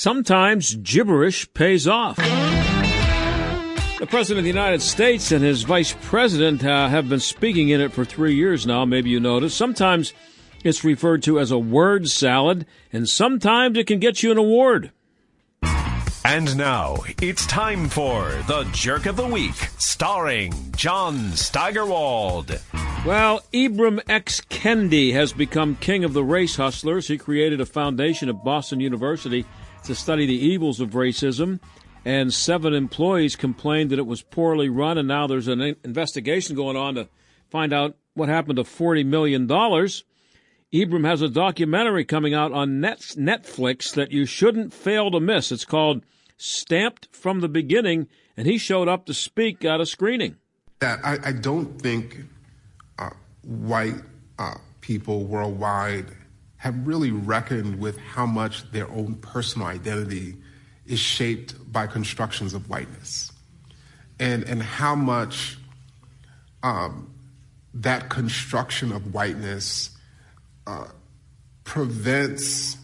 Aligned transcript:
Sometimes 0.00 0.76
gibberish 0.76 1.52
pays 1.52 1.86
off. 1.86 2.16
The 2.16 4.06
President 4.08 4.38
of 4.38 4.44
the 4.44 4.48
United 4.48 4.80
States 4.80 5.30
and 5.30 5.44
his 5.44 5.64
Vice 5.64 5.94
President 6.00 6.64
uh, 6.64 6.88
have 6.88 7.10
been 7.10 7.20
speaking 7.20 7.68
in 7.68 7.82
it 7.82 7.92
for 7.92 8.06
three 8.06 8.34
years 8.34 8.66
now, 8.66 8.86
maybe 8.86 9.10
you 9.10 9.20
noticed. 9.20 9.58
Sometimes 9.58 10.14
it's 10.64 10.84
referred 10.84 11.22
to 11.24 11.38
as 11.38 11.50
a 11.50 11.58
word 11.58 12.08
salad, 12.08 12.64
and 12.94 13.06
sometimes 13.10 13.76
it 13.76 13.86
can 13.86 13.98
get 13.98 14.22
you 14.22 14.30
an 14.30 14.38
award. 14.38 14.90
And 16.24 16.56
now 16.56 16.96
it's 17.20 17.44
time 17.44 17.86
for 17.90 18.22
the 18.48 18.66
Jerk 18.72 19.04
of 19.04 19.16
the 19.16 19.26
Week, 19.26 19.68
starring 19.76 20.54
John 20.74 21.32
Steigerwald. 21.32 22.58
Well, 23.04 23.42
Ibram 23.52 24.00
X. 24.08 24.40
Kendi 24.40 25.12
has 25.12 25.34
become 25.34 25.76
king 25.76 26.04
of 26.04 26.14
the 26.14 26.24
race 26.24 26.56
hustlers. 26.56 27.08
He 27.08 27.18
created 27.18 27.60
a 27.60 27.66
foundation 27.66 28.30
at 28.30 28.42
Boston 28.42 28.80
University 28.80 29.44
to 29.84 29.94
study 29.94 30.26
the 30.26 30.34
evils 30.34 30.80
of 30.80 30.90
racism, 30.90 31.60
and 32.04 32.32
seven 32.32 32.74
employees 32.74 33.36
complained 33.36 33.90
that 33.90 33.98
it 33.98 34.06
was 34.06 34.22
poorly 34.22 34.68
run, 34.68 34.98
and 34.98 35.08
now 35.08 35.26
there's 35.26 35.48
an 35.48 35.76
investigation 35.84 36.56
going 36.56 36.76
on 36.76 36.94
to 36.94 37.08
find 37.50 37.72
out 37.72 37.96
what 38.14 38.28
happened 38.28 38.56
to 38.56 38.64
$40 38.64 39.04
million. 39.04 39.46
Ibram 39.48 41.06
has 41.06 41.20
a 41.20 41.28
documentary 41.28 42.04
coming 42.04 42.32
out 42.32 42.52
on 42.52 42.80
Netflix 42.80 43.94
that 43.94 44.12
you 44.12 44.24
shouldn't 44.24 44.72
fail 44.72 45.10
to 45.10 45.20
miss. 45.20 45.50
It's 45.50 45.64
called 45.64 46.04
Stamped 46.36 47.08
from 47.14 47.40
the 47.40 47.48
Beginning, 47.48 48.08
and 48.36 48.46
he 48.46 48.56
showed 48.56 48.88
up 48.88 49.06
to 49.06 49.14
speak 49.14 49.64
at 49.64 49.80
a 49.80 49.86
screening. 49.86 50.36
That 50.78 51.00
I, 51.04 51.18
I 51.24 51.32
don't 51.32 51.80
think 51.80 52.20
uh, 52.98 53.10
white 53.42 53.96
uh, 54.38 54.54
people 54.80 55.24
worldwide 55.24 56.06
have 56.60 56.86
really 56.86 57.10
reckoned 57.10 57.80
with 57.80 57.96
how 57.96 58.26
much 58.26 58.70
their 58.70 58.86
own 58.90 59.14
personal 59.14 59.66
identity 59.66 60.36
is 60.84 61.00
shaped 61.00 61.54
by 61.72 61.86
constructions 61.86 62.52
of 62.52 62.68
whiteness, 62.68 63.32
and 64.18 64.44
and 64.44 64.62
how 64.62 64.94
much 64.94 65.56
um, 66.62 67.14
that 67.72 68.10
construction 68.10 68.92
of 68.92 69.14
whiteness 69.14 69.96
uh, 70.66 70.84
prevents 71.64 72.76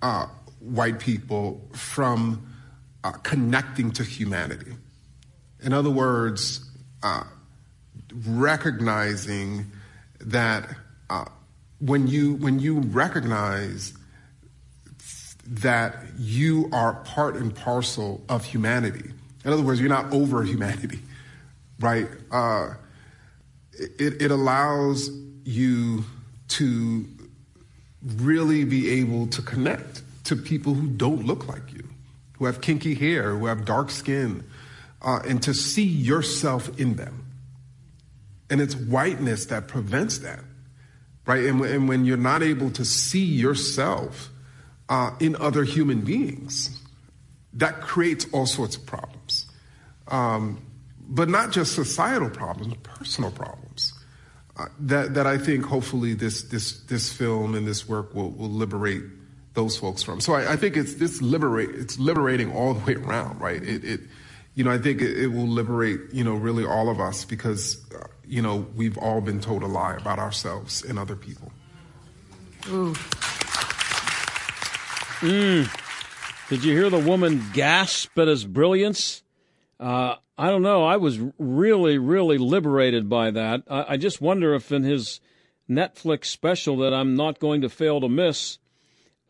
uh, 0.00 0.26
white 0.60 1.00
people 1.00 1.60
from 1.72 2.54
uh, 3.02 3.10
connecting 3.24 3.90
to 3.90 4.04
humanity. 4.04 4.74
In 5.60 5.72
other 5.72 5.90
words, 5.90 6.70
uh, 7.02 7.24
recognizing 8.28 9.72
that 10.20 10.68
uh, 11.10 11.24
when 11.84 12.06
you 12.06 12.34
when 12.34 12.58
you 12.58 12.80
recognize 12.80 13.92
that 15.46 15.96
you 16.18 16.70
are 16.72 16.94
part 17.04 17.36
and 17.36 17.54
parcel 17.54 18.24
of 18.28 18.44
humanity. 18.44 19.10
In 19.44 19.52
other 19.52 19.62
words, 19.62 19.78
you're 19.78 19.90
not 19.90 20.12
over 20.12 20.42
humanity, 20.42 21.00
right? 21.80 22.08
it, 23.72 24.22
it 24.22 24.30
allows 24.30 25.10
you 25.44 26.04
to 26.48 27.06
really 28.16 28.64
be 28.64 29.00
able 29.00 29.26
to 29.28 29.42
connect 29.42 30.02
to 30.24 30.36
people 30.36 30.74
who 30.74 30.88
don't 30.88 31.26
look 31.26 31.48
like 31.48 31.72
you, 31.72 31.86
who 32.38 32.46
have 32.46 32.60
kinky 32.60 32.94
hair, 32.94 33.36
who 33.36 33.46
have 33.46 33.64
dark 33.64 33.90
skin, 33.90 34.44
uh, 35.02 35.20
and 35.26 35.42
to 35.42 35.52
see 35.52 35.84
yourself 35.84 36.78
in 36.80 36.96
them. 36.96 37.26
And 38.48 38.60
it's 38.60 38.74
whiteness 38.74 39.46
that 39.46 39.68
prevents 39.68 40.18
that, 40.18 40.40
right? 41.26 41.44
And, 41.44 41.64
and 41.64 41.88
when 41.88 42.04
you're 42.04 42.16
not 42.16 42.42
able 42.42 42.70
to 42.72 42.84
see 42.84 43.24
yourself 43.24 44.30
uh, 44.88 45.12
in 45.20 45.36
other 45.36 45.64
human 45.64 46.02
beings, 46.02 46.80
that 47.54 47.80
creates 47.80 48.26
all 48.32 48.46
sorts 48.46 48.76
of 48.76 48.84
problems. 48.86 49.46
Um, 50.08 50.64
but 51.06 51.28
not 51.28 51.52
just 51.52 51.74
societal 51.74 52.30
problems, 52.30 52.74
personal 52.82 53.30
problems 53.30 53.92
uh, 54.56 54.66
that 54.78 55.14
that 55.14 55.26
I 55.26 55.38
think 55.38 55.64
hopefully 55.64 56.14
this 56.14 56.42
this 56.42 56.80
this 56.82 57.12
film 57.12 57.54
and 57.54 57.66
this 57.66 57.88
work 57.88 58.14
will 58.14 58.30
will 58.30 58.50
liberate 58.50 59.02
those 59.54 59.76
folks 59.76 60.02
from. 60.02 60.20
So 60.20 60.34
I, 60.34 60.52
I 60.52 60.56
think 60.56 60.76
it's 60.76 60.94
this 60.94 61.20
liberate 61.20 61.70
it's 61.70 61.98
liberating 61.98 62.52
all 62.52 62.74
the 62.74 62.84
way 62.84 62.94
around, 62.94 63.40
right? 63.40 63.62
It, 63.62 63.84
it 63.84 64.00
you 64.54 64.64
know 64.64 64.70
I 64.70 64.78
think 64.78 65.02
it, 65.02 65.28
will 65.28 65.48
liberate 65.48 66.00
you 66.12 66.24
know 66.24 66.34
really 66.34 66.64
all 66.64 66.88
of 66.88 67.00
us 67.00 67.24
because 67.24 67.84
uh, 67.94 68.06
you 68.26 68.42
know 68.42 68.66
we've 68.74 68.98
all 68.98 69.20
been 69.20 69.40
told 69.40 69.62
a 69.62 69.66
lie 69.66 69.96
about 69.96 70.18
ourselves 70.18 70.82
and 70.82 70.98
other 70.98 71.16
people. 71.16 71.52
Ooh. 72.68 72.94
Mm. 75.20 75.68
Did 76.50 76.64
you 76.64 76.72
hear 76.72 76.90
the 76.90 76.98
woman 76.98 77.42
gasp 77.54 78.18
at 78.18 78.28
his 78.28 78.44
brilliance? 78.44 79.22
Uh, 79.80 80.16
I 80.36 80.50
don't 80.50 80.62
know. 80.62 80.84
I 80.84 80.96
was 80.96 81.18
really, 81.38 81.98
really 81.98 82.38
liberated 82.38 83.08
by 83.08 83.30
that. 83.30 83.62
I, 83.68 83.84
I, 83.90 83.96
just 83.96 84.20
wonder 84.20 84.54
if 84.54 84.70
in 84.72 84.82
his 84.82 85.20
Netflix 85.68 86.26
special 86.26 86.76
that 86.78 86.92
I'm 86.92 87.14
not 87.14 87.38
going 87.38 87.62
to 87.62 87.68
fail 87.68 88.00
to 88.00 88.08
miss, 88.08 88.58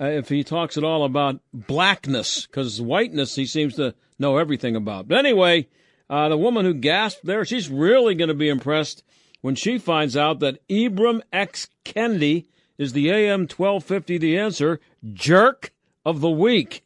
uh, 0.00 0.06
if 0.06 0.28
he 0.28 0.42
talks 0.42 0.76
at 0.76 0.84
all 0.84 1.04
about 1.04 1.40
blackness, 1.52 2.46
because 2.46 2.80
whiteness 2.80 3.36
he 3.36 3.46
seems 3.46 3.76
to 3.76 3.94
know 4.18 4.38
everything 4.38 4.76
about. 4.76 5.08
But 5.08 5.18
anyway, 5.18 5.68
uh, 6.08 6.28
the 6.28 6.36
woman 6.36 6.64
who 6.64 6.74
gasped 6.74 7.24
there, 7.24 7.44
she's 7.44 7.68
really 7.68 8.14
going 8.14 8.28
to 8.28 8.34
be 8.34 8.48
impressed 8.48 9.02
when 9.40 9.54
she 9.54 9.78
finds 9.78 10.16
out 10.16 10.40
that 10.40 10.66
Ibram 10.68 11.22
X. 11.32 11.68
Kendi 11.84 12.46
is 12.78 12.92
the 12.92 13.10
AM 13.10 13.42
1250 13.42 14.18
The 14.18 14.38
Answer 14.38 14.80
Jerk 15.12 15.72
of 16.04 16.20
the 16.20 16.30
Week. 16.30 16.84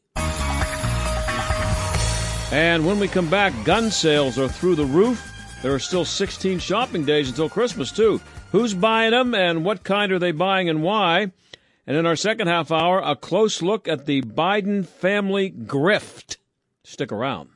And 2.50 2.86
when 2.86 2.98
we 2.98 3.08
come 3.08 3.28
back, 3.28 3.52
gun 3.64 3.90
sales 3.90 4.38
are 4.38 4.48
through 4.48 4.76
the 4.76 4.86
roof. 4.86 5.22
There 5.62 5.74
are 5.74 5.78
still 5.78 6.06
16 6.06 6.60
shopping 6.60 7.04
days 7.04 7.28
until 7.28 7.50
Christmas, 7.50 7.92
too. 7.92 8.20
Who's 8.52 8.72
buying 8.72 9.10
them 9.10 9.34
and 9.34 9.64
what 9.64 9.84
kind 9.84 10.12
are 10.12 10.18
they 10.18 10.32
buying 10.32 10.68
and 10.70 10.82
why? 10.82 11.32
And 11.86 11.96
in 11.96 12.06
our 12.06 12.16
second 12.16 12.48
half 12.48 12.72
hour, 12.72 13.00
a 13.00 13.14
close 13.14 13.60
look 13.60 13.86
at 13.86 14.06
the 14.06 14.22
Biden 14.22 14.86
family 14.86 15.50
grift. 15.50 16.37
Stick 16.88 17.12
around. 17.12 17.50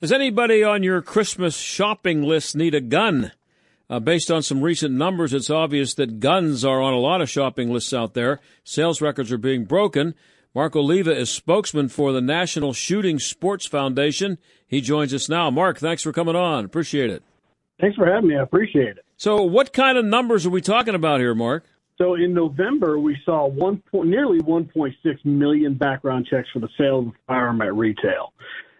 Does 0.00 0.12
anybody 0.12 0.64
on 0.64 0.82
your 0.82 1.02
Christmas 1.02 1.58
shopping 1.58 2.22
list 2.22 2.56
need 2.56 2.74
a 2.74 2.80
gun? 2.80 3.32
Uh, 3.90 4.00
based 4.00 4.30
on 4.30 4.42
some 4.42 4.62
recent 4.62 4.94
numbers, 4.94 5.34
it's 5.34 5.50
obvious 5.50 5.92
that 5.94 6.20
guns 6.20 6.64
are 6.64 6.80
on 6.80 6.94
a 6.94 6.98
lot 6.98 7.20
of 7.20 7.28
shopping 7.28 7.70
lists 7.70 7.92
out 7.92 8.14
there. 8.14 8.40
Sales 8.64 9.02
records 9.02 9.30
are 9.30 9.36
being 9.36 9.66
broken. 9.66 10.14
Mark 10.54 10.74
Oliva 10.74 11.14
is 11.14 11.28
spokesman 11.28 11.90
for 11.90 12.10
the 12.10 12.22
National 12.22 12.72
Shooting 12.72 13.18
Sports 13.18 13.66
Foundation. 13.66 14.38
He 14.66 14.80
joins 14.80 15.12
us 15.12 15.28
now. 15.28 15.50
Mark, 15.50 15.78
thanks 15.78 16.02
for 16.02 16.14
coming 16.14 16.34
on. 16.34 16.64
Appreciate 16.64 17.10
it. 17.10 17.22
Thanks 17.78 17.96
for 17.96 18.06
having 18.06 18.30
me. 18.30 18.36
I 18.38 18.42
appreciate 18.42 18.96
it. 18.96 19.04
So, 19.18 19.42
what 19.42 19.74
kind 19.74 19.98
of 19.98 20.06
numbers 20.06 20.46
are 20.46 20.50
we 20.50 20.62
talking 20.62 20.94
about 20.94 21.20
here, 21.20 21.34
Mark? 21.34 21.64
So, 21.98 22.14
in 22.14 22.32
November, 22.32 22.98
we 23.00 23.16
saw 23.24 23.48
one 23.48 23.82
point, 23.90 24.08
nearly 24.08 24.38
1.6 24.40 24.94
million 25.24 25.74
background 25.74 26.28
checks 26.30 26.48
for 26.52 26.60
the 26.60 26.68
sale 26.78 27.00
of 27.00 27.06
a 27.08 27.12
firearm 27.26 27.60
at 27.60 27.74
retail. 27.74 28.32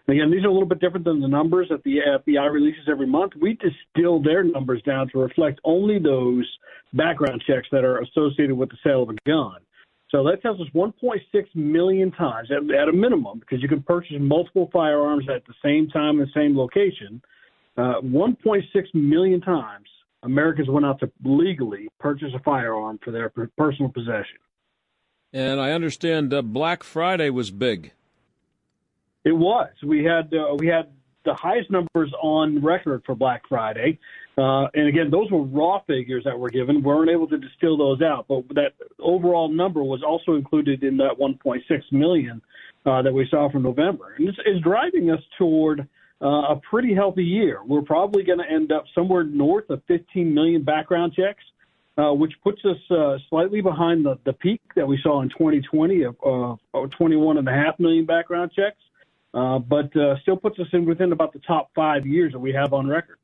Again, 0.07 0.31
these 0.31 0.43
are 0.43 0.47
a 0.47 0.51
little 0.51 0.67
bit 0.67 0.79
different 0.79 1.05
than 1.05 1.19
the 1.19 1.27
numbers 1.27 1.67
that 1.69 1.83
the 1.83 1.99
FBI 2.07 2.51
releases 2.51 2.87
every 2.89 3.05
month. 3.05 3.33
We 3.39 3.59
distill 3.59 4.21
their 4.23 4.43
numbers 4.43 4.81
down 4.83 5.09
to 5.09 5.19
reflect 5.19 5.59
only 5.65 5.99
those 5.99 6.47
background 6.93 7.43
checks 7.45 7.67
that 7.71 7.83
are 7.83 7.99
associated 7.99 8.55
with 8.55 8.69
the 8.69 8.77
sale 8.83 9.03
of 9.03 9.09
a 9.09 9.15
gun. 9.27 9.57
So 10.09 10.23
that 10.23 10.41
tells 10.41 10.59
us 10.61 10.67
1.6 10.73 11.21
million 11.53 12.11
times 12.11 12.49
at, 12.51 12.73
at 12.73 12.87
a 12.87 12.93
minimum, 12.93 13.39
because 13.39 13.61
you 13.61 13.67
can 13.67 13.83
purchase 13.83 14.15
multiple 14.19 14.69
firearms 14.73 15.25
at 15.29 15.45
the 15.45 15.53
same 15.63 15.89
time 15.89 16.19
in 16.19 16.25
the 16.25 16.31
same 16.33 16.57
location. 16.57 17.21
Uh, 17.77 18.01
1.6 18.01 18.63
million 18.95 19.41
times 19.41 19.85
Americans 20.23 20.69
went 20.69 20.85
out 20.85 20.99
to 20.99 21.11
legally 21.23 21.89
purchase 21.99 22.29
a 22.35 22.39
firearm 22.39 22.99
for 23.03 23.11
their 23.11 23.29
personal 23.57 23.89
possession. 23.91 24.37
And 25.31 25.59
I 25.59 25.71
understand 25.71 26.33
uh, 26.33 26.41
Black 26.41 26.83
Friday 26.83 27.29
was 27.29 27.51
big. 27.51 27.91
It 29.23 29.33
was. 29.33 29.69
We 29.83 30.03
had 30.03 30.33
uh, 30.33 30.55
we 30.57 30.67
had 30.67 30.89
the 31.25 31.33
highest 31.35 31.69
numbers 31.69 32.11
on 32.21 32.63
record 32.63 33.03
for 33.05 33.13
Black 33.15 33.43
Friday. 33.47 33.99
Uh, 34.37 34.67
and 34.73 34.87
again, 34.87 35.11
those 35.11 35.29
were 35.29 35.43
raw 35.43 35.81
figures 35.85 36.23
that 36.23 36.37
were 36.37 36.49
given. 36.49 36.77
We 36.77 36.81
weren't 36.81 37.11
able 37.11 37.27
to 37.27 37.37
distill 37.37 37.77
those 37.77 38.01
out, 38.01 38.25
but 38.29 38.47
that 38.55 38.73
overall 38.97 39.49
number 39.49 39.83
was 39.83 40.01
also 40.01 40.35
included 40.35 40.83
in 40.83 40.95
that 40.97 41.11
1.6 41.19 41.61
million 41.91 42.41
uh, 42.85 43.01
that 43.01 43.13
we 43.13 43.27
saw 43.29 43.51
from 43.51 43.63
November, 43.63 44.15
and 44.17 44.27
this 44.27 44.35
is 44.45 44.61
driving 44.61 45.11
us 45.11 45.21
toward 45.37 45.87
uh, 46.21 46.53
a 46.53 46.61
pretty 46.69 46.93
healthy 46.93 47.23
year. 47.23 47.61
We're 47.65 47.81
probably 47.81 48.23
going 48.23 48.39
to 48.39 48.49
end 48.49 48.71
up 48.71 48.85
somewhere 48.93 49.23
north 49.23 49.69
of 49.69 49.81
15 49.87 50.33
million 50.33 50.63
background 50.63 51.13
checks. 51.13 51.43
Uh, 51.97 52.13
which 52.13 52.31
puts 52.45 52.63
us 52.63 52.77
uh, 52.91 53.17
slightly 53.29 53.59
behind 53.59 54.05
the, 54.05 54.17
the 54.23 54.31
peak 54.31 54.61
that 54.73 54.87
we 54.87 54.97
saw 55.03 55.21
in 55.21 55.27
2020 55.27 56.03
of 56.03 56.15
uh, 56.23 56.55
21.5 56.73 57.79
million 57.79 58.05
background 58.05 58.49
checks, 58.55 58.77
uh, 59.33 59.59
but 59.59 59.93
uh, 59.97 60.17
still 60.21 60.37
puts 60.37 60.57
us 60.59 60.67
in 60.71 60.85
within 60.85 61.11
about 61.11 61.33
the 61.33 61.39
top 61.39 61.69
five 61.75 62.05
years 62.05 62.31
that 62.31 62.39
we 62.39 62.53
have 62.53 62.71
on 62.71 62.87
record. 62.87 63.17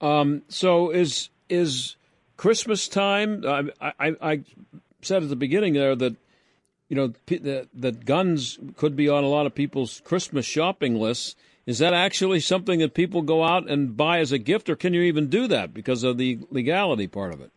Um, 0.00 0.42
so 0.48 0.90
is 0.90 1.30
is 1.48 1.96
Christmas 2.36 2.86
time? 2.86 3.42
I, 3.44 3.92
I, 3.98 4.14
I, 4.20 4.40
said 5.02 5.22
at 5.24 5.28
the 5.28 5.36
beginning 5.36 5.74
there 5.74 5.96
that 5.96 6.14
you 6.88 6.96
know 6.96 7.12
that, 7.26 7.68
that 7.74 8.04
guns 8.04 8.58
could 8.76 8.94
be 8.94 9.08
on 9.08 9.24
a 9.24 9.28
lot 9.28 9.46
of 9.46 9.56
people's 9.56 10.00
Christmas 10.04 10.46
shopping 10.46 10.94
lists. 10.94 11.34
Is 11.66 11.78
that 11.78 11.94
actually 11.94 12.40
something 12.40 12.80
that 12.80 12.94
people 12.94 13.22
go 13.22 13.42
out 13.42 13.68
and 13.70 13.96
buy 13.96 14.18
as 14.18 14.32
a 14.32 14.38
gift, 14.38 14.68
or 14.68 14.76
can 14.76 14.92
you 14.92 15.02
even 15.02 15.28
do 15.28 15.46
that 15.48 15.72
because 15.72 16.04
of 16.04 16.18
the 16.18 16.38
legality 16.50 17.06
part 17.06 17.32
of 17.32 17.40
it? 17.40 17.50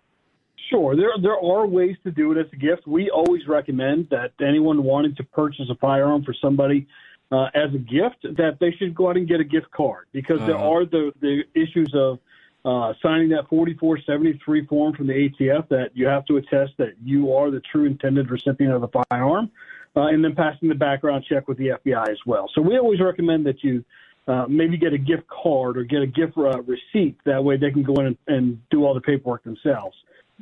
Sure, 0.69 0.95
there 0.95 1.11
there 1.21 1.39
are 1.39 1.65
ways 1.65 1.95
to 2.03 2.11
do 2.11 2.31
it 2.31 2.37
as 2.37 2.47
a 2.51 2.55
gift. 2.55 2.87
We 2.87 3.09
always 3.09 3.47
recommend 3.47 4.09
that 4.11 4.31
anyone 4.41 4.83
wanting 4.83 5.15
to 5.15 5.23
purchase 5.23 5.65
a 5.69 5.75
firearm 5.75 6.23
for 6.23 6.33
somebody 6.41 6.87
uh, 7.31 7.45
as 7.53 7.73
a 7.73 7.77
gift 7.77 8.23
that 8.37 8.57
they 8.59 8.71
should 8.71 8.95
go 8.95 9.09
out 9.09 9.17
and 9.17 9.27
get 9.27 9.39
a 9.39 9.45
gift 9.45 9.71
card 9.71 10.07
because 10.11 10.39
uh-huh. 10.39 10.47
there 10.47 10.57
are 10.57 10.85
the 10.85 11.13
the 11.21 11.43
issues 11.53 11.91
of 11.93 12.19
uh, 12.65 12.93
signing 13.01 13.29
that 13.29 13.47
4473 13.49 14.65
form 14.65 14.93
from 14.93 15.07
the 15.07 15.13
ATF 15.13 15.69
that 15.69 15.91
you 15.93 16.05
have 16.05 16.25
to 16.25 16.37
attest 16.37 16.73
that 16.77 16.95
you 17.03 17.33
are 17.33 17.49
the 17.49 17.61
true 17.71 17.85
intended 17.85 18.29
recipient 18.29 18.73
of 18.73 18.81
the 18.81 19.03
firearm, 19.09 19.49
uh, 19.97 20.07
and 20.07 20.23
then 20.23 20.35
passing 20.35 20.69
the 20.69 20.75
background 20.75 21.25
check 21.27 21.47
with 21.47 21.57
the 21.57 21.69
FBI 21.69 22.07
as 22.09 22.19
well. 22.25 22.49
So 22.53 22.61
we 22.61 22.77
always 22.77 23.01
recommend 23.01 23.47
that 23.47 23.63
you 23.63 23.83
uh, 24.27 24.45
maybe 24.47 24.77
get 24.77 24.93
a 24.93 24.97
gift 24.97 25.23
card 25.27 25.77
or 25.77 25.83
get 25.83 26.01
a 26.03 26.07
gift 26.07 26.37
uh, 26.37 26.61
receipt. 26.61 27.17
That 27.25 27.43
way 27.43 27.57
they 27.57 27.71
can 27.71 27.81
go 27.81 27.95
in 27.95 28.05
and, 28.05 28.17
and 28.27 28.69
do 28.69 28.85
all 28.85 28.93
the 28.93 29.01
paperwork 29.01 29.43
themselves. 29.43 29.95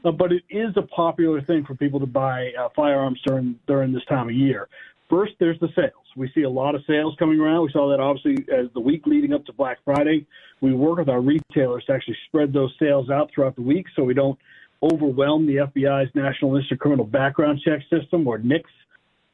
Uh, 0.04 0.12
but 0.12 0.34
it 0.34 0.44
is 0.50 0.76
a 0.76 0.82
popular 0.82 1.42
thing 1.42 1.64
for 1.66 1.74
people 1.76 2.02
to 2.02 2.06
buy 2.06 2.52
uh, 2.60 2.68
firearms 2.76 3.20
during 3.26 3.58
during 3.66 3.94
this 3.94 4.04
time 4.10 4.28
of 4.28 4.36
year. 4.36 4.68
First, 5.10 5.34
there's 5.40 5.60
the 5.60 5.70
sales. 5.76 6.04
We 6.18 6.30
see 6.36 6.42
a 6.42 6.50
lot 6.50 6.76
of 6.76 6.82
sales 6.88 7.16
coming 7.18 7.40
around. 7.40 7.64
We 7.64 7.72
saw 7.72 7.90
that 7.92 8.02
obviously 8.02 8.44
as 8.54 8.66
the 8.74 8.82
week 8.82 9.06
leading 9.06 9.32
up 9.32 9.46
to 9.46 9.54
Black 9.54 9.78
Friday. 9.86 10.26
We 10.60 10.74
work 10.74 10.98
with 10.98 11.10
our 11.10 11.22
retailers 11.22 11.86
to 11.86 11.94
actually 11.94 12.18
spread 12.28 12.52
those 12.52 12.74
sales 12.80 13.10
out 13.10 13.30
throughout 13.34 13.56
the 13.56 13.62
week 13.62 13.86
so 13.96 14.04
we 14.04 14.14
don't 14.14 14.38
overwhelm 14.82 15.46
the 15.46 15.58
FBI's 15.58 16.14
National 16.16 16.58
Instant 16.58 16.80
Criminal 16.80 17.06
Background 17.06 17.62
Check 17.64 17.82
System, 17.90 18.28
or 18.28 18.38
NICS. 18.38 18.70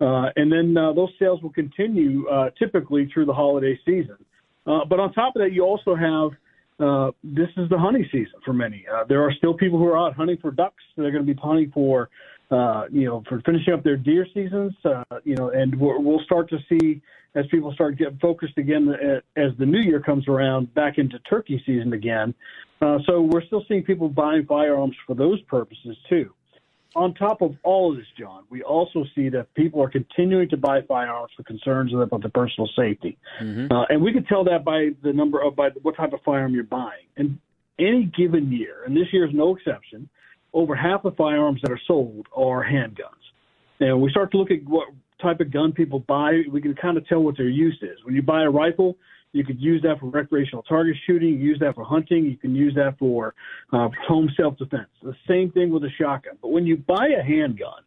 Uh, 0.01 0.29
and 0.35 0.51
then 0.51 0.75
uh, 0.75 0.91
those 0.93 1.09
sales 1.19 1.41
will 1.43 1.51
continue 1.51 2.27
uh, 2.27 2.49
typically 2.57 3.07
through 3.13 3.25
the 3.25 3.33
holiday 3.33 3.79
season. 3.85 4.17
Uh, 4.65 4.79
but 4.89 4.99
on 4.99 5.13
top 5.13 5.35
of 5.35 5.41
that, 5.41 5.53
you 5.53 5.63
also 5.63 5.95
have 5.95 6.31
uh, 6.79 7.11
this 7.23 7.49
is 7.57 7.69
the 7.69 7.77
hunting 7.77 8.05
season 8.11 8.33
for 8.43 8.53
many. 8.53 8.83
Uh, 8.91 9.03
there 9.07 9.21
are 9.21 9.31
still 9.33 9.53
people 9.53 9.77
who 9.77 9.85
are 9.85 9.97
out 9.97 10.15
hunting 10.15 10.37
for 10.41 10.49
ducks. 10.49 10.83
They're 10.97 11.11
going 11.11 11.25
to 11.25 11.33
be 11.33 11.39
hunting 11.39 11.71
for, 11.71 12.09
uh, 12.49 12.85
you 12.91 13.05
know, 13.05 13.23
for 13.29 13.39
finishing 13.45 13.73
up 13.73 13.83
their 13.83 13.97
deer 13.97 14.25
seasons. 14.33 14.73
Uh, 14.83 15.03
you 15.23 15.35
know, 15.35 15.49
and 15.49 15.75
we 15.75 15.87
will 16.03 16.21
start 16.25 16.49
to 16.49 16.57
see 16.67 17.01
as 17.35 17.45
people 17.51 17.71
start 17.73 17.97
getting 17.97 18.17
focused 18.17 18.57
again 18.57 18.93
as 19.37 19.51
the 19.59 19.65
new 19.65 19.79
year 19.79 20.01
comes 20.01 20.27
around, 20.27 20.73
back 20.73 20.97
into 20.97 21.19
turkey 21.19 21.61
season 21.65 21.93
again. 21.93 22.33
Uh, 22.81 22.97
so 23.05 23.21
we're 23.21 23.45
still 23.45 23.63
seeing 23.67 23.83
people 23.83 24.09
buying 24.09 24.45
firearms 24.45 24.95
for 25.05 25.15
those 25.15 25.39
purposes 25.43 25.95
too 26.09 26.33
on 26.95 27.13
top 27.13 27.41
of 27.41 27.55
all 27.63 27.91
of 27.91 27.97
this, 27.97 28.07
John, 28.17 28.43
we 28.49 28.63
also 28.63 29.05
see 29.15 29.29
that 29.29 29.53
people 29.53 29.81
are 29.81 29.89
continuing 29.89 30.49
to 30.49 30.57
buy 30.57 30.81
firearms 30.81 31.31
for 31.35 31.43
concerns 31.43 31.93
about 31.93 32.21
their 32.21 32.31
personal 32.31 32.69
safety, 32.75 33.17
mm-hmm. 33.41 33.71
uh, 33.71 33.85
and 33.89 34.01
we 34.01 34.11
can 34.11 34.25
tell 34.25 34.43
that 34.45 34.65
by 34.65 34.89
the 35.01 35.13
number 35.13 35.41
of 35.41 35.55
by 35.55 35.69
what 35.81 35.95
type 35.95 36.13
of 36.13 36.21
firearm 36.23 36.53
you're 36.53 36.63
buying. 36.63 37.05
And 37.17 37.39
any 37.79 38.11
given 38.17 38.51
year, 38.51 38.83
and 38.85 38.95
this 38.95 39.07
year 39.11 39.25
is 39.25 39.33
no 39.33 39.55
exception, 39.55 40.09
over 40.53 40.75
half 40.75 41.03
the 41.03 41.11
firearms 41.11 41.61
that 41.61 41.71
are 41.71 41.79
sold 41.87 42.27
are 42.35 42.63
handguns. 42.63 43.21
And 43.79 44.01
we 44.01 44.11
start 44.11 44.31
to 44.31 44.37
look 44.37 44.51
at 44.51 44.63
what 44.65 44.89
type 45.21 45.39
of 45.39 45.51
gun 45.51 45.71
people 45.71 45.99
buy, 45.99 46.41
we 46.51 46.61
can 46.61 46.75
kind 46.75 46.97
of 46.97 47.07
tell 47.07 47.19
what 47.19 47.37
their 47.37 47.47
use 47.47 47.77
is. 47.81 48.03
When 48.03 48.15
you 48.15 48.21
buy 48.21 48.43
a 48.43 48.49
rifle, 48.49 48.97
you 49.33 49.45
could 49.45 49.61
use 49.61 49.81
that 49.83 49.99
for 49.99 50.07
recreational 50.07 50.63
target 50.63 50.95
shooting. 51.05 51.39
Use 51.39 51.59
that 51.59 51.75
for 51.75 51.83
hunting. 51.83 52.25
You 52.25 52.37
can 52.37 52.53
use 52.53 52.75
that 52.75 52.97
for 52.99 53.33
uh, 53.71 53.89
home 54.07 54.29
self 54.35 54.57
defense. 54.57 54.89
The 55.01 55.15
same 55.27 55.51
thing 55.51 55.71
with 55.71 55.83
a 55.83 55.89
shotgun. 55.89 56.37
But 56.41 56.49
when 56.49 56.65
you 56.65 56.77
buy 56.77 57.09
a 57.17 57.23
handgun, 57.23 57.83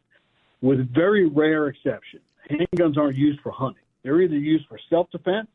with 0.62 0.92
very 0.94 1.28
rare 1.28 1.66
exception, 1.66 2.20
handguns 2.50 2.96
aren't 2.96 3.16
used 3.16 3.40
for 3.40 3.52
hunting. 3.52 3.82
They're 4.02 4.20
either 4.22 4.38
used 4.38 4.66
for 4.68 4.78
self 4.88 5.10
defense 5.10 5.50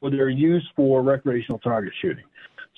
or 0.00 0.10
they're 0.10 0.28
used 0.28 0.66
for 0.76 1.02
recreational 1.02 1.58
target 1.58 1.94
shooting. 2.02 2.24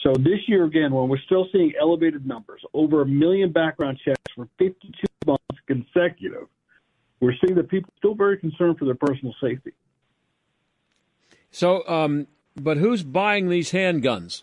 So 0.02 0.12
this 0.12 0.40
year, 0.46 0.64
again, 0.64 0.92
when 0.92 1.08
we're 1.08 1.18
still 1.18 1.48
seeing 1.50 1.72
elevated 1.80 2.26
numbers, 2.26 2.62
over 2.74 3.02
a 3.02 3.06
million 3.06 3.50
background 3.50 3.98
checks 4.04 4.20
for 4.34 4.46
52 4.58 4.92
months 5.26 5.42
consecutive, 5.66 6.46
we're 7.18 7.34
seeing 7.44 7.56
that 7.56 7.68
people 7.68 7.88
are 7.88 7.98
still 7.98 8.14
very 8.14 8.38
concerned 8.38 8.78
for 8.78 8.84
their 8.84 8.94
personal 8.94 9.34
safety. 9.40 9.72
So, 11.50 11.86
um, 11.88 12.26
but 12.56 12.76
who's 12.76 13.02
buying 13.02 13.48
these 13.48 13.72
handguns? 13.72 14.42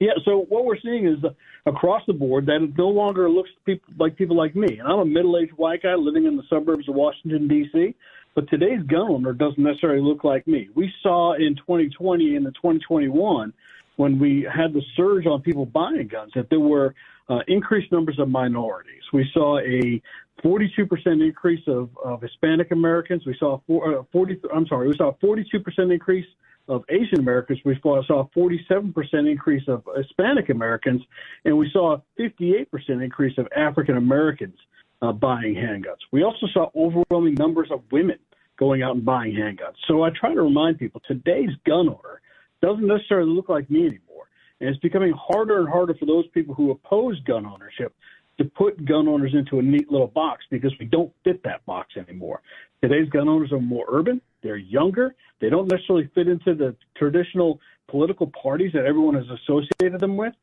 Yeah, 0.00 0.12
so 0.24 0.46
what 0.48 0.64
we're 0.64 0.78
seeing 0.80 1.06
is 1.06 1.18
across 1.66 2.02
the 2.06 2.12
board 2.12 2.46
that 2.46 2.62
it 2.62 2.76
no 2.76 2.88
longer 2.88 3.30
looks 3.30 3.50
people 3.64 3.94
like 3.98 4.16
people 4.16 4.36
like 4.36 4.54
me. 4.54 4.78
And 4.78 4.88
I'm 4.88 4.98
a 4.98 5.04
middle-aged 5.04 5.52
white 5.52 5.82
guy 5.82 5.94
living 5.94 6.26
in 6.26 6.36
the 6.36 6.42
suburbs 6.50 6.88
of 6.88 6.94
Washington 6.94 7.48
D.C. 7.48 7.94
But 8.34 8.48
today's 8.50 8.82
gun 8.82 9.08
owner 9.08 9.32
doesn't 9.32 9.62
necessarily 9.62 10.02
look 10.02 10.24
like 10.24 10.46
me. 10.46 10.68
We 10.74 10.92
saw 11.02 11.34
in 11.34 11.54
2020 11.56 12.36
and 12.36 12.46
in 12.46 12.52
2021 12.52 13.52
when 13.96 14.18
we 14.18 14.42
had 14.52 14.72
the 14.72 14.82
surge 14.96 15.26
on 15.26 15.40
people 15.40 15.66
buying 15.66 16.08
guns 16.08 16.32
that 16.34 16.50
there 16.50 16.60
were 16.60 16.94
uh, 17.28 17.38
increased 17.46 17.92
numbers 17.92 18.18
of 18.18 18.28
minorities. 18.28 19.02
We 19.12 19.30
saw 19.32 19.58
a 19.58 20.02
42% 20.42 20.88
increase 21.06 21.62
of, 21.66 21.90
of 22.04 22.20
Hispanic 22.22 22.70
Americans. 22.70 23.24
We 23.26 23.36
saw 23.38 23.60
four, 23.66 24.00
uh, 24.00 24.02
40. 24.12 24.40
I'm 24.54 24.66
sorry, 24.66 24.88
we 24.88 24.96
saw 24.96 25.10
a 25.10 25.14
42% 25.14 25.92
increase 25.92 26.26
of 26.68 26.82
Asian 26.88 27.18
Americans. 27.18 27.60
We 27.64 27.78
saw 27.82 28.20
a 28.20 28.24
47% 28.38 29.30
increase 29.30 29.62
of 29.68 29.84
Hispanic 29.96 30.48
Americans, 30.48 31.02
and 31.44 31.56
we 31.56 31.70
saw 31.70 31.96
a 31.96 32.02
58% 32.20 32.66
increase 33.02 33.36
of 33.38 33.46
African 33.54 33.96
Americans 33.96 34.56
uh, 35.02 35.12
buying 35.12 35.54
handguns. 35.54 35.98
We 36.10 36.22
also 36.22 36.46
saw 36.52 36.70
overwhelming 36.74 37.34
numbers 37.34 37.68
of 37.70 37.82
women 37.92 38.18
going 38.58 38.82
out 38.82 38.94
and 38.94 39.04
buying 39.04 39.34
handguns. 39.34 39.74
So 39.88 40.02
I 40.02 40.10
try 40.10 40.32
to 40.32 40.42
remind 40.42 40.78
people 40.78 41.02
today's 41.06 41.50
gun 41.66 41.88
owner 41.88 42.20
doesn't 42.62 42.86
necessarily 42.86 43.30
look 43.30 43.48
like 43.48 43.68
me 43.70 43.80
anymore. 43.80 44.28
And 44.60 44.70
it's 44.70 44.78
becoming 44.78 45.12
harder 45.12 45.58
and 45.58 45.68
harder 45.68 45.94
for 45.94 46.06
those 46.06 46.26
people 46.28 46.54
who 46.54 46.70
oppose 46.70 47.20
gun 47.20 47.44
ownership 47.44 47.94
to 48.38 48.44
put 48.44 48.84
gun 48.84 49.08
owners 49.08 49.32
into 49.34 49.58
a 49.58 49.62
neat 49.62 49.90
little 49.90 50.08
box 50.08 50.44
because 50.50 50.72
we 50.78 50.86
don't 50.86 51.12
fit 51.22 51.42
that 51.44 51.64
box 51.66 51.94
anymore. 51.96 52.40
Today's 52.82 53.08
gun 53.08 53.28
owners 53.28 53.52
are 53.52 53.60
more 53.60 53.86
urban, 53.88 54.20
they're 54.42 54.56
younger, 54.56 55.14
they 55.40 55.48
don't 55.48 55.70
necessarily 55.70 56.10
fit 56.14 56.28
into 56.28 56.54
the 56.54 56.74
traditional 56.96 57.60
political 57.88 58.30
parties 58.42 58.72
that 58.72 58.84
everyone 58.84 59.14
has 59.14 59.26
associated 59.28 60.00
them 60.00 60.16
with. 60.16 60.34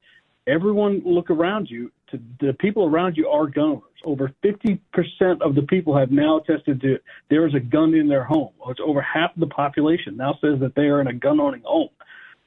Everyone 0.48 1.02
look 1.06 1.30
around 1.30 1.70
you, 1.70 1.92
to, 2.10 2.20
the 2.40 2.54
people 2.54 2.86
around 2.86 3.16
you 3.16 3.28
are 3.28 3.46
gun 3.46 3.66
owners. 3.66 3.84
Over 4.04 4.32
50% 4.44 4.80
of 5.42 5.54
the 5.54 5.62
people 5.70 5.96
have 5.96 6.10
now 6.10 6.40
tested 6.40 6.82
to 6.82 6.98
there 7.30 7.48
is 7.48 7.54
a 7.54 7.60
gun 7.60 7.94
in 7.94 8.08
their 8.08 8.24
home. 8.24 8.52
It's 8.68 8.80
over 8.84 9.02
half 9.02 9.36
of 9.36 9.40
the 9.40 9.48
population 9.48 10.18
now 10.18 10.38
says 10.42 10.60
that 10.62 10.74
they 10.76 10.84
are 10.84 11.02
in 11.02 11.08
a 11.08 11.14
gun 11.14 11.40
owning 11.40 11.62
home. 11.64 11.90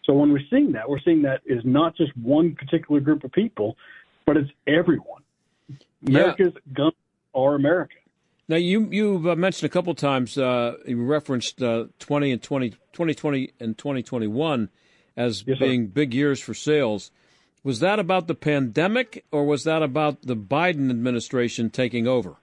So 0.04 0.12
when 0.12 0.32
we're 0.32 0.40
seeing 0.50 0.72
that, 0.72 0.88
we're 0.88 1.00
seeing 1.04 1.22
that 1.22 1.40
is 1.46 1.62
not 1.64 1.96
just 1.96 2.16
one 2.16 2.54
particular 2.54 3.00
group 3.00 3.24
of 3.24 3.32
people, 3.32 3.76
but 4.26 4.36
it's 4.36 4.50
everyone. 4.66 5.22
America's 6.06 6.52
yeah. 6.54 6.72
guns 6.72 6.94
are 7.34 7.54
America. 7.54 7.94
Now 8.48 8.56
you 8.56 8.88
you've 8.90 9.26
uh, 9.26 9.36
mentioned 9.36 9.70
a 9.70 9.72
couple 9.72 9.94
times 9.94 10.36
uh, 10.36 10.76
you 10.86 11.02
referenced 11.02 11.62
uh, 11.62 11.86
20 11.98 12.32
and 12.32 12.42
20, 12.42 12.70
2020 12.70 13.52
and 13.58 13.78
2021 13.78 14.68
as 15.16 15.44
yes, 15.46 15.58
being 15.58 15.86
big 15.86 16.12
years 16.12 16.40
for 16.40 16.52
sales. 16.52 17.10
Was 17.62 17.80
that 17.80 17.98
about 17.98 18.26
the 18.26 18.34
pandemic 18.34 19.24
or 19.32 19.46
was 19.46 19.64
that 19.64 19.82
about 19.82 20.22
the 20.22 20.36
Biden 20.36 20.90
administration 20.90 21.70
taking 21.70 22.06
over? 22.06 22.36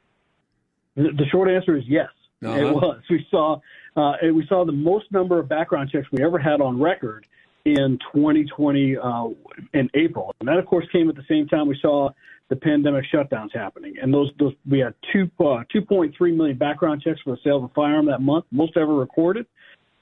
The 0.95 1.25
short 1.31 1.49
answer 1.49 1.77
is 1.77 1.83
yes. 1.87 2.09
Uh-huh. 2.43 2.57
It 2.57 2.73
was. 2.73 3.01
We 3.09 3.27
saw 3.29 3.59
uh, 3.95 4.13
we 4.33 4.45
saw 4.47 4.65
the 4.65 4.71
most 4.71 5.11
number 5.11 5.39
of 5.39 5.47
background 5.47 5.91
checks 5.91 6.07
we 6.11 6.23
ever 6.23 6.39
had 6.39 6.61
on 6.61 6.81
record 6.81 7.27
in 7.65 7.99
2020 8.13 8.97
uh, 8.97 9.27
in 9.73 9.89
April, 9.93 10.33
and 10.39 10.49
that 10.49 10.57
of 10.57 10.65
course 10.65 10.85
came 10.91 11.09
at 11.09 11.15
the 11.15 11.25
same 11.29 11.47
time 11.47 11.67
we 11.67 11.77
saw 11.79 12.09
the 12.51 12.58
pandemic 12.58 13.05
shutdowns 13.13 13.53
happening. 13.53 13.96
And 14.01 14.13
those, 14.13 14.29
those 14.38 14.51
we 14.70 14.79
had 14.79 14.93
two 15.13 15.31
uh, 15.39 15.63
2.3 15.74 16.36
million 16.36 16.58
background 16.58 17.01
checks 17.01 17.22
for 17.24 17.31
the 17.31 17.41
sale 17.46 17.58
of 17.58 17.63
a 17.63 17.70
firearm 17.70 18.08
that 18.08 18.20
month, 18.20 18.43
most 18.51 18.75
ever 18.75 18.93
recorded. 18.93 19.46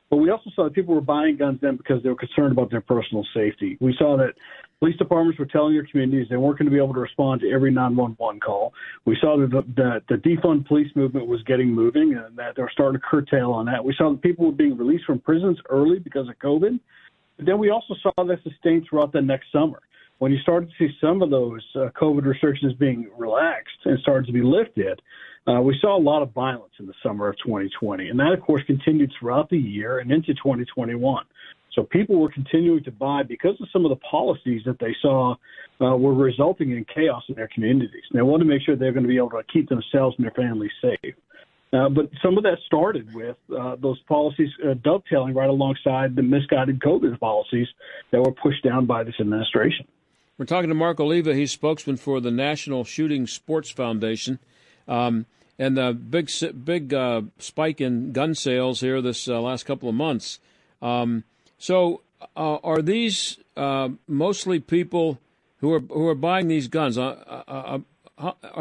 But 0.10 0.18
we 0.18 0.32
also 0.32 0.50
saw 0.56 0.64
that 0.64 0.74
people 0.74 0.96
were 0.96 1.02
buying 1.02 1.38
guns 1.38 1.60
then 1.62 1.78
because 1.78 2.02
they 2.02 2.10
were 2.10 2.16
concerned 2.16 2.52
about 2.52 2.72
their 2.72 2.82
personal 2.82 3.24
safety. 3.36 3.78
We 3.80 3.96
saw 4.00 4.18
that 4.18 4.34
police 4.80 4.98
departments 4.98 5.38
were 5.38 5.46
telling 5.46 5.76
their 5.76 5.86
communities 5.86 6.26
they 6.28 6.38
weren't 6.38 6.58
going 6.58 6.66
to 6.66 6.72
be 6.72 6.80
able 6.84 6.96
to 6.96 7.00
respond 7.00 7.42
to 7.42 7.52
every 7.52 7.70
911 7.70 8.40
call. 8.40 8.74
We 9.06 9.16
saw 9.22 9.38
that 9.38 9.52
the, 9.52 9.62
the, 9.76 10.02
the 10.10 10.16
defund 10.16 10.68
police 10.68 10.90
movement 10.96 11.28
was 11.28 11.44
getting 11.44 11.72
moving 11.72 12.16
and 12.16 12.36
that 12.36 12.56
they 12.56 12.64
were 12.64 12.72
starting 12.74 13.00
to 13.00 13.06
curtail 13.08 13.52
on 13.52 13.68
that. 13.68 13.86
We 13.86 13.94
saw 13.96 14.10
that 14.10 14.24
people 14.24 14.48
were 14.48 14.52
being 14.52 14.76
released 14.76 15.06
from 15.06 15.20
prisons 15.20 15.60
early 15.70 16.00
because 16.00 16.28
of 16.28 16.40
COVID. 16.40 16.80
But 17.38 17.46
then 17.46 17.60
we 17.60 17.70
also 17.70 17.94
saw 18.02 18.24
that 18.24 18.40
sustained 18.42 18.88
throughout 18.90 19.14
the 19.14 19.22
next 19.22 19.52
summer. 19.52 19.84
When 20.20 20.34
you 20.34 20.40
started 20.40 20.70
to 20.70 20.76
see 20.78 20.94
some 21.00 21.22
of 21.22 21.30
those 21.30 21.66
uh, 21.76 21.90
COVID 22.00 22.26
restrictions 22.26 22.74
being 22.74 23.10
relaxed 23.18 23.78
and 23.86 23.98
started 24.00 24.28
to 24.28 24.34
be 24.34 24.42
lifted, 24.42 25.02
uh, 25.48 25.62
we 25.62 25.78
saw 25.80 25.98
a 25.98 26.02
lot 26.02 26.22
of 26.22 26.32
violence 26.34 26.74
in 26.78 26.86
the 26.88 26.94
summer 27.02 27.30
of 27.30 27.38
2020. 27.38 28.10
And 28.10 28.20
that, 28.20 28.34
of 28.34 28.42
course, 28.42 28.62
continued 28.68 29.12
throughout 29.18 29.50
the 29.50 29.58
year 29.58 30.00
and 30.00 30.12
into 30.12 30.34
2021. 30.34 31.24
So 31.74 31.84
people 31.84 32.20
were 32.20 32.30
continuing 32.30 32.84
to 32.84 32.92
buy 32.92 33.24
because 33.24 33.56
of 33.62 33.70
some 33.72 33.86
of 33.86 33.90
the 33.90 33.96
policies 33.98 34.62
that 34.66 34.80
they 34.80 34.94
saw 35.02 35.36
uh, 35.82 35.96
were 35.96 36.14
resulting 36.14 36.72
in 36.72 36.86
chaos 36.94 37.24
in 37.30 37.36
their 37.36 37.48
communities. 37.48 38.04
And 38.10 38.20
they 38.20 38.22
wanted 38.22 38.44
to 38.44 38.50
make 38.50 38.62
sure 38.64 38.76
they're 38.76 38.92
going 38.92 39.04
to 39.04 39.10
be 39.10 39.18
able 39.18 39.30
to 39.30 39.44
keep 39.52 39.70
themselves 39.70 40.18
and 40.18 40.26
their 40.26 40.34
families 40.34 40.72
safe. 40.82 41.16
Uh, 41.72 41.88
but 41.88 42.10
some 42.22 42.38
of 42.38 42.44
that 42.44 42.58
started 42.66 43.14
with 43.14 43.38
uh, 43.58 43.78
those 43.80 44.00
policies 44.02 44.50
uh, 44.68 44.74
dovetailing 44.84 45.36
right 45.36 45.50
alongside 45.50 46.16
the 46.16 46.24
misguided 46.24 46.80
COVID 46.80 47.18
policies 47.20 47.68
that 48.12 48.20
were 48.20 48.34
pushed 48.34 48.64
down 48.64 48.86
by 48.86 49.04
this 49.04 49.16
administration. 49.20 49.88
We're 50.40 50.46
talking 50.46 50.70
to 50.70 50.76
Mark 50.76 51.02
Oliva. 51.02 51.36
He's 51.36 51.52
spokesman 51.52 51.98
for 51.98 52.22
the 52.22 52.32
National 52.32 52.86
Shooting 52.86 53.28
Sports 53.28 53.70
Foundation. 53.72 54.40
Um, 54.88 55.26
and 55.60 55.76
the 55.76 55.92
big 55.92 56.32
big 56.64 56.94
uh, 56.94 57.24
spike 57.40 57.82
in 57.82 58.14
gun 58.14 58.34
sales 58.36 58.80
here 58.80 59.02
this 59.02 59.28
uh, 59.28 59.42
last 59.42 59.66
couple 59.66 59.90
of 59.90 59.96
months. 59.96 60.40
Um, 60.82 61.26
so, 61.58 62.04
uh, 62.38 62.56
are 62.64 62.82
these 62.82 63.38
mostly 64.08 64.62
people 64.62 65.20
who 65.60 65.74
are 65.74 65.82
who 65.82 66.08
are 66.08 66.16
buying 66.16 66.48
these 66.48 66.70
guns? 66.70 66.98
are 66.98 67.84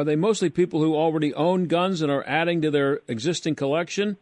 they 0.04 0.16
mostly 0.16 0.50
people 0.50 0.80
who 0.80 0.97
already 0.97 1.32
own 1.35 1.66
guns 1.66 2.02
and 2.02 2.11
are 2.11 2.26
adding 2.26 2.61
to 2.62 2.73
their 2.73 3.02
existing 3.06 3.54
collection, 3.54 4.16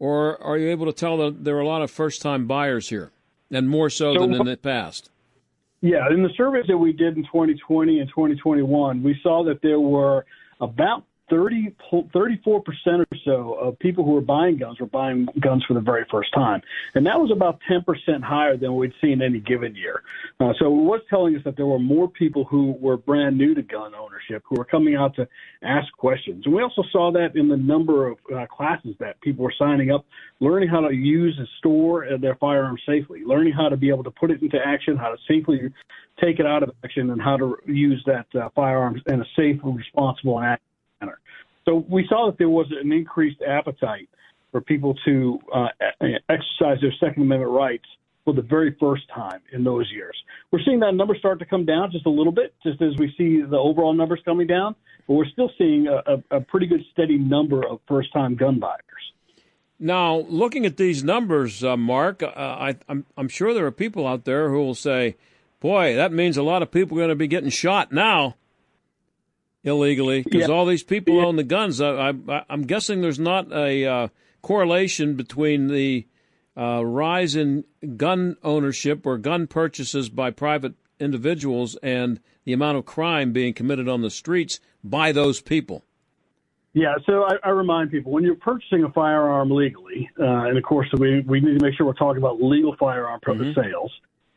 or 0.00 0.42
are 0.42 0.58
you 0.58 0.70
able 0.70 0.86
to 0.86 0.92
tell 0.92 1.18
that 1.18 1.44
there 1.44 1.56
are 1.56 1.60
a 1.60 1.68
lot 1.68 1.82
of 1.82 1.90
first-time 1.92 2.48
buyers 2.48 2.88
here, 2.88 3.12
and 3.48 3.68
more 3.68 3.88
so, 3.88 4.12
so 4.12 4.20
than 4.22 4.34
in 4.34 4.44
the 4.44 4.56
past? 4.56 5.08
Yeah, 5.86 6.12
in 6.12 6.24
the 6.24 6.30
surveys 6.36 6.64
that 6.66 6.76
we 6.76 6.92
did 6.92 7.16
in 7.16 7.22
2020 7.22 8.00
and 8.00 8.08
2021, 8.08 9.04
we 9.04 9.16
saw 9.22 9.44
that 9.44 9.62
there 9.62 9.78
were 9.78 10.26
about 10.60 11.04
30, 11.28 11.74
34% 11.92 12.46
or 12.46 13.06
so 13.24 13.54
of 13.54 13.78
people 13.78 14.04
who 14.04 14.12
were 14.12 14.20
buying 14.20 14.58
guns 14.58 14.78
were 14.80 14.86
buying 14.86 15.26
guns 15.40 15.64
for 15.66 15.74
the 15.74 15.80
very 15.80 16.04
first 16.10 16.32
time. 16.32 16.62
And 16.94 17.06
that 17.06 17.18
was 17.20 17.30
about 17.30 17.60
10% 17.70 18.22
higher 18.22 18.56
than 18.56 18.76
we'd 18.76 18.92
seen 19.00 19.22
any 19.22 19.40
given 19.40 19.74
year. 19.74 20.02
Uh, 20.38 20.52
so 20.58 20.66
it 20.66 20.82
was 20.82 21.00
telling 21.10 21.34
us 21.36 21.42
that 21.44 21.56
there 21.56 21.66
were 21.66 21.78
more 21.78 22.08
people 22.08 22.44
who 22.44 22.76
were 22.80 22.96
brand 22.96 23.36
new 23.36 23.54
to 23.54 23.62
gun 23.62 23.94
ownership 23.94 24.42
who 24.48 24.56
were 24.56 24.64
coming 24.64 24.94
out 24.94 25.16
to 25.16 25.28
ask 25.62 25.92
questions. 25.96 26.44
And 26.46 26.54
we 26.54 26.62
also 26.62 26.82
saw 26.92 27.10
that 27.12 27.34
in 27.34 27.48
the 27.48 27.56
number 27.56 28.08
of 28.08 28.18
uh, 28.34 28.46
classes 28.46 28.94
that 29.00 29.20
people 29.20 29.44
were 29.44 29.54
signing 29.58 29.90
up, 29.90 30.04
learning 30.40 30.68
how 30.68 30.80
to 30.80 30.94
use 30.94 31.34
and 31.38 31.48
store 31.58 32.06
their 32.18 32.36
firearms 32.36 32.80
safely, 32.86 33.22
learning 33.24 33.52
how 33.52 33.68
to 33.68 33.76
be 33.76 33.88
able 33.88 34.04
to 34.04 34.10
put 34.10 34.30
it 34.30 34.42
into 34.42 34.58
action, 34.64 34.96
how 34.96 35.08
to 35.08 35.16
safely 35.26 35.72
take 36.22 36.38
it 36.38 36.46
out 36.46 36.62
of 36.62 36.70
action, 36.84 37.10
and 37.10 37.20
how 37.20 37.36
to 37.36 37.56
use 37.66 38.02
that 38.06 38.26
uh, 38.34 38.48
firearm 38.54 39.00
in 39.06 39.20
a 39.20 39.24
safe, 39.36 39.60
and 39.62 39.76
responsible, 39.76 40.40
and 40.40 40.58
manner. 41.00 41.18
So 41.64 41.84
we 41.88 42.06
saw 42.08 42.26
that 42.30 42.38
there 42.38 42.48
was 42.48 42.66
an 42.70 42.92
increased 42.92 43.42
appetite 43.46 44.08
for 44.52 44.60
people 44.60 44.94
to 45.04 45.38
uh, 45.52 45.68
exercise 46.28 46.80
their 46.80 46.92
Second 47.00 47.22
Amendment 47.22 47.50
rights 47.50 47.84
for 48.24 48.32
the 48.32 48.42
very 48.42 48.76
first 48.80 49.02
time 49.14 49.40
in 49.52 49.64
those 49.64 49.90
years. 49.92 50.16
We're 50.50 50.60
seeing 50.64 50.80
that 50.80 50.94
number 50.94 51.16
start 51.16 51.38
to 51.40 51.44
come 51.44 51.64
down 51.64 51.90
just 51.92 52.06
a 52.06 52.10
little 52.10 52.32
bit, 52.32 52.54
just 52.62 52.80
as 52.82 52.96
we 52.98 53.12
see 53.16 53.42
the 53.42 53.56
overall 53.56 53.92
numbers 53.92 54.20
coming 54.24 54.46
down, 54.46 54.74
but 55.06 55.14
we're 55.14 55.28
still 55.28 55.50
seeing 55.58 55.86
a, 55.86 56.02
a, 56.06 56.36
a 56.38 56.40
pretty 56.40 56.66
good 56.66 56.82
steady 56.92 57.18
number 57.18 57.66
of 57.66 57.80
first 57.86 58.12
time 58.12 58.36
gun 58.36 58.58
buyers. 58.58 58.80
Now, 59.78 60.16
looking 60.28 60.64
at 60.64 60.76
these 60.76 61.04
numbers, 61.04 61.62
uh, 61.62 61.76
Mark, 61.76 62.22
uh, 62.22 62.32
I, 62.34 62.76
I'm, 62.88 63.04
I'm 63.16 63.28
sure 63.28 63.52
there 63.52 63.66
are 63.66 63.72
people 63.72 64.06
out 64.06 64.24
there 64.24 64.50
who 64.50 64.58
will 64.58 64.74
say, 64.74 65.16
boy, 65.60 65.94
that 65.94 66.12
means 66.12 66.36
a 66.36 66.42
lot 66.42 66.62
of 66.62 66.70
people 66.70 66.96
are 66.96 67.00
going 67.00 67.10
to 67.10 67.14
be 67.14 67.28
getting 67.28 67.50
shot 67.50 67.92
now 67.92 68.36
illegally 69.66 70.22
because 70.22 70.48
yeah. 70.48 70.54
all 70.54 70.64
these 70.64 70.84
people 70.84 71.16
yeah. 71.16 71.26
own 71.26 71.36
the 71.36 71.44
guns. 71.44 71.80
I, 71.80 72.14
am 72.48 72.62
guessing 72.62 73.02
there's 73.02 73.18
not 73.18 73.52
a 73.52 73.84
uh, 73.84 74.08
correlation 74.40 75.16
between 75.16 75.66
the 75.66 76.06
uh, 76.56 76.84
rise 76.84 77.36
in 77.36 77.64
gun 77.96 78.36
ownership 78.42 79.04
or 79.04 79.18
gun 79.18 79.46
purchases 79.46 80.08
by 80.08 80.30
private 80.30 80.74
individuals 80.98 81.76
and 81.82 82.20
the 82.44 82.52
amount 82.52 82.78
of 82.78 82.86
crime 82.86 83.32
being 83.32 83.52
committed 83.52 83.88
on 83.88 84.00
the 84.00 84.10
streets 84.10 84.60
by 84.82 85.12
those 85.12 85.40
people. 85.40 85.84
Yeah, 86.72 86.94
so 87.06 87.24
I, 87.24 87.36
I 87.42 87.48
remind 87.50 87.90
people 87.90 88.12
when 88.12 88.22
you're 88.22 88.34
purchasing 88.36 88.84
a 88.84 88.92
firearm 88.92 89.50
legally, 89.50 90.10
uh, 90.20 90.24
and 90.24 90.58
of 90.58 90.62
course 90.62 90.86
we 90.98 91.20
we 91.20 91.40
need 91.40 91.58
to 91.58 91.64
make 91.64 91.74
sure 91.74 91.86
we're 91.86 91.94
talking 91.94 92.22
about 92.22 92.42
legal 92.42 92.76
firearm 92.78 93.18
mm-hmm. 93.20 93.58
sales 93.58 93.90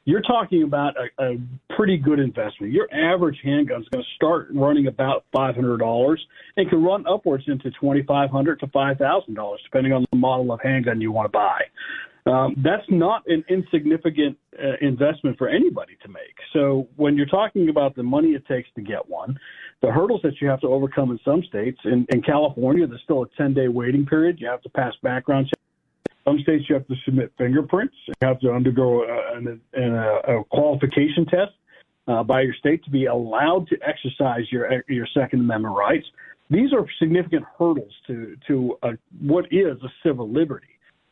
you're 0.10 0.22
talking 0.22 0.64
about 0.64 0.96
a, 0.98 1.24
a 1.24 1.38
pretty 1.76 1.96
good 1.96 2.20
investment. 2.20 2.74
Your 2.74 2.88
average 2.92 3.38
handgun 3.44 3.82
is 3.82 3.88
going 3.90 4.04
to 4.04 4.10
start 4.16 4.48
running 4.52 4.88
about 4.88 5.26
$500 5.36 6.18
and 6.58 6.70
can 6.70 6.84
run 6.84 7.06
upwards 7.08 7.44
into 7.48 7.70
2,500 7.80 8.60
to 8.60 8.68
$5,000, 8.68 9.58
depending 9.64 9.94
on 9.94 10.06
the 10.12 10.18
model 10.18 10.52
of 10.52 10.60
handgun 10.64 11.00
you 11.00 11.12
want 11.12 11.26
to 11.26 11.30
buy. 11.30 11.62
Um, 12.26 12.56
that's 12.64 12.84
not 12.90 13.24
an 13.28 13.44
insignificant 13.50 14.38
uh, 14.58 14.74
investment 14.82 15.38
for 15.38 15.48
anybody 15.48 15.96
to 16.04 16.10
make. 16.10 16.36
So 16.54 16.88
when 16.96 17.16
you're 17.16 17.26
talking 17.28 17.70
about 17.70 17.96
the 17.96 18.04
money 18.04 18.30
it 18.30 18.46
takes 18.48 18.68
to 18.76 18.82
get 18.82 19.08
one, 19.08 19.38
the 19.82 19.92
hurdles 19.92 20.22
that 20.24 20.34
you 20.42 20.48
have 20.48 20.60
to 20.62 20.68
overcome 20.68 21.12
in 21.12 21.20
some 21.24 21.44
states, 21.44 21.80
in, 21.86 22.06
in 22.10 22.22
California, 22.22 22.86
there's 22.88 23.02
still 23.04 23.24
a 23.24 23.28
10 23.38 23.54
day 23.54 23.68
waiting 23.68 24.06
period. 24.06 24.40
You 24.40 24.48
have 24.48 24.62
to 24.64 24.70
pass 24.70 24.94
background 25.02 25.48
checks 25.48 25.60
some 26.26 26.40
states 26.40 26.66
you 26.70 26.76
have 26.76 26.88
to 26.88 26.96
submit 27.06 27.32
fingerprints. 27.38 27.96
You 28.08 28.14
have 28.22 28.40
to 28.42 28.52
undergo 28.52 29.04
a, 29.04 29.80
a, 29.80 30.40
a 30.40 30.44
qualification 30.46 31.26
test 31.26 31.54
uh, 32.08 32.24
by 32.24 32.42
your 32.42 32.54
state 32.54 32.84
to 32.84 32.90
be 32.90 33.06
allowed 33.06 33.68
to 33.68 33.78
exercise 33.86 34.44
your 34.52 34.84
your 34.88 35.08
Second 35.14 35.42
Amendment 35.42 35.76
rights. 35.76 36.06
These 36.50 36.74
are 36.74 36.86
significant 37.00 37.46
hurdles 37.58 37.94
to 38.08 38.36
to 38.48 38.78
uh, 38.84 38.92
what 39.22 39.46
is 39.52 39.78
a 39.84 39.90
civil 40.04 40.30
liberty. 40.30 40.68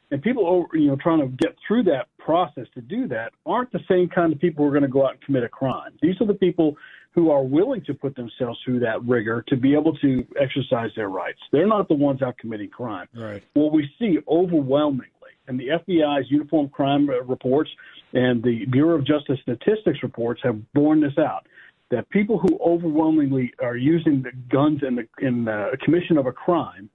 And 0.09 0.21
people, 0.21 0.47
over, 0.47 0.77
you 0.77 0.87
know, 0.87 0.95
trying 0.95 1.19
to 1.19 1.27
get 1.27 1.55
through 1.67 1.83
that 1.83 2.07
process 2.17 2.65
to 2.75 2.81
do 2.81 3.07
that 3.09 3.33
aren't 3.45 3.71
the 3.73 3.81
same 3.89 4.07
kind 4.07 4.31
of 4.31 4.39
people 4.39 4.63
who 4.63 4.69
are 4.69 4.71
going 4.71 4.83
to 4.83 4.87
go 4.89 5.05
out 5.05 5.11
and 5.11 5.21
commit 5.21 5.43
a 5.43 5.49
crime. 5.49 5.91
These 6.01 6.15
are 6.21 6.25
the 6.25 6.33
people 6.33 6.77
who 7.17 7.31
are 7.31 7.41
willing 7.41 7.83
to 7.83 7.95
put 7.95 8.15
themselves 8.15 8.59
through 8.63 8.79
that 8.79 9.03
rigor 9.03 9.43
to 9.47 9.57
be 9.57 9.73
able 9.73 9.91
to 9.97 10.23
exercise 10.39 10.91
their 10.95 11.09
rights. 11.09 11.39
They're 11.51 11.65
not 11.65 11.87
the 11.87 11.95
ones 11.95 12.21
out 12.21 12.37
committing 12.37 12.69
crime. 12.69 13.07
Right. 13.15 13.43
What 13.55 13.73
we 13.73 13.89
see 13.97 14.19
overwhelmingly, 14.27 15.09
and 15.47 15.59
the 15.59 15.69
FBI's 15.69 16.29
uniform 16.29 16.69
crime 16.69 17.09
reports 17.09 17.71
and 18.13 18.43
the 18.43 18.65
Bureau 18.65 18.99
of 18.99 19.03
Justice 19.03 19.39
Statistics 19.41 20.03
reports 20.03 20.41
have 20.43 20.61
borne 20.73 21.01
this 21.01 21.17
out, 21.17 21.47
that 21.89 22.07
people 22.11 22.37
who 22.37 22.59
overwhelmingly 22.63 23.51
are 23.63 23.77
using 23.77 24.21
the 24.21 24.31
guns 24.51 24.81
in 24.87 24.93
the 24.93 25.07
in 25.19 25.45
the 25.45 25.75
commission 25.83 26.19
of 26.19 26.27
a 26.27 26.31
crime 26.31 26.87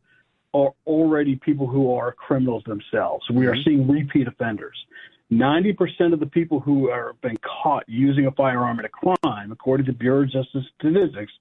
are 0.54 0.72
already 0.86 1.34
people 1.34 1.66
who 1.66 1.92
are 1.92 2.12
criminals 2.12 2.62
themselves. 2.64 3.28
We 3.28 3.46
are 3.46 3.54
mm-hmm. 3.54 3.62
seeing 3.64 3.88
repeat 3.88 4.28
offenders. 4.28 4.76
90% 5.32 6.12
of 6.12 6.20
the 6.20 6.26
people 6.26 6.60
who 6.60 6.90
are 6.90 7.14
been 7.22 7.38
caught 7.38 7.84
using 7.88 8.26
a 8.26 8.30
firearm 8.32 8.78
in 8.78 8.84
a 8.84 8.88
crime, 8.88 9.50
according 9.50 9.86
to 9.86 9.92
Bureau 9.92 10.22
of 10.22 10.30
Justice 10.30 10.64
Statistics, 10.78 11.32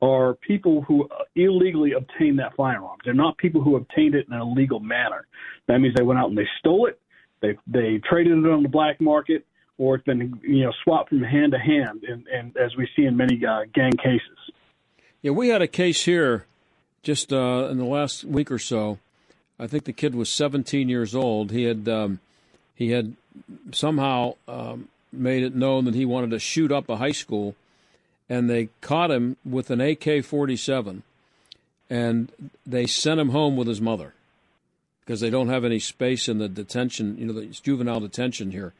are 0.00 0.34
people 0.34 0.82
who 0.82 1.08
illegally 1.34 1.92
obtained 1.92 2.38
that 2.38 2.54
firearm. 2.56 2.96
They're 3.04 3.12
not 3.12 3.36
people 3.36 3.62
who 3.62 3.76
obtained 3.76 4.14
it 4.14 4.26
in 4.28 4.32
an 4.32 4.40
illegal 4.40 4.80
manner. 4.80 5.26
That 5.66 5.78
means 5.78 5.94
they 5.94 6.04
went 6.04 6.20
out 6.20 6.28
and 6.28 6.38
they 6.38 6.48
stole 6.58 6.86
it, 6.86 7.00
they 7.42 7.58
they 7.66 8.00
traded 8.08 8.38
it 8.38 8.50
on 8.50 8.62
the 8.62 8.68
black 8.68 9.00
market, 9.00 9.44
or 9.78 9.96
it's 9.96 10.04
been 10.04 10.38
you 10.42 10.64
know 10.64 10.72
swapped 10.84 11.08
from 11.08 11.22
hand 11.22 11.52
to 11.52 11.58
hand, 11.58 12.04
and, 12.04 12.26
and 12.28 12.56
as 12.56 12.76
we 12.76 12.88
see 12.96 13.04
in 13.04 13.16
many 13.16 13.40
uh, 13.44 13.62
gang 13.74 13.92
cases. 13.92 14.38
Yeah, 15.22 15.32
we 15.32 15.48
had 15.48 15.62
a 15.62 15.68
case 15.68 16.04
here 16.04 16.46
just 17.02 17.32
uh, 17.32 17.68
in 17.70 17.78
the 17.78 17.84
last 17.84 18.24
week 18.24 18.50
or 18.50 18.58
so. 18.58 18.98
I 19.58 19.66
think 19.66 19.84
the 19.84 19.92
kid 19.92 20.14
was 20.14 20.30
17 20.30 20.88
years 20.88 21.14
old. 21.14 21.50
He 21.50 21.64
had 21.64 21.86
um, 21.86 22.20
he 22.80 22.92
had 22.92 23.14
somehow 23.72 24.36
um, 24.48 24.88
made 25.12 25.42
it 25.42 25.54
known 25.54 25.84
that 25.84 25.94
he 25.94 26.06
wanted 26.06 26.30
to 26.30 26.38
shoot 26.38 26.72
up 26.72 26.88
a 26.88 26.96
high 26.96 27.12
school, 27.12 27.54
and 28.26 28.48
they 28.48 28.70
caught 28.80 29.10
him 29.10 29.36
with 29.44 29.70
an 29.70 29.82
AK 29.82 30.24
47, 30.24 31.02
and 31.90 32.32
they 32.66 32.86
sent 32.86 33.20
him 33.20 33.28
home 33.28 33.54
with 33.54 33.68
his 33.68 33.82
mother 33.82 34.14
because 35.04 35.20
they 35.20 35.28
don't 35.28 35.48
have 35.48 35.62
any 35.62 35.78
space 35.78 36.26
in 36.26 36.38
the 36.38 36.48
detention, 36.48 37.18
you 37.18 37.26
know, 37.26 37.34
the 37.34 37.48
juvenile 37.48 38.00
detention 38.00 38.50
here. 38.50 38.72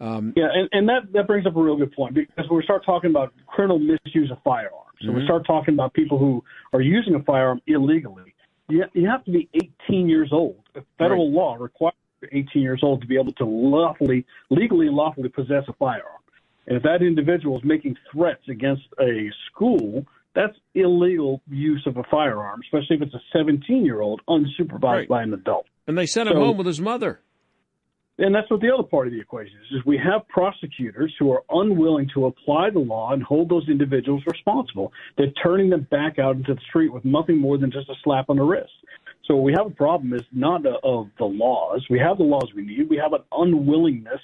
Um, 0.00 0.32
yeah, 0.34 0.48
and, 0.50 0.68
and 0.72 0.88
that, 0.88 1.12
that 1.12 1.26
brings 1.26 1.46
up 1.46 1.54
a 1.54 1.62
real 1.62 1.76
good 1.76 1.92
point 1.92 2.14
because 2.14 2.48
when 2.48 2.56
we 2.56 2.64
start 2.64 2.82
talking 2.86 3.10
about 3.10 3.34
criminal 3.46 3.78
misuse 3.78 4.30
of 4.30 4.38
firearms, 4.42 4.72
so 5.02 5.08
mm-hmm. 5.08 5.18
we 5.18 5.24
start 5.26 5.46
talking 5.46 5.74
about 5.74 5.92
people 5.92 6.18
who 6.18 6.42
are 6.72 6.80
using 6.80 7.14
a 7.14 7.22
firearm 7.22 7.60
illegally, 7.66 8.34
you, 8.70 8.84
you 8.94 9.06
have 9.06 9.22
to 9.26 9.30
be 9.30 9.50
18 9.86 10.08
years 10.08 10.30
old. 10.32 10.56
Federal 10.96 11.26
right. 11.26 11.36
law 11.36 11.56
requires 11.60 11.94
18 12.32 12.62
years 12.62 12.80
old 12.82 13.00
to 13.00 13.06
be 13.06 13.18
able 13.18 13.32
to 13.34 13.44
lawfully, 13.44 14.26
legally 14.50 14.86
and 14.86 14.96
lawfully 14.96 15.28
possess 15.28 15.64
a 15.68 15.72
firearm. 15.74 16.20
And 16.66 16.76
if 16.76 16.82
that 16.82 17.02
individual 17.02 17.58
is 17.58 17.64
making 17.64 17.96
threats 18.12 18.42
against 18.48 18.84
a 19.00 19.30
school, 19.50 20.06
that's 20.34 20.56
illegal 20.74 21.40
use 21.48 21.82
of 21.86 21.96
a 21.96 22.02
firearm, 22.10 22.60
especially 22.64 22.96
if 22.96 23.02
it's 23.02 23.14
a 23.14 23.22
17 23.32 23.84
year 23.84 24.00
old 24.00 24.20
unsupervised 24.28 24.82
right. 24.82 25.08
by 25.08 25.22
an 25.22 25.32
adult. 25.32 25.66
And 25.86 25.96
they 25.96 26.06
sent 26.06 26.28
him 26.28 26.36
so, 26.36 26.40
home 26.40 26.56
with 26.56 26.66
his 26.66 26.80
mother. 26.80 27.20
And 28.16 28.34
that's 28.34 28.48
what 28.48 28.60
the 28.60 28.70
other 28.72 28.84
part 28.84 29.08
of 29.08 29.12
the 29.12 29.20
equation 29.20 29.56
is, 29.56 29.78
is 29.78 29.84
we 29.84 29.98
have 29.98 30.26
prosecutors 30.28 31.12
who 31.18 31.32
are 31.32 31.42
unwilling 31.50 32.08
to 32.14 32.26
apply 32.26 32.70
the 32.70 32.78
law 32.78 33.12
and 33.12 33.22
hold 33.22 33.48
those 33.48 33.68
individuals 33.68 34.22
responsible. 34.26 34.92
They're 35.18 35.32
turning 35.42 35.70
them 35.70 35.88
back 35.90 36.20
out 36.20 36.36
into 36.36 36.54
the 36.54 36.60
street 36.68 36.92
with 36.92 37.04
nothing 37.04 37.38
more 37.38 37.58
than 37.58 37.72
just 37.72 37.88
a 37.88 37.94
slap 38.04 38.30
on 38.30 38.36
the 38.36 38.42
wrist. 38.42 38.70
So 39.26 39.36
we 39.36 39.52
have 39.52 39.66
a 39.66 39.70
problem 39.70 40.12
is 40.12 40.22
not 40.32 40.66
of 40.66 41.08
the 41.18 41.24
laws. 41.24 41.86
We 41.88 41.98
have 41.98 42.18
the 42.18 42.24
laws 42.24 42.50
we 42.54 42.62
need. 42.62 42.88
We 42.90 42.98
have 42.98 43.12
an 43.12 43.22
unwillingness 43.32 44.20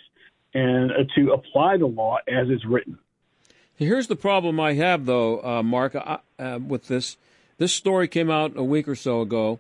and 0.53 0.91
uh, 0.91 1.05
to 1.17 1.33
apply 1.33 1.79
the 1.79 1.87
law 1.87 2.19
as 2.29 2.49
it's 2.51 2.65
written. 2.67 2.99
Here's 3.77 4.09
the 4.09 4.17
problem 4.17 4.61
I 4.61 4.75
have, 4.75 5.07
though, 5.07 5.43
uh, 5.43 5.63
Mark, 5.63 5.95
uh, 5.97 6.59
with 6.67 6.89
this. 6.89 7.17
This 7.57 7.73
story 7.73 8.09
came 8.09 8.31
out 8.31 8.53
a 8.57 8.63
week 8.63 8.89
or 8.89 8.95
so 8.95 9.21
ago 9.23 9.59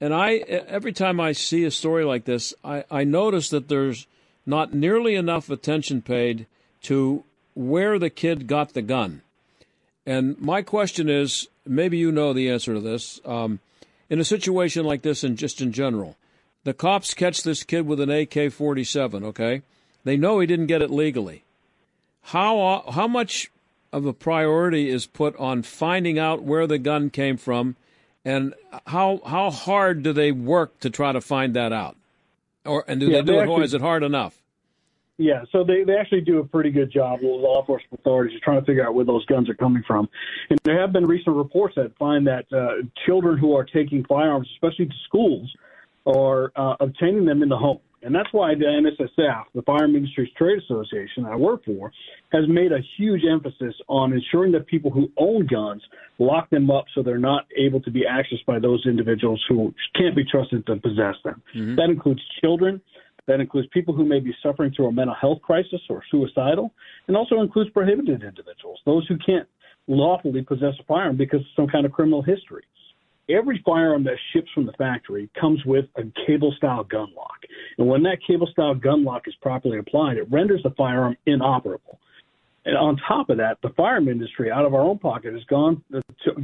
and 0.00 0.14
I 0.14 0.36
every 0.36 0.92
time 0.92 1.20
I 1.20 1.32
see 1.32 1.64
a 1.64 1.70
story 1.70 2.04
like 2.04 2.24
this, 2.24 2.54
I, 2.64 2.84
I 2.90 3.04
notice 3.04 3.50
that 3.50 3.68
there's 3.68 4.06
not 4.46 4.72
nearly 4.72 5.14
enough 5.14 5.50
attention 5.50 6.00
paid 6.00 6.46
to 6.82 7.24
where 7.54 7.98
the 7.98 8.10
kid 8.10 8.46
got 8.46 8.72
the 8.72 8.82
gun. 8.82 9.20
And 10.06 10.40
my 10.40 10.62
question 10.62 11.10
is, 11.10 11.48
maybe 11.66 11.98
you 11.98 12.10
know 12.10 12.32
the 12.32 12.48
answer 12.48 12.74
to 12.74 12.80
this. 12.80 13.20
Um, 13.26 13.60
in 14.10 14.20
a 14.20 14.24
situation 14.24 14.84
like 14.84 15.00
this, 15.00 15.24
and 15.24 15.38
just 15.38 15.62
in 15.62 15.72
general, 15.72 16.16
the 16.64 16.74
cops 16.74 17.14
catch 17.14 17.42
this 17.42 17.62
kid 17.62 17.86
with 17.86 18.00
an 18.00 18.10
AK-47. 18.10 19.24
Okay, 19.24 19.62
they 20.04 20.18
know 20.18 20.40
he 20.40 20.46
didn't 20.46 20.66
get 20.66 20.82
it 20.82 20.90
legally. 20.90 21.44
How 22.22 22.60
uh, 22.60 22.90
how 22.92 23.08
much 23.08 23.50
of 23.92 24.04
a 24.04 24.12
priority 24.12 24.90
is 24.90 25.06
put 25.06 25.34
on 25.36 25.62
finding 25.62 26.18
out 26.18 26.42
where 26.42 26.66
the 26.66 26.78
gun 26.78 27.08
came 27.08 27.38
from? 27.38 27.76
and 28.24 28.54
how 28.86 29.20
how 29.24 29.50
hard 29.50 30.02
do 30.02 30.12
they 30.12 30.32
work 30.32 30.78
to 30.80 30.90
try 30.90 31.12
to 31.12 31.20
find 31.20 31.54
that 31.54 31.72
out, 31.72 31.96
or 32.64 32.84
and 32.86 33.00
do 33.00 33.06
yeah, 33.06 33.18
they 33.18 33.22
do 33.22 33.32
they 33.32 33.38
it? 33.38 33.42
Actually, 33.42 33.54
or 33.54 33.62
is 33.62 33.74
it 33.74 33.80
hard 33.80 34.02
enough? 34.02 34.39
Yeah, 35.20 35.42
so 35.52 35.62
they, 35.62 35.84
they 35.84 35.96
actually 35.96 36.22
do 36.22 36.38
a 36.38 36.44
pretty 36.44 36.70
good 36.70 36.90
job. 36.90 37.20
Law 37.22 37.60
enforcement 37.60 38.00
authorities 38.00 38.40
trying 38.42 38.58
to 38.58 38.64
figure 38.64 38.86
out 38.86 38.94
where 38.94 39.04
those 39.04 39.22
guns 39.26 39.50
are 39.50 39.54
coming 39.54 39.82
from, 39.86 40.08
and 40.48 40.58
there 40.64 40.80
have 40.80 40.94
been 40.94 41.06
recent 41.06 41.36
reports 41.36 41.74
that 41.76 41.94
find 41.98 42.26
that 42.26 42.46
uh, 42.50 42.82
children 43.04 43.36
who 43.36 43.54
are 43.54 43.64
taking 43.64 44.02
firearms, 44.06 44.48
especially 44.54 44.86
to 44.86 44.94
schools, 45.06 45.54
are 46.06 46.50
uh, 46.56 46.74
obtaining 46.80 47.26
them 47.26 47.42
in 47.42 47.50
the 47.50 47.56
home. 47.56 47.80
And 48.02 48.14
that's 48.14 48.32
why 48.32 48.54
the 48.54 48.64
NSSF, 48.64 49.44
the 49.54 49.60
Firearm 49.60 49.94
Industries 49.94 50.30
Trade 50.38 50.58
Association 50.62 51.26
I 51.26 51.36
work 51.36 51.66
for, 51.66 51.92
has 52.32 52.44
made 52.48 52.72
a 52.72 52.78
huge 52.96 53.22
emphasis 53.30 53.74
on 53.88 54.14
ensuring 54.14 54.52
that 54.52 54.66
people 54.68 54.90
who 54.90 55.12
own 55.18 55.46
guns 55.46 55.82
lock 56.18 56.48
them 56.48 56.70
up 56.70 56.86
so 56.94 57.02
they're 57.02 57.18
not 57.18 57.44
able 57.58 57.80
to 57.82 57.90
be 57.90 58.04
accessed 58.10 58.46
by 58.46 58.58
those 58.58 58.86
individuals 58.86 59.44
who 59.50 59.74
can't 59.94 60.16
be 60.16 60.24
trusted 60.24 60.64
to 60.66 60.76
possess 60.76 61.16
them. 61.24 61.42
Mm-hmm. 61.54 61.76
That 61.76 61.90
includes 61.90 62.22
children. 62.42 62.80
That 63.26 63.40
includes 63.40 63.68
people 63.72 63.94
who 63.94 64.04
may 64.04 64.20
be 64.20 64.34
suffering 64.42 64.72
through 64.74 64.88
a 64.88 64.92
mental 64.92 65.14
health 65.20 65.40
crisis 65.42 65.80
or 65.88 66.02
suicidal, 66.10 66.72
and 67.06 67.16
also 67.16 67.40
includes 67.40 67.70
prohibited 67.70 68.22
individuals, 68.22 68.80
those 68.84 69.06
who 69.06 69.16
can't 69.24 69.48
lawfully 69.86 70.42
possess 70.42 70.74
a 70.78 70.84
firearm 70.84 71.16
because 71.16 71.40
of 71.40 71.46
some 71.56 71.68
kind 71.68 71.86
of 71.86 71.92
criminal 71.92 72.22
history 72.22 72.62
every 73.32 73.62
firearm 73.64 74.04
that 74.04 74.16
ships 74.32 74.48
from 74.54 74.66
the 74.66 74.72
factory 74.72 75.30
comes 75.40 75.64
with 75.64 75.86
a 75.96 76.02
cable 76.26 76.52
style 76.56 76.84
gun 76.84 77.08
lock. 77.16 77.38
And 77.78 77.86
when 77.86 78.02
that 78.04 78.18
cable 78.26 78.48
style 78.48 78.74
gun 78.74 79.04
lock 79.04 79.22
is 79.26 79.34
properly 79.40 79.78
applied, 79.78 80.16
it 80.16 80.30
renders 80.30 80.62
the 80.62 80.70
firearm 80.70 81.16
inoperable. 81.26 81.98
And 82.66 82.76
on 82.76 82.98
top 83.08 83.30
of 83.30 83.38
that, 83.38 83.56
the 83.62 83.70
firearm 83.70 84.08
industry, 84.08 84.50
out 84.50 84.66
of 84.66 84.74
our 84.74 84.82
own 84.82 84.98
pocket, 84.98 85.32
has 85.32 85.44
gone 85.44 85.82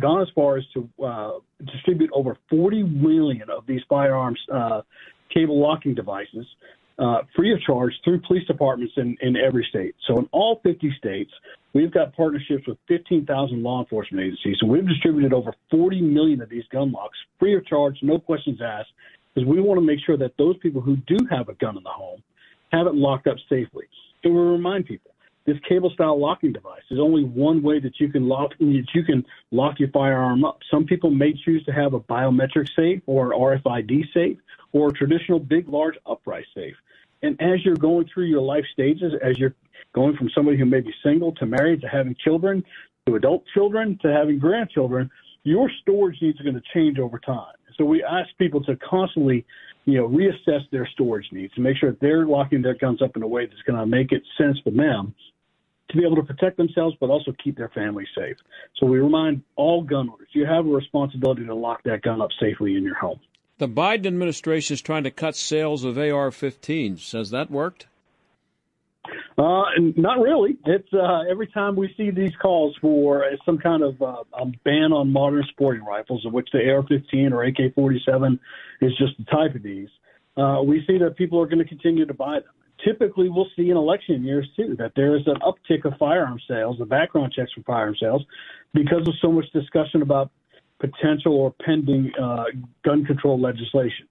gone 0.00 0.22
as 0.22 0.28
far 0.34 0.56
as 0.56 0.64
to 0.72 0.88
uh, 1.04 1.32
distribute 1.72 2.10
over 2.14 2.38
40 2.48 2.84
million 2.84 3.50
of 3.50 3.66
these 3.66 3.82
firearms 3.88 4.40
uh, 4.52 4.80
cable 5.32 5.60
locking 5.60 5.94
devices 5.94 6.46
uh, 6.98 7.18
free 7.34 7.52
of 7.52 7.60
charge 7.60 7.92
through 8.04 8.20
police 8.26 8.46
departments 8.46 8.94
in, 8.96 9.16
in 9.20 9.36
every 9.36 9.66
state. 9.68 9.94
So 10.06 10.18
in 10.18 10.28
all 10.32 10.60
50 10.62 10.94
states, 10.98 11.30
we've 11.74 11.92
got 11.92 12.16
partnerships 12.16 12.66
with 12.66 12.78
15,000 12.88 13.62
law 13.62 13.80
enforcement 13.80 14.24
agencies, 14.24 14.56
and 14.60 14.70
we've 14.70 14.86
distributed 14.86 15.32
over 15.32 15.52
40 15.70 16.00
million 16.00 16.40
of 16.40 16.48
these 16.48 16.64
gun 16.72 16.92
locks 16.92 17.18
free 17.38 17.54
of 17.54 17.66
charge, 17.66 17.98
no 18.02 18.18
questions 18.18 18.60
asked, 18.62 18.88
because 19.34 19.46
we 19.46 19.60
want 19.60 19.78
to 19.78 19.84
make 19.84 19.98
sure 20.04 20.16
that 20.16 20.32
those 20.38 20.56
people 20.58 20.80
who 20.80 20.96
do 21.06 21.18
have 21.30 21.48
a 21.48 21.54
gun 21.54 21.76
in 21.76 21.82
the 21.82 21.90
home 21.90 22.22
have 22.72 22.86
it 22.86 22.94
locked 22.94 23.26
up 23.26 23.36
safely. 23.48 23.84
And 24.24 24.34
we 24.34 24.40
remind 24.40 24.86
people 24.86 25.10
this 25.44 25.56
cable 25.68 25.90
style 25.90 26.18
locking 26.18 26.52
device 26.52 26.82
is 26.90 26.98
only 26.98 27.24
one 27.24 27.62
way 27.62 27.78
that 27.78 28.00
you 28.00 28.08
can 28.08 28.26
lock 28.26 28.50
that 28.58 28.86
you 28.94 29.04
can 29.04 29.24
lock 29.52 29.78
your 29.78 29.90
firearm 29.90 30.44
up. 30.44 30.58
Some 30.70 30.84
people 30.84 31.10
may 31.10 31.34
choose 31.44 31.64
to 31.66 31.72
have 31.72 31.94
a 31.94 32.00
biometric 32.00 32.68
safe 32.74 33.00
or 33.06 33.30
RFID 33.30 34.12
safe 34.12 34.38
or 34.76 34.92
traditional 34.92 35.38
big 35.38 35.68
large 35.68 35.94
upright 36.06 36.44
safe. 36.54 36.74
And 37.22 37.40
as 37.40 37.64
you're 37.64 37.76
going 37.76 38.06
through 38.12 38.26
your 38.26 38.42
life 38.42 38.64
stages, 38.72 39.12
as 39.22 39.38
you're 39.38 39.54
going 39.94 40.16
from 40.16 40.28
somebody 40.34 40.58
who 40.58 40.66
may 40.66 40.80
be 40.80 40.92
single 41.02 41.32
to 41.36 41.46
married 41.46 41.80
to 41.80 41.88
having 41.88 42.14
children 42.22 42.62
to 43.06 43.14
adult 43.14 43.44
children 43.54 43.98
to 44.02 44.12
having 44.12 44.38
grandchildren, 44.38 45.10
your 45.44 45.70
storage 45.80 46.20
needs 46.20 46.38
are 46.40 46.44
going 46.44 46.56
to 46.56 46.62
change 46.74 46.98
over 46.98 47.18
time. 47.18 47.54
So 47.78 47.84
we 47.84 48.04
ask 48.04 48.28
people 48.38 48.62
to 48.64 48.76
constantly, 48.76 49.46
you 49.86 49.98
know, 49.98 50.08
reassess 50.08 50.68
their 50.70 50.86
storage 50.92 51.26
needs 51.32 51.54
to 51.54 51.60
make 51.60 51.78
sure 51.78 51.96
they're 52.00 52.26
locking 52.26 52.60
their 52.60 52.74
guns 52.74 53.00
up 53.00 53.16
in 53.16 53.22
a 53.22 53.28
way 53.28 53.46
that's 53.46 53.62
going 53.62 53.78
to 53.78 53.86
make 53.86 54.12
it 54.12 54.22
sense 54.36 54.58
for 54.62 54.70
them 54.70 55.14
to 55.88 55.96
be 55.96 56.04
able 56.04 56.16
to 56.16 56.22
protect 56.22 56.56
themselves, 56.56 56.96
but 57.00 57.10
also 57.10 57.32
keep 57.42 57.56
their 57.56 57.68
family 57.70 58.04
safe. 58.16 58.36
So 58.78 58.86
we 58.86 58.98
remind 58.98 59.42
all 59.54 59.82
gun 59.82 60.10
owners, 60.10 60.28
you 60.32 60.44
have 60.44 60.66
a 60.66 60.68
responsibility 60.68 61.46
to 61.46 61.54
lock 61.54 61.82
that 61.84 62.02
gun 62.02 62.20
up 62.20 62.30
safely 62.40 62.76
in 62.76 62.82
your 62.82 62.96
home. 62.96 63.20
The 63.58 63.68
Biden 63.68 64.06
administration 64.06 64.74
is 64.74 64.82
trying 64.82 65.04
to 65.04 65.10
cut 65.10 65.34
sales 65.34 65.82
of 65.82 65.96
AR-15s. 65.96 67.12
Has 67.12 67.30
that 67.30 67.50
worked? 67.50 67.86
Uh, 69.38 69.64
not 69.96 70.20
really. 70.20 70.56
It's 70.66 70.92
uh, 70.92 71.22
every 71.30 71.46
time 71.46 71.76
we 71.76 71.92
see 71.96 72.10
these 72.10 72.34
calls 72.40 72.76
for 72.80 73.24
some 73.44 73.58
kind 73.58 73.82
of 73.82 74.00
uh, 74.02 74.24
a 74.34 74.46
ban 74.64 74.92
on 74.92 75.12
modern 75.12 75.44
sporting 75.50 75.84
rifles, 75.84 76.24
of 76.26 76.32
which 76.32 76.48
the 76.52 76.58
AR-15 76.58 77.32
or 77.32 77.44
AK-47 77.44 78.38
is 78.82 78.92
just 78.98 79.16
the 79.18 79.24
type 79.24 79.54
of 79.54 79.62
these. 79.62 79.88
Uh, 80.36 80.60
we 80.62 80.84
see 80.86 80.98
that 80.98 81.16
people 81.16 81.40
are 81.40 81.46
going 81.46 81.58
to 81.58 81.64
continue 81.64 82.04
to 82.04 82.14
buy 82.14 82.40
them. 82.40 82.50
Typically, 82.84 83.30
we'll 83.30 83.48
see 83.56 83.70
in 83.70 83.76
election 83.76 84.22
years 84.22 84.46
too 84.54 84.76
that 84.78 84.92
there 84.96 85.16
is 85.16 85.22
an 85.26 85.36
uptick 85.36 85.84
of 85.86 85.98
firearm 85.98 86.38
sales, 86.46 86.76
the 86.78 86.84
background 86.84 87.32
checks 87.32 87.52
for 87.52 87.62
firearm 87.62 87.96
sales, 87.98 88.22
because 88.74 89.06
of 89.08 89.14
so 89.22 89.32
much 89.32 89.50
discussion 89.52 90.02
about 90.02 90.30
potential 90.78 91.34
or 91.34 91.54
pending 91.64 92.12
uh, 92.20 92.44
gun 92.84 93.04
control 93.04 93.40
legislation. 93.40 94.06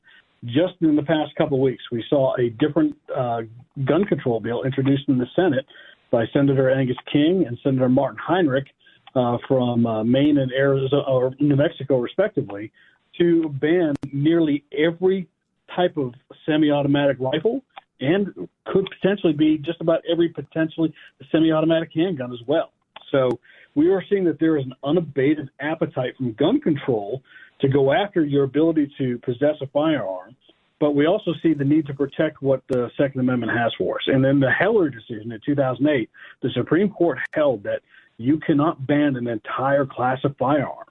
Just 0.45 0.75
in 0.81 0.95
the 0.95 1.03
past 1.03 1.35
couple 1.35 1.57
of 1.57 1.61
weeks, 1.61 1.83
we 1.91 2.03
saw 2.09 2.35
a 2.37 2.49
different 2.49 2.95
uh, 3.15 3.41
gun 3.85 4.05
control 4.05 4.39
bill 4.39 4.63
introduced 4.63 5.07
in 5.07 5.17
the 5.17 5.27
Senate 5.35 5.65
by 6.11 6.25
Senator 6.33 6.69
Angus 6.69 6.97
King 7.11 7.45
and 7.47 7.57
Senator 7.63 7.89
Martin 7.89 8.19
Heinrich 8.21 8.67
uh, 9.15 9.37
from 9.47 9.85
uh, 9.85 10.03
Maine 10.03 10.37
and 10.37 10.51
Arizona 10.51 11.01
or 11.07 11.33
New 11.39 11.55
Mexico, 11.55 11.99
respectively, 11.99 12.71
to 13.17 13.49
ban 13.49 13.95
nearly 14.11 14.63
every 14.77 15.27
type 15.75 15.97
of 15.97 16.13
semi-automatic 16.45 17.17
rifle 17.19 17.61
and 18.01 18.27
could 18.65 18.87
potentially 19.01 19.33
be 19.33 19.57
just 19.57 19.81
about 19.81 20.01
every 20.09 20.29
potentially 20.29 20.93
semi-automatic 21.31 21.89
handgun 21.95 22.31
as 22.31 22.39
well. 22.45 22.71
So 23.11 23.39
we 23.75 23.89
are 23.89 24.03
seeing 24.09 24.23
that 24.23 24.39
there 24.39 24.57
is 24.57 24.65
an 24.65 24.73
unabated 24.83 25.49
appetite 25.59 26.15
from 26.17 26.33
gun 26.33 26.59
control 26.61 27.21
to 27.61 27.67
go 27.67 27.93
after 27.93 28.25
your 28.25 28.45
ability 28.45 28.91
to 28.97 29.17
possess 29.19 29.55
a 29.61 29.67
firearm. 29.67 30.35
But 30.79 30.91
we 30.91 31.05
also 31.05 31.31
see 31.41 31.53
the 31.53 31.63
need 31.63 31.85
to 31.87 31.93
protect 31.93 32.41
what 32.41 32.61
the 32.67 32.89
Second 32.97 33.21
Amendment 33.21 33.51
has 33.57 33.71
for 33.77 33.95
us. 33.95 34.03
And 34.07 34.23
then 34.23 34.39
the 34.39 34.51
Heller 34.51 34.89
decision 34.89 35.31
in 35.31 35.39
2008, 35.45 36.09
the 36.41 36.49
Supreme 36.53 36.89
Court 36.89 37.17
held 37.33 37.63
that 37.63 37.81
you 38.17 38.39
cannot 38.39 38.85
ban 38.85 39.15
an 39.15 39.27
entire 39.27 39.85
class 39.85 40.19
of 40.23 40.35
firearms. 40.37 40.89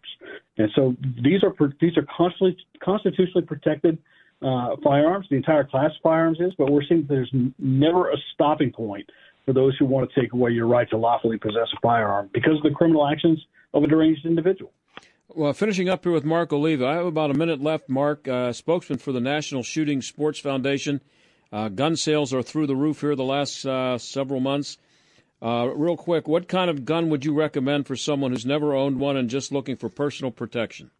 And 0.57 0.71
so 0.75 0.97
these 1.23 1.43
are 1.43 1.53
these 1.81 1.97
are 1.99 2.07
constantly 2.17 2.57
constitutionally 2.83 3.47
protected 3.47 3.99
uh, 4.41 4.77
firearms. 4.83 5.27
The 5.29 5.37
entire 5.37 5.65
class 5.65 5.91
of 5.91 6.03
firearms 6.03 6.39
is, 6.41 6.53
but 6.57 6.71
we're 6.71 6.85
seeing 6.89 7.03
that 7.03 7.09
there's 7.09 7.31
never 7.59 8.11
a 8.11 8.17
stopping 8.33 8.73
point 8.73 9.09
for 9.45 9.53
those 9.53 9.77
who 9.79 9.87
want 9.87 10.11
to 10.11 10.21
take 10.21 10.33
away 10.33 10.51
your 10.51 10.67
right 10.67 10.89
to 10.91 10.97
lawfully 10.97 11.39
possess 11.39 11.69
a 11.77 11.81
firearm 11.81 12.31
because 12.33 12.57
of 12.57 12.63
the 12.63 12.71
criminal 12.71 13.07
actions 13.07 13.39
of 13.73 13.83
a 13.83 13.87
deranged 13.87 14.25
individual. 14.25 14.73
Well, 15.29 15.53
finishing 15.53 15.89
up 15.89 16.05
here 16.05 16.13
with 16.13 16.25
Mark 16.25 16.53
Oliva, 16.53 16.87
I 16.87 16.95
have 16.95 17.07
about 17.07 17.31
a 17.31 17.35
minute 17.35 17.61
left. 17.61 17.89
Mark, 17.89 18.29
uh, 18.29 18.53
spokesman 18.53 18.99
for 18.99 19.13
the 19.13 19.21
National 19.21 19.63
Shooting 19.63 20.01
Sports 20.01 20.39
Foundation. 20.39 21.01
Uh, 21.53 21.69
gun 21.69 21.97
sales 21.97 22.33
are 22.33 22.43
through 22.43 22.67
the 22.67 22.77
roof 22.77 23.01
here 23.01 23.17
the 23.17 23.25
last 23.25 23.65
uh, 23.65 23.99
several 23.99 24.41
months. 24.41 24.79
Uh, 25.43 25.69
real 25.75 25.97
quick, 25.97 26.27
what 26.27 26.49
kind 26.49 26.71
of 26.71 26.85
gun 26.85 27.11
would 27.11 27.25
you 27.25 27.35
recommend 27.35 27.87
for 27.87 27.97
someone 27.97 28.31
who's 28.31 28.47
never 28.47 28.75
owned 28.75 28.99
one 28.99 29.17
and 29.17 29.29
just 29.29 29.53
looking 29.53 29.77
for 29.77 29.89
personal 29.89 30.31
protection? 30.31 30.91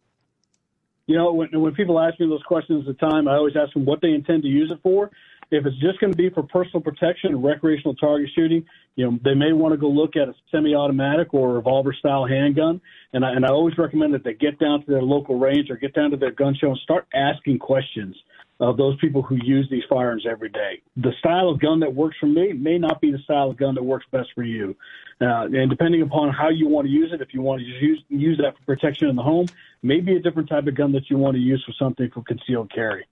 You 1.07 1.17
know, 1.17 1.33
when, 1.33 1.49
when 1.53 1.73
people 1.73 1.99
ask 1.99 2.19
me 2.19 2.27
those 2.27 2.43
questions 2.43 2.87
at 2.87 2.97
the 2.97 3.05
time, 3.05 3.27
I 3.27 3.35
always 3.35 3.55
ask 3.55 3.73
them 3.73 3.85
what 3.85 4.01
they 4.01 4.09
intend 4.09 4.43
to 4.43 4.49
use 4.49 4.71
it 4.71 4.79
for. 4.81 5.11
If 5.51 5.65
it's 5.65 5.77
just 5.79 5.99
going 5.99 6.11
to 6.11 6.17
be 6.17 6.29
for 6.29 6.43
personal 6.43 6.81
protection 6.81 7.33
and 7.33 7.43
recreational 7.43 7.95
target 7.95 8.29
shooting, 8.35 8.65
you 8.95 9.05
know, 9.05 9.19
they 9.23 9.33
may 9.33 9.53
want 9.53 9.73
to 9.73 9.77
go 9.77 9.89
look 9.89 10.15
at 10.15 10.29
a 10.29 10.35
semi-automatic 10.51 11.33
or 11.33 11.53
revolver-style 11.53 12.25
handgun. 12.25 12.81
And 13.13 13.25
I, 13.25 13.31
and 13.31 13.45
I 13.45 13.49
always 13.49 13.77
recommend 13.77 14.13
that 14.13 14.23
they 14.23 14.33
get 14.33 14.59
down 14.59 14.83
to 14.83 14.91
their 14.91 15.01
local 15.01 15.37
range 15.37 15.69
or 15.69 15.75
get 15.75 15.93
down 15.93 16.11
to 16.11 16.17
their 16.17 16.31
gun 16.31 16.55
show 16.55 16.69
and 16.69 16.79
start 16.79 17.07
asking 17.13 17.59
questions 17.59 18.15
of 18.59 18.77
those 18.77 18.97
people 18.99 19.21
who 19.21 19.37
use 19.43 19.67
these 19.69 19.83
firearms 19.89 20.25
every 20.29 20.49
day. 20.49 20.81
The 20.95 21.11
style 21.19 21.49
of 21.49 21.59
gun 21.59 21.81
that 21.81 21.93
works 21.93 22.15
for 22.19 22.27
me 22.27 22.53
may 22.53 22.77
not 22.77 23.01
be 23.01 23.11
the 23.11 23.17
style 23.19 23.49
of 23.49 23.57
gun 23.57 23.75
that 23.75 23.83
works 23.83 24.05
best 24.11 24.29
for 24.33 24.43
you. 24.43 24.75
Uh, 25.19 25.45
and 25.45 25.69
depending 25.69 26.01
upon 26.01 26.31
how 26.31 26.49
you 26.49 26.67
want 26.67 26.87
to 26.87 26.91
use 26.91 27.11
it, 27.11 27.21
if 27.21 27.33
you 27.33 27.41
want 27.41 27.61
to 27.61 27.65
use 27.65 28.01
use 28.09 28.37
that 28.37 28.57
for 28.57 28.75
protection 28.75 29.09
in 29.09 29.15
the 29.15 29.23
home, 29.23 29.47
maybe 29.83 30.15
a 30.15 30.19
different 30.19 30.47
type 30.49 30.67
of 30.67 30.75
gun 30.75 30.91
that 30.93 31.09
you 31.09 31.17
want 31.17 31.35
to 31.35 31.41
use 31.41 31.63
for 31.65 31.73
something 31.73 32.09
for 32.11 32.21
concealed 32.23 32.71
carry. 32.73 33.05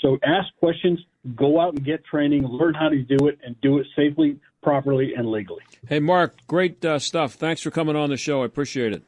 So 0.00 0.18
ask 0.24 0.48
questions, 0.58 0.98
go 1.36 1.60
out 1.60 1.74
and 1.74 1.84
get 1.84 2.04
training, 2.04 2.46
learn 2.46 2.74
how 2.74 2.88
to 2.88 3.02
do 3.02 3.28
it, 3.28 3.38
and 3.44 3.60
do 3.60 3.78
it 3.78 3.86
safely, 3.94 4.38
properly, 4.62 5.14
and 5.14 5.30
legally. 5.30 5.62
Hey, 5.86 6.00
Mark, 6.00 6.34
great 6.46 6.84
uh, 6.84 6.98
stuff. 6.98 7.34
Thanks 7.34 7.62
for 7.62 7.70
coming 7.70 7.96
on 7.96 8.10
the 8.10 8.16
show. 8.16 8.42
I 8.42 8.46
appreciate 8.46 8.92
it. 8.92 9.02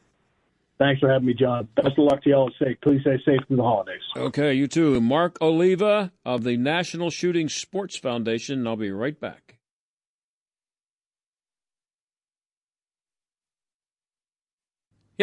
Thanks 0.79 0.99
for 0.99 1.09
having 1.09 1.27
me, 1.27 1.33
John. 1.33 1.67
Best 1.75 1.97
of 1.97 1.99
luck 1.99 2.23
to 2.23 2.29
y'all. 2.29 2.51
Safe. 2.59 2.77
Please 2.81 3.01
stay 3.01 3.17
safe 3.25 3.39
through 3.47 3.57
the 3.57 3.63
holidays. 3.63 4.01
Okay, 4.17 4.53
you 4.53 4.67
too. 4.67 4.99
Mark 4.99 5.37
Oliva 5.41 6.11
of 6.25 6.43
the 6.43 6.57
National 6.57 7.09
Shooting 7.09 7.47
Sports 7.47 7.95
Foundation. 7.95 8.65
I'll 8.67 8.75
be 8.75 8.91
right 8.91 9.19
back. 9.19 9.52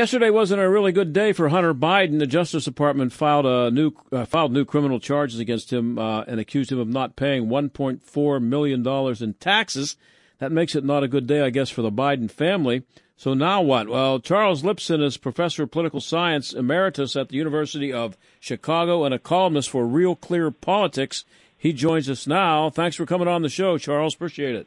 Yesterday 0.01 0.31
wasn't 0.31 0.63
a 0.63 0.71
really 0.71 0.93
good 0.93 1.13
day 1.13 1.35
for 1.35 1.51
Hunter 1.51 1.75
Biden. 1.75 2.21
The 2.21 2.27
Justice 2.27 2.65
Department 2.65 3.13
filed 3.13 3.45
a 3.45 3.71
new 3.71 3.93
uh, 4.11 4.25
filed 4.25 4.51
new 4.51 4.65
criminal 4.65 4.99
charges 4.99 5.39
against 5.39 5.71
him 5.71 5.99
uh, 5.99 6.23
and 6.23 6.41
accused 6.41 6.73
him 6.73 6.79
of 6.79 6.89
not 6.89 7.17
paying 7.17 7.49
1.4 7.49 8.43
million 8.43 8.83
dollars 8.83 9.21
in 9.21 9.35
taxes. 9.35 9.99
That 10.39 10.53
makes 10.53 10.75
it 10.75 10.85
not 10.85 11.03
a 11.03 11.09
good 11.09 11.27
day, 11.27 11.43
I 11.43 11.51
guess, 11.51 11.69
for 11.69 11.83
the 11.83 11.93
Biden 11.93 12.31
family. 12.31 12.85
So 13.19 13.35
now 13.35 13.61
what? 13.61 13.91
Well, 13.91 14.21
Charles 14.21 14.63
Lipson 14.63 15.05
is 15.05 15.19
professor 15.19 15.65
of 15.65 15.71
political 15.71 16.01
science 16.01 16.55
emeritus 16.55 17.15
at 17.15 17.29
the 17.29 17.37
University 17.37 17.93
of 17.93 18.17
Chicago 18.41 19.05
and 19.05 19.13
a 19.13 19.19
columnist 19.19 19.69
for 19.69 19.85
Real 19.85 20.17
Clear 20.17 20.51
Politics. 20.51 21.27
He 21.59 21.75
joins 21.75 22.09
us 22.09 22.27
now. 22.27 22.71
Thanks 22.71 22.97
for 22.97 23.05
coming 23.05 23.29
on 23.29 23.43
the 23.43 23.51
show, 23.51 23.77
Charles. 23.77 24.15
Appreciate 24.15 24.55
it. 24.55 24.67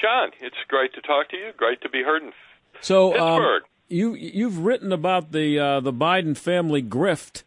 John, 0.00 0.30
it's 0.40 0.54
great 0.68 0.94
to 0.94 1.00
talk 1.00 1.30
to 1.30 1.36
you. 1.36 1.50
Great 1.56 1.80
to 1.80 1.88
be 1.88 2.04
heard 2.04 2.22
in 2.22 2.32
so, 2.80 3.08
um, 3.18 3.40
Pittsburgh. 3.40 3.62
Um, 3.64 3.70
you 3.88 4.14
you've 4.14 4.58
written 4.58 4.92
about 4.92 5.32
the 5.32 5.58
uh, 5.58 5.80
the 5.80 5.92
Biden 5.92 6.36
family 6.36 6.82
grift. 6.82 7.42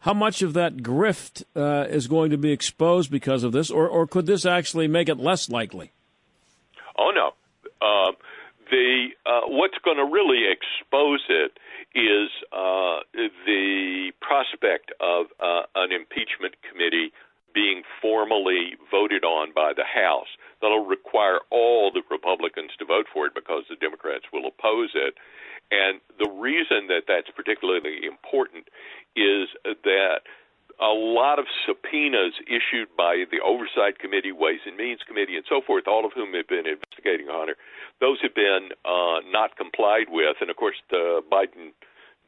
How 0.00 0.12
much 0.12 0.42
of 0.42 0.52
that 0.52 0.78
grift 0.78 1.44
uh, 1.56 1.88
is 1.88 2.08
going 2.08 2.30
to 2.30 2.36
be 2.36 2.52
exposed 2.52 3.10
because 3.10 3.42
of 3.42 3.52
this, 3.52 3.70
or 3.70 3.88
or 3.88 4.06
could 4.06 4.26
this 4.26 4.44
actually 4.44 4.88
make 4.88 5.08
it 5.08 5.18
less 5.18 5.48
likely? 5.48 5.92
Oh 6.98 7.10
no, 7.10 7.32
uh, 7.80 8.12
the 8.70 9.08
uh, 9.26 9.40
what's 9.48 9.78
going 9.84 9.96
to 9.96 10.04
really 10.04 10.44
expose 10.50 11.24
it 11.28 11.58
is 11.94 12.28
uh, 12.52 13.00
the 13.46 14.12
prospect 14.20 14.92
of 15.00 15.26
uh, 15.40 15.62
an 15.76 15.92
impeachment 15.92 16.54
committee 16.68 17.12
being 17.54 17.82
formally 18.02 18.74
voted 18.90 19.24
on 19.24 19.52
by 19.54 19.72
the 19.74 19.84
House. 19.84 20.26
That'll 20.60 20.84
require 20.84 21.38
all 21.50 21.92
the 21.92 22.02
Republicans 22.10 22.72
to 22.78 22.84
vote 22.84 23.06
for 23.12 23.26
it 23.26 23.34
because 23.34 23.62
the 23.70 23.76
Democrats 23.76 24.24
will 24.32 24.46
oppose 24.46 24.90
it. 24.94 25.14
And 25.74 25.98
the 26.22 26.30
reason 26.30 26.86
that 26.86 27.10
that's 27.10 27.30
particularly 27.34 28.06
important 28.06 28.70
is 29.16 29.50
that 29.64 30.22
a 30.80 30.94
lot 30.94 31.38
of 31.38 31.46
subpoenas 31.66 32.34
issued 32.46 32.88
by 32.96 33.24
the 33.30 33.40
Oversight 33.42 33.98
Committee, 33.98 34.32
Ways 34.32 34.62
and 34.66 34.76
Means 34.76 35.00
Committee, 35.06 35.36
and 35.36 35.44
so 35.48 35.60
forth, 35.60 35.86
all 35.86 36.04
of 36.04 36.12
whom 36.14 36.34
have 36.34 36.48
been 36.48 36.66
investigating 36.66 37.26
Hunter, 37.30 37.56
those 38.00 38.18
have 38.22 38.34
been 38.34 38.70
uh, 38.84 39.22
not 39.30 39.56
complied 39.56 40.10
with. 40.10 40.36
And 40.40 40.50
of 40.50 40.56
course, 40.56 40.78
the 40.90 41.22
Biden 41.30 41.74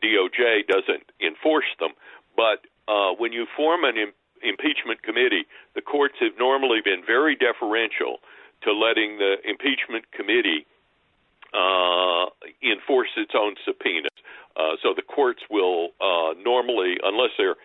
DOJ 0.02 0.66
doesn't 0.66 1.10
enforce 1.22 1.70
them. 1.78 1.90
But 2.36 2.66
uh, 2.86 3.14
when 3.18 3.32
you 3.32 3.46
form 3.56 3.84
an 3.84 3.96
Im- 3.96 4.18
impeachment 4.42 5.02
committee, 5.02 5.46
the 5.74 5.82
courts 5.82 6.14
have 6.20 6.38
normally 6.38 6.80
been 6.84 7.02
very 7.06 7.34
deferential 7.34 8.18
to 8.62 8.72
letting 8.72 9.18
the 9.18 9.36
impeachment 9.42 10.10
committee 10.12 10.66
uh, 11.54 12.26
enforce 12.62 13.10
its 13.16 13.32
own 13.36 13.54
subpoenas. 13.64 14.10
Uh, 14.56 14.76
so 14.82 14.94
the 14.94 15.02
courts 15.02 15.40
will 15.50 15.90
uh, 16.00 16.32
normally, 16.42 16.96
unless 17.02 17.30
they're 17.36 17.56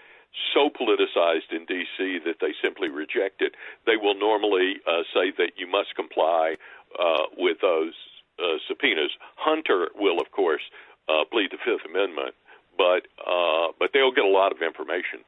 so 0.54 0.70
politicized 0.70 1.52
in 1.52 1.66
D.C. 1.66 2.20
that 2.26 2.36
they 2.40 2.54
simply 2.62 2.90
reject 2.90 3.42
it, 3.42 3.56
they 3.86 3.98
will 3.98 4.18
normally 4.18 4.76
uh, 4.88 5.04
say 5.14 5.32
that 5.38 5.54
you 5.58 5.68
must 5.68 5.96
comply 5.96 6.56
uh, 7.00 7.24
with 7.38 7.58
those 7.62 7.94
uh, 8.40 8.58
subpoenas. 8.68 9.12
Hunter 9.36 9.90
will, 9.96 10.20
of 10.20 10.32
course, 10.32 10.62
uh, 11.10 11.26
plead 11.32 11.52
the 11.52 11.58
Fifth 11.64 11.86
Amendment, 11.90 12.36
but 12.78 13.08
uh, 13.20 13.72
but 13.80 13.92
they'll 13.94 14.14
get 14.14 14.26
a 14.26 14.30
lot 14.30 14.52
of 14.52 14.62
information. 14.62 15.24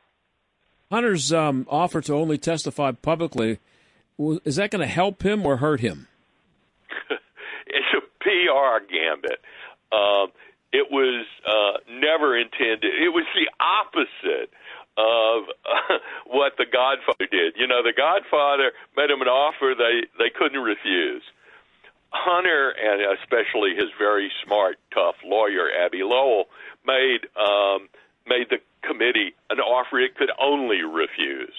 Hunter's 0.92 1.34
um, 1.34 1.66
offer 1.70 2.02
to 2.02 2.14
only 2.14 2.38
testify 2.38 2.92
publicly 2.92 3.60
is 4.46 4.58
that 4.58 4.72
going 4.72 4.82
to 4.82 4.88
help 4.88 5.24
him 5.24 5.46
or 5.46 5.58
hurt 5.58 5.80
him? 5.80 6.08
PR 8.34 8.82
gambit. 8.90 9.40
Uh, 9.92 10.28
it 10.72 10.90
was 10.90 11.26
uh, 11.46 11.78
never 11.88 12.36
intended. 12.36 12.94
It 12.98 13.14
was 13.14 13.26
the 13.36 13.46
opposite 13.62 14.50
of 14.98 15.44
uh, 15.66 15.98
what 16.26 16.54
the 16.58 16.66
Godfather 16.66 17.28
did. 17.30 17.54
You 17.58 17.68
know, 17.68 17.84
the 17.84 17.94
Godfather 17.94 18.72
made 18.98 19.10
him 19.10 19.22
an 19.22 19.28
offer 19.28 19.76
they 19.78 20.08
they 20.18 20.30
couldn't 20.30 20.62
refuse. 20.62 21.24
Hunter 22.10 22.70
and 22.70 23.18
especially 23.20 23.74
his 23.76 23.90
very 23.98 24.32
smart, 24.46 24.78
tough 24.94 25.16
lawyer 25.26 25.70
Abbe 25.70 26.04
Lowell 26.04 26.46
made 26.86 27.26
um, 27.38 27.90
made 28.28 28.50
the 28.50 28.58
committee 28.82 29.34
an 29.50 29.60
offer 29.60 30.00
it 30.00 30.16
could 30.16 30.32
only 30.42 30.82
refuse. 30.82 31.56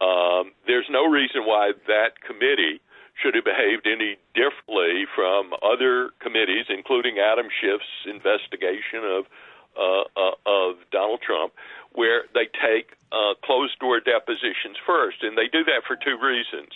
Um, 0.00 0.52
there's 0.66 0.86
no 0.90 1.06
reason 1.06 1.42
why 1.46 1.72
that 1.86 2.20
committee 2.26 2.80
should 3.20 3.34
have 3.34 3.44
behaved 3.44 3.86
any 3.86 4.16
differently 4.34 5.04
from 5.14 5.52
other 5.62 6.10
committees, 6.20 6.66
including 6.68 7.18
Adam 7.18 7.48
Schiff's 7.60 8.06
investigation 8.06 9.04
of 9.04 9.26
uh, 9.72 10.04
uh, 10.16 10.36
of 10.44 10.76
Donald 10.90 11.20
Trump, 11.22 11.54
where 11.92 12.24
they 12.34 12.44
take 12.60 12.92
uh, 13.10 13.32
closed 13.42 13.78
door 13.78 14.00
depositions 14.00 14.76
first, 14.86 15.22
and 15.22 15.36
they 15.36 15.48
do 15.48 15.64
that 15.64 15.82
for 15.86 15.96
two 15.96 16.18
reasons. 16.20 16.72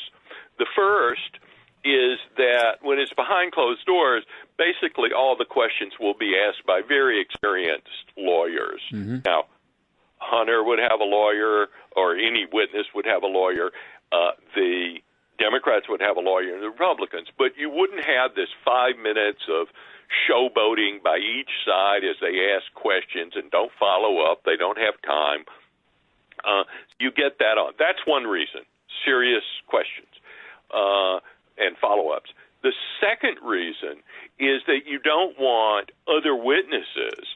The 0.58 0.66
first 0.74 1.36
is 1.84 2.18
that 2.36 2.78
when 2.82 2.98
it's 2.98 3.12
behind 3.12 3.52
closed 3.52 3.84
doors, 3.84 4.24
basically 4.58 5.10
all 5.12 5.36
the 5.36 5.44
questions 5.44 5.92
will 6.00 6.14
be 6.14 6.34
asked 6.36 6.66
by 6.66 6.80
very 6.86 7.20
experienced 7.20 8.10
lawyers. 8.16 8.80
Mm-hmm. 8.90 9.18
Now, 9.24 9.44
Hunter 10.18 10.64
would 10.64 10.78
have 10.78 11.00
a 11.00 11.04
lawyer, 11.04 11.68
or 11.94 12.16
any 12.16 12.46
witness 12.50 12.86
would 12.94 13.06
have 13.06 13.22
a 13.22 13.26
lawyer. 13.26 13.70
Uh, 14.10 14.32
the 14.54 14.98
Democrats 15.38 15.88
would 15.88 16.00
have 16.00 16.16
a 16.16 16.20
lawyer 16.20 16.54
and 16.54 16.62
the 16.62 16.70
Republicans, 16.70 17.28
but 17.36 17.56
you 17.56 17.70
wouldn't 17.70 18.04
have 18.04 18.34
this 18.34 18.48
five 18.64 18.96
minutes 18.96 19.42
of 19.48 19.68
showboating 20.28 21.02
by 21.02 21.18
each 21.18 21.50
side 21.66 22.04
as 22.04 22.16
they 22.20 22.54
ask 22.54 22.72
questions 22.74 23.32
and 23.34 23.50
don't 23.50 23.72
follow 23.78 24.20
up. 24.20 24.44
They 24.44 24.56
don't 24.56 24.78
have 24.78 24.94
time. 25.02 25.44
Uh, 26.44 26.64
you 27.00 27.10
get 27.10 27.38
that 27.38 27.58
on. 27.58 27.72
That's 27.78 27.98
one 28.06 28.24
reason. 28.24 28.62
Serious 29.04 29.44
questions 29.66 30.08
uh, 30.72 31.20
and 31.58 31.76
follow 31.80 32.10
ups. 32.10 32.30
The 32.62 32.72
second 33.00 33.38
reason 33.44 34.02
is 34.38 34.62
that 34.66 34.86
you 34.86 34.98
don't 34.98 35.38
want 35.38 35.90
other 36.08 36.34
witnesses 36.34 37.26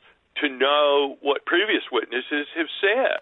to 0.40 0.48
know 0.48 1.16
what 1.20 1.44
previous 1.44 1.82
witnesses 1.92 2.46
have 2.56 2.68
said. 2.80 3.20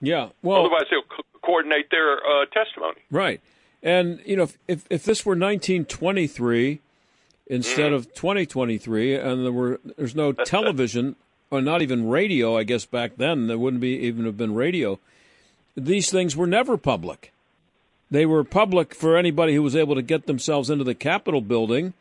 Yeah. 0.00 0.30
Well, 0.42 0.60
otherwise 0.60 0.84
they'll 0.90 1.02
co- 1.02 1.24
coordinate 1.42 1.90
their 1.90 2.16
uh, 2.16 2.46
testimony. 2.46 3.00
Right. 3.10 3.40
And 3.82 4.20
you 4.24 4.36
know, 4.36 4.44
if, 4.44 4.58
if, 4.68 4.84
if 4.90 5.04
this 5.04 5.24
were 5.24 5.32
1923 5.32 6.80
instead 7.46 7.92
mm. 7.92 7.94
of 7.94 8.14
2023, 8.14 9.14
and 9.14 9.44
there 9.44 9.52
were 9.52 9.80
there's 9.96 10.14
no 10.14 10.32
television 10.44 11.16
or 11.50 11.60
not 11.60 11.82
even 11.82 12.08
radio, 12.08 12.56
I 12.56 12.64
guess 12.64 12.84
back 12.84 13.16
then 13.16 13.46
there 13.46 13.58
wouldn't 13.58 13.80
be 13.80 13.98
even 14.00 14.24
have 14.24 14.36
been 14.36 14.54
radio. 14.54 14.98
These 15.76 16.10
things 16.10 16.36
were 16.36 16.46
never 16.46 16.76
public. 16.76 17.32
They 18.10 18.26
were 18.26 18.44
public 18.44 18.94
for 18.94 19.16
anybody 19.16 19.54
who 19.54 19.62
was 19.62 19.76
able 19.76 19.94
to 19.94 20.02
get 20.02 20.26
themselves 20.26 20.68
into 20.68 20.84
the 20.84 20.94
Capitol 20.94 21.40
building 21.40 21.94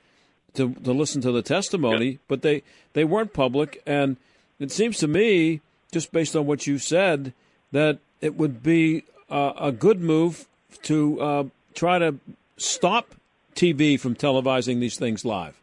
to 0.55 0.73
to 0.73 0.91
listen 0.91 1.21
to 1.21 1.31
the 1.31 1.41
testimony, 1.41 2.05
yeah. 2.05 2.17
but 2.27 2.41
they 2.41 2.63
they 2.93 3.03
weren't 3.03 3.33
public. 3.33 3.81
And 3.85 4.17
it 4.59 4.71
seems 4.71 4.97
to 4.99 5.07
me, 5.07 5.61
just 5.91 6.11
based 6.11 6.35
on 6.35 6.45
what 6.45 6.67
you 6.67 6.77
said, 6.77 7.33
that 7.71 7.99
it 8.21 8.35
would 8.35 8.61
be 8.63 9.03
uh, 9.29 9.53
a 9.59 9.71
good 9.71 10.01
move 10.01 10.47
to 10.83 11.19
uh, 11.21 11.43
try 11.73 11.99
to 11.99 12.15
stop 12.57 13.15
TV 13.55 13.99
from 13.99 14.15
televising 14.15 14.79
these 14.79 14.97
things 14.97 15.23
live. 15.25 15.55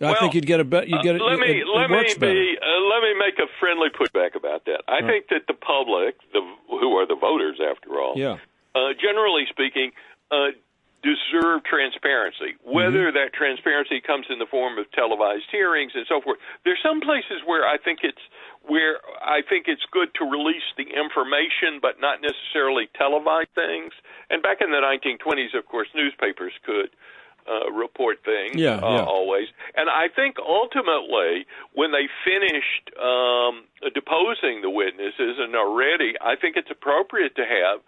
I 0.00 0.06
Well, 0.06 0.14
think 0.20 0.34
you'd 0.34 0.46
get 0.46 0.58
a 0.58 0.64
bet. 0.64 0.88
You 0.88 1.00
get 1.02 1.14
Uh, 1.14 1.18
it. 1.18 1.22
let 1.22 1.38
me 1.38 1.60
it, 1.60 1.66
let 1.68 1.84
it 1.84 1.90
me 1.90 1.96
works 1.96 2.14
better. 2.14 2.32
be 2.32 2.58
uh, 2.60 2.80
let 2.90 3.02
me 3.02 3.14
make 3.18 3.38
a 3.38 3.46
friendly 3.60 3.88
pushback 3.90 4.34
about 4.34 4.64
that. 4.64 4.82
I 4.88 5.00
think 5.02 5.28
that 5.28 5.46
the 5.46 5.54
public, 5.54 6.16
the 6.32 6.40
who 6.68 6.96
are 6.98 7.06
the 7.06 7.14
voters 7.14 7.60
after 7.60 8.00
all, 8.00 8.14
Yeah. 8.16 8.38
uh, 8.74 8.94
generally 9.00 9.46
speaking, 9.48 9.92
uh, 10.32 10.48
deserve 11.02 11.64
transparency. 11.64 12.54
Whether 12.64 13.10
Mm-hmm. 13.10 13.16
that 13.18 13.32
transparency 13.34 14.00
comes 14.00 14.26
in 14.30 14.38
the 14.38 14.46
form 14.46 14.78
of 14.78 14.90
televised 14.92 15.50
hearings 15.50 15.92
and 15.94 16.06
so 16.08 16.20
forth. 16.20 16.38
There's 16.64 16.78
some 16.82 17.00
places 17.00 17.42
where 17.44 17.66
I 17.66 17.76
think 17.78 18.00
it's 18.02 18.22
where 18.62 18.98
I 19.20 19.42
think 19.42 19.66
it's 19.66 19.82
good 19.90 20.14
to 20.22 20.24
release 20.24 20.62
the 20.78 20.86
information, 20.86 21.80
but 21.82 21.98
not 22.00 22.22
necessarily 22.22 22.86
televise 22.94 23.50
things. 23.54 23.90
And 24.30 24.40
back 24.42 24.58
in 24.62 24.70
the 24.70 24.78
1920s, 24.78 25.58
of 25.58 25.66
course, 25.66 25.88
newspapers 25.94 26.52
could 26.64 26.90
uh, 27.50 27.72
report 27.72 28.18
things 28.24 28.54
Yeah, 28.54 28.78
uh, 28.78 29.02
yeah. 29.02 29.02
always. 29.02 29.48
And 29.74 29.90
I 29.90 30.06
think 30.14 30.36
ultimately, 30.38 31.44
when 31.74 31.90
they 31.90 32.06
finished 32.22 32.94
um, 33.02 33.64
deposing 33.94 34.62
the 34.62 34.70
witnesses 34.70 35.42
and 35.42 35.56
are 35.56 35.74
ready, 35.74 36.14
I 36.22 36.36
think 36.36 36.56
it's 36.56 36.70
appropriate 36.70 37.34
to 37.36 37.42
have 37.42 37.80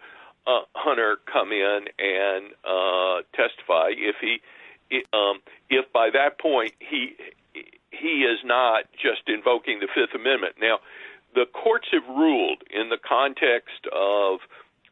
uh, 0.47 0.61
Hunter 0.75 1.17
come 1.31 1.51
in 1.51 1.85
and 1.99 2.51
uh, 2.63 3.21
testify 3.33 3.89
if 3.97 4.15
he, 4.21 4.39
um, 5.13 5.39
if 5.69 5.91
by 5.91 6.09
that 6.11 6.39
point 6.39 6.73
he 6.79 7.15
he 7.91 8.23
is 8.23 8.39
not 8.43 8.83
just 8.93 9.27
invoking 9.27 9.79
the 9.79 9.87
Fifth 9.87 10.13
Amendment. 10.13 10.55
Now, 10.59 10.79
the 11.33 11.45
courts 11.45 11.87
have 11.91 12.07
ruled 12.07 12.61
in 12.69 12.89
the 12.89 12.97
context 12.97 13.87
of 13.91 14.39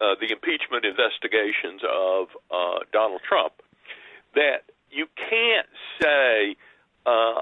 uh, 0.01 0.15
the 0.19 0.31
impeachment 0.31 0.85
investigations 0.85 1.81
of 1.83 2.27
uh, 2.51 2.79
Donald 2.91 3.21
Trump 3.27 3.53
that 4.35 4.63
you 4.91 5.07
can't 5.15 5.67
say 6.01 6.55
uh, 7.05 7.41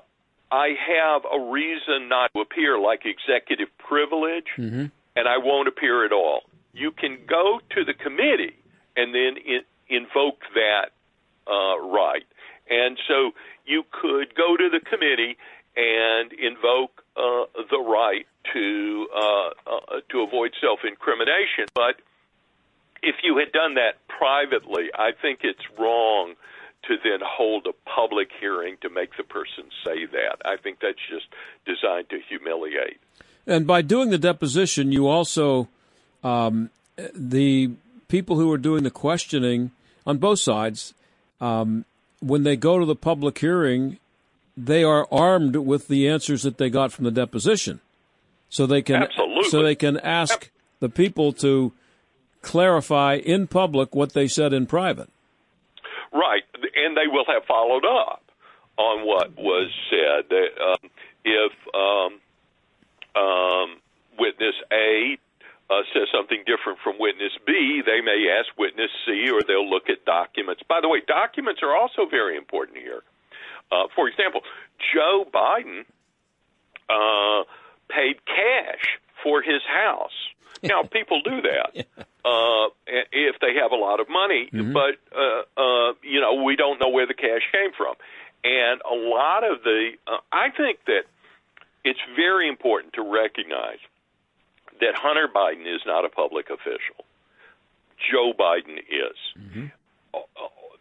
I 0.52 0.76
have 0.88 1.22
a 1.32 1.40
reason 1.52 2.10
not 2.10 2.32
to 2.34 2.42
appear 2.42 2.78
like 2.78 3.06
executive 3.06 3.70
privilege 3.78 4.48
Mm-hmm. 4.58 4.86
and 5.16 5.28
I 5.28 5.38
won't 5.38 5.68
appear 5.68 6.06
at 6.06 6.12
all. 6.12 6.42
You 6.74 6.92
can 6.92 7.20
go 7.28 7.60
to 7.76 7.84
the 7.84 7.94
committee 7.94 8.56
and 8.96 9.14
then 9.14 9.38
in, 9.38 9.62
invoke 9.90 10.42
that 10.56 10.92
uh, 11.48 11.80
right. 11.80 12.24
And 12.70 12.98
so 13.08 13.32
you 13.66 13.84
could 13.92 14.36
go 14.36 14.58
to 14.58 14.70
the 14.70 14.80
committee 14.80 15.38
and 15.76 16.32
invoke 16.34 17.04
uh, 17.16 17.46
the 17.70 17.80
right 17.80 18.26
to 18.54 19.08
uh, 19.16 19.50
uh, 19.68 20.00
to 20.10 20.22
avoid 20.22 20.52
self-incrimination. 20.60 21.66
But 21.74 22.02
if 23.04 23.16
you 23.24 23.38
had 23.38 23.52
done 23.52 23.76
that 23.76 23.96
privately, 24.08 24.90
I 24.96 25.12
think 25.22 25.40
it's 25.44 25.64
wrong 25.78 26.36
to 26.88 26.96
then 27.04 27.20
hold 27.24 27.68
a 27.68 27.90
public 27.90 28.30
hearing 28.40 28.78
to 28.82 28.90
make 28.90 29.16
the 29.18 29.24
person 29.24 29.66
say 29.84 30.06
that. 30.06 30.42
I 30.46 30.58
think 30.58 30.80
that's 30.82 30.98
just 31.10 31.28
designed 31.66 32.10
to 32.10 32.20
humiliate. 32.28 33.00
And 33.46 33.68
by 33.68 33.82
doing 33.82 34.10
the 34.10 34.18
deposition, 34.18 34.92
you 34.92 35.08
also 35.08 35.68
um, 36.24 36.70
the 37.14 37.72
people 38.08 38.36
who 38.36 38.52
are 38.52 38.58
doing 38.58 38.84
the 38.84 38.92
questioning 38.92 39.72
on 40.06 40.18
both 40.18 40.40
sides, 40.40 40.94
um, 41.40 41.86
when 42.20 42.44
they 42.44 42.56
go 42.56 42.80
to 42.80 42.86
the 42.86 42.96
public 42.96 43.40
hearing, 43.40 43.98
they 44.56 44.84
are 44.84 45.08
armed 45.12 45.56
with 45.56 45.88
the 45.88 46.08
answers 46.08 46.44
that 46.44 46.58
they 46.58 46.70
got 46.70 46.92
from 46.92 47.06
the 47.06 47.12
deposition, 47.12 47.80
so 48.50 48.66
they 48.66 48.82
can 48.82 49.04
Absolutely. 49.04 49.50
so 49.50 49.64
they 49.64 49.76
can 49.76 49.98
ask 49.98 50.50
the 50.80 50.90
people 50.90 51.32
to 51.34 51.72
clarify 52.42 53.16
in 53.16 53.48
public 53.48 53.96
what 53.96 54.14
they 54.14 54.28
said 54.28 54.54
in 54.54 54.66
private. 54.66 55.10
Right, 56.12 56.44
and 56.76 56.98
they 56.98 57.08
will 57.08 57.26
have 57.28 57.46
followed 57.46 57.86
up 57.86 58.24
on 58.78 59.06
what 59.08 59.38
was 59.38 59.72
said. 59.90 60.26
That, 60.30 60.50
um, 60.62 60.90
if 61.24 61.52
um, 61.74 62.20
um, 63.16 63.78
witness 64.20 64.56
A 64.72 65.18
uh, 65.72 65.84
says 65.94 66.10
something 66.14 66.44
different 66.46 66.80
from 66.84 67.00
witness 67.00 67.32
B, 67.48 67.82
they 67.86 68.02
may 68.02 68.28
ask 68.38 68.52
witness 68.58 68.92
C, 69.06 69.30
or 69.32 69.42
they'll 69.42 69.70
look 69.70 69.90
at 69.90 70.04
documents. 70.04 70.62
By 70.68 70.82
the 70.82 70.90
way, 70.90 71.02
documents 71.08 71.62
are 71.64 71.76
also 71.76 72.06
very 72.10 72.36
important 72.36 72.78
here. 72.78 73.04
Uh, 73.72 73.88
for 73.96 74.10
example, 74.10 74.42
Joe 74.94 75.26
Biden 75.34 75.86
uh, 76.90 77.46
paid 77.88 78.18
cash 78.26 79.00
for 79.24 79.42
his 79.42 79.62
house. 79.64 80.12
Now, 80.62 80.84
people 80.92 81.22
do 81.22 81.42
that 81.42 81.88
uh, 82.26 82.68
if 82.86 83.40
they 83.40 83.56
have 83.62 83.72
a 83.72 83.76
lot 83.76 84.02
of 84.02 84.10
money, 84.10 84.50
but 84.52 84.96
uh, 85.16 85.44
uh, 85.56 85.94
you 86.04 86.20
know 86.20 86.44
we 86.44 86.56
don't 86.58 86.80
know 86.80 86.90
where 86.90 87.08
the 87.08 87.14
cash 87.14 87.42
came 87.52 87.72
from, 87.78 87.96
and 88.44 88.82
a 88.82 88.96
lot 88.96 89.44
of 89.44 89.64
the. 89.64 89.92
Uh, 90.06 90.18
I 90.32 90.50
think 90.50 90.80
that 90.88 91.04
it's 91.84 92.00
very 92.16 92.50
important 92.50 92.94
to 92.94 93.02
recognize 93.02 93.80
that 94.82 94.96
Hunter 94.96 95.28
Biden 95.34 95.66
is 95.74 95.82
not 95.86 96.04
a 96.06 96.10
public 96.10 96.50
official. 96.50 97.06
Joe 98.12 98.34
Biden 98.38 98.78
is. 98.80 99.18
Uh, 100.14 100.20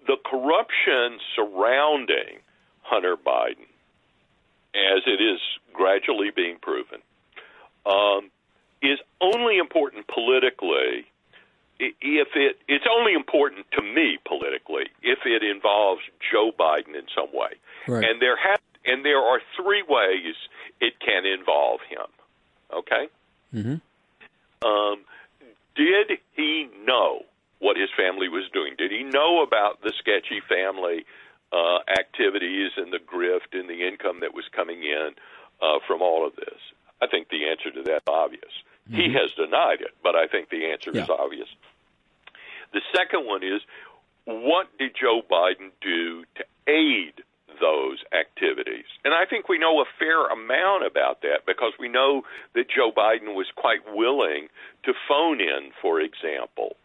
The 0.07 0.17
corruption 0.25 1.21
surrounding 1.37 2.41
Hunter 2.83 3.17
Biden, 3.17 3.69
as 4.75 5.03
it 5.07 5.21
is 5.21 5.41
gradually 5.73 6.31
being 6.35 6.57
proven, 6.61 7.01
um, 7.87 8.31
is 8.83 8.99
only 9.21 9.59
important 9.59 10.09
politically 10.09 11.07
if 11.79 12.29
it 12.35 12.59
it's 12.69 12.87
only 12.91 13.15
important 13.15 13.67
to 13.73 13.83
me 13.83 14.19
politically 14.27 14.87
if 15.03 15.21
it 15.25 15.43
involves 15.43 16.03
Joe 16.31 16.51
Biden 16.59 16.95
in 16.95 17.07
some 17.15 17.31
way. 17.33 17.53
Right. 17.87 18.05
And 18.05 18.21
there 18.21 18.37
have 18.37 18.61
and 18.85 19.05
there 19.05 19.19
are 19.21 19.41
three 19.57 19.83
ways 19.87 20.35
it 20.81 20.99
can 21.01 21.25
involve 21.27 21.81
him. 21.89 22.09
Okay? 22.73 23.09
Mm-hmm. 23.55 23.75
Um, 24.65 25.05
did 25.75 26.19
he 26.33 26.69
know 26.85 27.25
what 27.59 27.77
his 27.77 27.91
family 27.97 28.29
was 28.29 28.45
doing? 28.53 28.75
Did 28.77 28.91
he 28.91 29.05
know 29.05 29.43
about 29.43 29.83
the 29.83 29.93
sketchy 29.99 30.41
family 30.49 31.05
uh, 31.53 31.79
activities 31.89 32.73
and 32.77 32.93
the 32.93 32.99
grift 32.99 33.59
and 33.59 33.69
the 33.69 33.87
income 33.87 34.21
that 34.21 34.35
was 34.35 34.45
coming 34.55 34.83
in 34.83 35.11
uh, 35.63 35.79
from 35.87 36.03
all 36.03 36.27
of 36.27 36.37
this? 36.37 36.61
I 37.01 37.07
think 37.07 37.29
the 37.29 37.49
answer 37.49 37.71
to 37.71 37.83
that 37.85 37.97
is 37.97 38.09
obvious. 38.09 38.53
He 38.91 39.13
has 39.15 39.31
denied 39.37 39.83
it, 39.83 39.95
but 40.03 40.17
I 40.17 40.27
think 40.27 40.51
the 40.51 40.67
answer 40.67 40.91
is 40.91 41.09
obvious. 41.09 41.47
The 42.73 42.81
second 42.95 43.25
one 43.25 43.45
is 43.45 43.61
what 44.25 44.67
did 44.79 44.97
Joe 45.01 45.23
Biden 45.31 45.71
do 45.81 46.25
to 46.35 46.45
aid 46.67 47.23
those 47.61 47.99
activities? 48.13 48.87
And 49.05 49.15
I 49.15 49.25
think 49.27 49.49
we 49.49 49.59
know 49.59 49.81
a 49.81 49.85
fair 49.99 50.27
amount 50.29 50.87
about 50.87 51.23
that 51.23 51.47
because 51.47 51.73
we 51.79 51.89
know 51.89 52.23
that 52.55 52.67
Joe 52.69 52.91
Biden 52.91 53.35
was 53.35 53.47
quite 53.57 53.81
willing 53.95 54.49
to 54.85 54.93
phone 55.09 55.41
in, 55.41 55.71
for 55.81 56.01
example, 56.01 56.77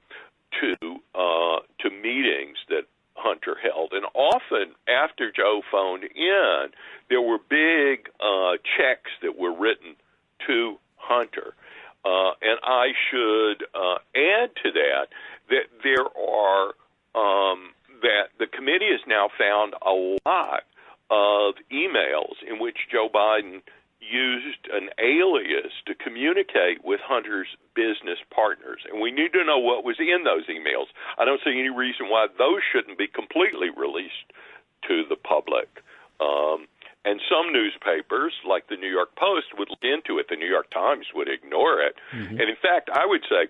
to 0.62 0.76
uh, 1.16 1.60
to 1.80 1.90
meetings 1.90 2.58
that 2.70 2.84
Hunter 3.16 3.56
held, 3.62 3.94
and 3.94 4.06
often 4.14 4.76
after 4.88 5.32
Joe 5.32 5.62
phoned 5.72 6.04
in, 6.04 6.66
there 7.10 7.22
were 7.22 7.40
big 7.50 8.10
uh, 8.20 8.58
checks 8.78 9.12
that 9.22 9.38
were 9.38 9.54
written 9.54 9.96
to 10.48 10.78
Hunter. 10.98 11.54
Uh, 12.04 12.34
and 12.42 12.60
I 12.64 12.92
should 13.10 13.66
uh, 13.74 13.98
add 14.16 14.52
to 14.64 14.72
that 14.74 15.08
that 15.50 15.68
there 15.84 16.06
are 16.06 16.74
um, 17.16 17.72
that 18.02 18.36
the 18.40 18.48
committee 18.48 18.92
has 18.92 19.02
now 19.08 19.30
found 19.38 19.74
a 19.82 20.18
lot 20.26 20.64
of 21.10 21.56
emails 21.72 22.36
in 22.48 22.60
which 22.60 22.90
Joe 22.92 23.10
Biden 23.14 23.62
used 24.00 24.70
an 24.72 24.90
alias 25.00 25.74
to 25.88 25.96
communicate 25.96 26.84
with 26.84 27.00
Hunter's 27.02 27.48
business 27.76 28.20
partners, 28.34 28.82
and 28.92 29.02
we 29.02 29.12
need 29.12 29.34
to 29.34 29.44
know 29.44 29.58
what 29.58 29.84
was 29.84 29.98
in 30.00 30.24
those 30.24 30.46
emails. 30.46 30.94
I 31.18 31.26
don't 31.26 31.42
see 31.44 31.52
any 31.52 31.70
reason 31.70 32.10
why 32.10 32.28
those 32.38 32.62
shouldn't 32.72 32.98
be 32.98 33.08
completely 33.08 33.70
released 33.76 34.30
to 34.88 35.04
the 35.10 35.16
public. 35.16 35.70
Um, 36.22 36.68
and 37.04 37.22
some 37.30 37.54
newspapers, 37.54 38.34
like 38.48 38.68
the 38.68 38.78
New 38.78 38.90
York 38.90 39.16
Post, 39.16 39.54
would 39.58 39.70
look 39.70 39.84
into 39.86 40.18
it. 40.18 40.28
The 40.30 40.36
New 40.36 40.50
York 40.50 40.72
Times 40.72 41.06
would 41.14 41.30
ignore 41.30 41.82
it. 41.82 41.96
And 42.40 42.50
in 42.50 42.58
fact, 42.62 42.90
I 42.90 43.06
would 43.06 43.22
say 43.30 43.46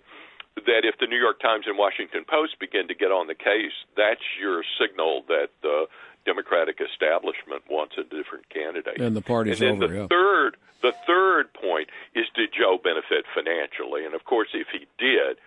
that 0.55 0.81
if 0.83 0.97
the 0.99 1.07
New 1.07 1.17
York 1.17 1.39
Times 1.39 1.65
and 1.67 1.77
Washington 1.77 2.25
Post 2.27 2.59
begin 2.59 2.87
to 2.87 2.95
get 2.95 3.11
on 3.11 3.27
the 3.27 3.35
case, 3.35 3.73
that's 3.97 4.23
your 4.39 4.63
signal 4.79 5.23
that 5.27 5.49
the 5.61 5.87
Democratic 6.25 6.79
establishment 6.81 7.63
wants 7.69 7.95
a 7.97 8.03
different 8.03 8.49
candidate. 8.49 8.99
And 8.99 9.15
the 9.15 9.21
party's 9.21 9.61
and 9.61 9.81
then 9.81 9.83
over, 9.83 9.93
The 9.93 9.99
yeah. 9.99 10.07
third, 10.07 10.57
the 10.81 10.93
third 11.05 11.53
point 11.53 11.89
is 12.15 12.25
did 12.35 12.49
Joe 12.57 12.79
benefit 12.81 13.25
financially? 13.33 14.05
And 14.05 14.15
of 14.15 14.23
course, 14.25 14.49
if 14.53 14.67
he 14.71 14.87
did, 14.97 15.37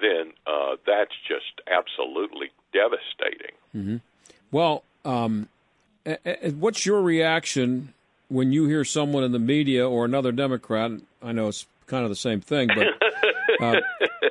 then 0.00 0.32
uh, 0.46 0.76
that's 0.86 1.14
just 1.26 1.60
absolutely 1.66 2.50
devastating. 2.72 4.00
Well, 4.50 4.82
um, 5.04 5.48
what's 6.58 6.84
your 6.84 7.02
reaction 7.02 7.94
when 8.28 8.52
you 8.52 8.66
hear 8.66 8.84
someone 8.84 9.24
in 9.24 9.32
the 9.32 9.38
media 9.38 9.88
or 9.88 10.04
another 10.04 10.32
Democrat? 10.32 10.92
I 11.22 11.32
know 11.32 11.48
it's 11.48 11.66
kind 11.86 12.04
of 12.04 12.10
the 12.10 12.16
same 12.16 12.40
thing, 12.40 12.68
but 12.68 12.86
uh, 13.60 13.80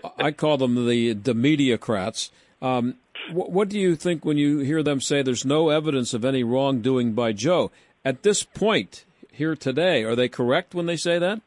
I 0.17 0.31
call 0.31 0.57
them 0.57 0.87
the 0.87 1.13
the 1.13 1.33
mediacrats. 1.33 2.29
Um, 2.61 2.95
wh- 3.31 3.49
what 3.49 3.69
do 3.69 3.79
you 3.79 3.95
think 3.95 4.25
when 4.25 4.37
you 4.37 4.59
hear 4.59 4.83
them 4.83 5.01
say 5.01 5.21
there's 5.21 5.45
no 5.45 5.69
evidence 5.69 6.13
of 6.13 6.23
any 6.25 6.43
wrongdoing 6.43 7.13
by 7.13 7.31
Joe? 7.33 7.71
at 8.05 8.23
this 8.23 8.43
point 8.43 9.03
here 9.29 9.55
today. 9.55 10.03
Are 10.05 10.15
they 10.15 10.29
correct 10.29 10.73
when 10.73 10.85
they 10.85 10.95
say 10.95 11.19
that? 11.19 11.41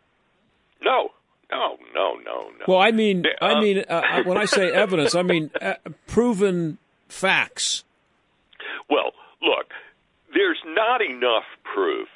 No, 0.85 1.09
no, 1.51 1.79
no, 1.95 2.13
no, 2.25 2.51
no. 2.59 2.65
Well, 2.69 2.79
I 2.79 2.91
mean, 2.91 3.25
Uh, 3.27 3.45
I 3.45 3.59
mean, 3.61 3.85
uh, 3.89 4.23
when 4.25 4.37
I 4.37 4.45
say 4.45 4.71
evidence, 4.71 5.15
I 5.15 5.23
mean 5.23 5.51
uh, 5.61 5.75
proven 6.07 6.77
facts. 7.09 7.85
Well, 8.91 9.13
look, 9.41 9.73
there's 10.35 10.61
not 10.67 11.01
enough 11.01 11.45
proof 11.65 12.09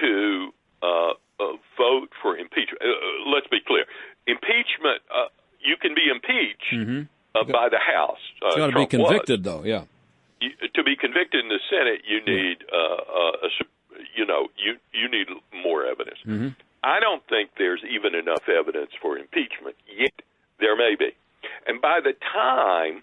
to 0.00 0.50
uh, 0.82 1.10
uh, 1.40 1.56
vote 1.76 2.10
for 2.20 2.36
impeachment. 2.36 2.82
Uh, 2.82 2.88
uh, 2.88 3.30
let's 3.34 3.46
be 3.48 3.60
clear: 3.66 3.84
impeachment. 4.26 5.00
You 5.60 5.76
can 5.76 5.94
be 5.94 6.08
impeached 6.10 6.72
uh, 7.34 7.44
by 7.44 7.68
the 7.68 7.78
House. 7.78 8.18
Uh, 8.42 8.56
got 8.56 8.66
to 8.66 8.72
be 8.72 8.86
Trump 8.86 8.92
was. 8.92 9.08
convicted, 9.08 9.44
though. 9.44 9.64
Yeah. 9.64 9.84
You, 10.40 10.50
to 10.74 10.82
be 10.84 10.94
convicted 10.96 11.44
in 11.44 11.48
the 11.48 11.60
Senate, 11.68 12.02
you 12.06 12.20
need, 12.24 12.64
uh, 12.72 12.76
uh, 12.76 13.46
a, 13.46 13.48
you 14.16 14.24
know, 14.24 14.48
you 14.56 14.76
you 14.92 15.10
need 15.10 15.26
more 15.64 15.84
evidence. 15.84 16.18
I 16.84 17.00
don't 17.00 17.22
think 17.28 17.50
there's 17.58 17.82
even 17.90 18.14
enough 18.14 18.48
evidence 18.48 18.90
for 19.02 19.18
impeachment 19.18 19.74
yet. 19.90 20.14
There 20.60 20.76
may 20.76 20.94
be, 20.98 21.10
and 21.66 21.80
by 21.80 22.00
the 22.02 22.14
time 22.32 23.02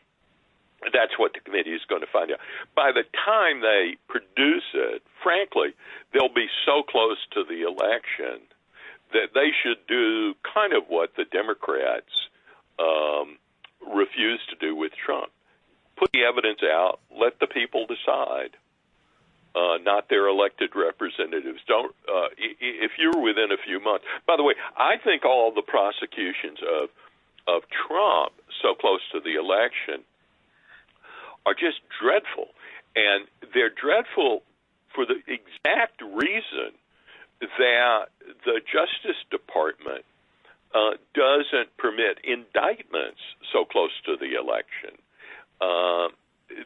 that's 0.94 1.18
what 1.18 1.34
the 1.34 1.40
committee 1.40 1.74
is 1.74 1.82
going 1.88 2.02
to 2.02 2.08
find 2.08 2.32
out. 2.32 2.40
By 2.76 2.92
the 2.92 3.04
time 3.26 3.62
they 3.62 3.98
produce 4.08 4.70
it, 4.74 5.02
frankly, 5.24 5.74
they'll 6.14 6.34
be 6.34 6.48
so 6.66 6.84
close 6.84 7.18
to 7.32 7.44
the 7.44 7.62
election 7.62 8.42
that 9.14 9.34
they 9.34 9.52
should 9.64 9.80
do 9.88 10.34
kind 10.44 10.74
of 10.74 10.84
what 10.88 11.16
the 11.16 11.26
Democrats 11.26 12.28
um, 12.80 13.38
refused 13.96 14.50
to 14.50 14.56
do 14.60 14.76
with 14.76 14.92
Trump. 14.94 15.32
Put 15.98 16.12
the 16.12 16.24
evidence 16.24 16.60
out, 16.64 17.00
let 17.16 17.40
the 17.40 17.48
people 17.48 17.86
decide. 17.88 18.58
Uh, 19.56 19.78
not 19.84 20.10
their 20.10 20.28
elected 20.28 20.76
representatives. 20.76 21.60
Don't 21.66 21.96
uh, 22.10 22.28
if 22.38 22.92
you're 23.00 23.18
within 23.18 23.54
a 23.54 23.58
few 23.66 23.80
months. 23.80 24.04
By 24.28 24.36
the 24.36 24.44
way, 24.44 24.54
I 24.76 24.98
think 25.02 25.24
all 25.24 25.54
the 25.54 25.62
prosecutions 25.62 26.60
of 26.60 26.90
of 27.48 27.64
Trump 27.88 28.34
so 28.62 28.76
close 28.76 29.00
to 29.14 29.22
the 29.22 29.40
election 29.40 30.04
are 31.46 31.54
just 31.54 31.80
dreadful, 32.02 32.50
and 32.98 33.28
they're 33.54 33.70
dreadful 33.70 34.44
for 34.94 35.06
the 35.06 35.22
exact 35.28 36.02
reason 36.02 36.76
that 37.40 38.06
the 38.44 38.60
Justice 38.66 39.22
Department 39.30 40.04
uh, 40.76 41.00
doesn't 41.14 41.72
permit 41.78 42.20
indictments 42.24 43.22
so 43.54 43.64
close 43.64 43.96
to 44.06 44.18
the 44.20 44.36
election. 44.36 45.00
Uh, 45.62 46.12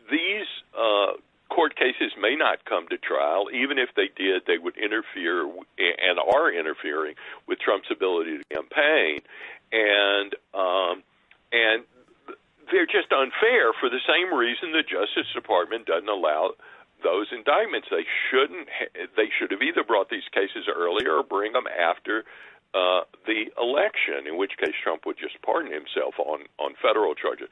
these 0.09 0.49
uh, 0.73 1.13
court 1.49 1.75
cases 1.75 2.11
may 2.19 2.35
not 2.35 2.65
come 2.65 2.87
to 2.89 2.97
trial. 2.97 3.47
Even 3.53 3.77
if 3.77 3.89
they 3.95 4.09
did, 4.17 4.43
they 4.47 4.57
would 4.57 4.77
interfere 4.77 5.45
and 5.45 6.17
are 6.17 6.51
interfering 6.51 7.13
with 7.47 7.59
Trump's 7.59 7.89
ability 7.91 8.39
to 8.39 8.43
campaign, 8.49 9.21
and 9.71 10.33
um, 10.53 11.03
and 11.51 11.83
they're 12.71 12.89
just 12.89 13.13
unfair 13.13 13.73
for 13.79 13.89
the 13.89 14.01
same 14.09 14.33
reason 14.33 14.71
the 14.71 14.81
Justice 14.81 15.29
Department 15.33 15.85
doesn't 15.85 16.09
allow 16.09 16.53
those 17.03 17.27
indictments. 17.31 17.87
They 17.89 18.05
shouldn't. 18.29 18.67
They 19.15 19.29
should 19.37 19.51
have 19.51 19.61
either 19.61 19.83
brought 19.83 20.09
these 20.09 20.27
cases 20.33 20.65
earlier 20.65 21.17
or 21.17 21.23
bring 21.23 21.53
them 21.53 21.65
after 21.67 22.25
uh, 22.73 23.01
the 23.25 23.49
election, 23.57 24.27
in 24.27 24.37
which 24.37 24.51
case 24.57 24.75
Trump 24.83 25.05
would 25.05 25.17
just 25.17 25.41
pardon 25.41 25.71
himself 25.71 26.13
on 26.19 26.41
on 26.59 26.73
federal 26.81 27.15
charges. 27.15 27.47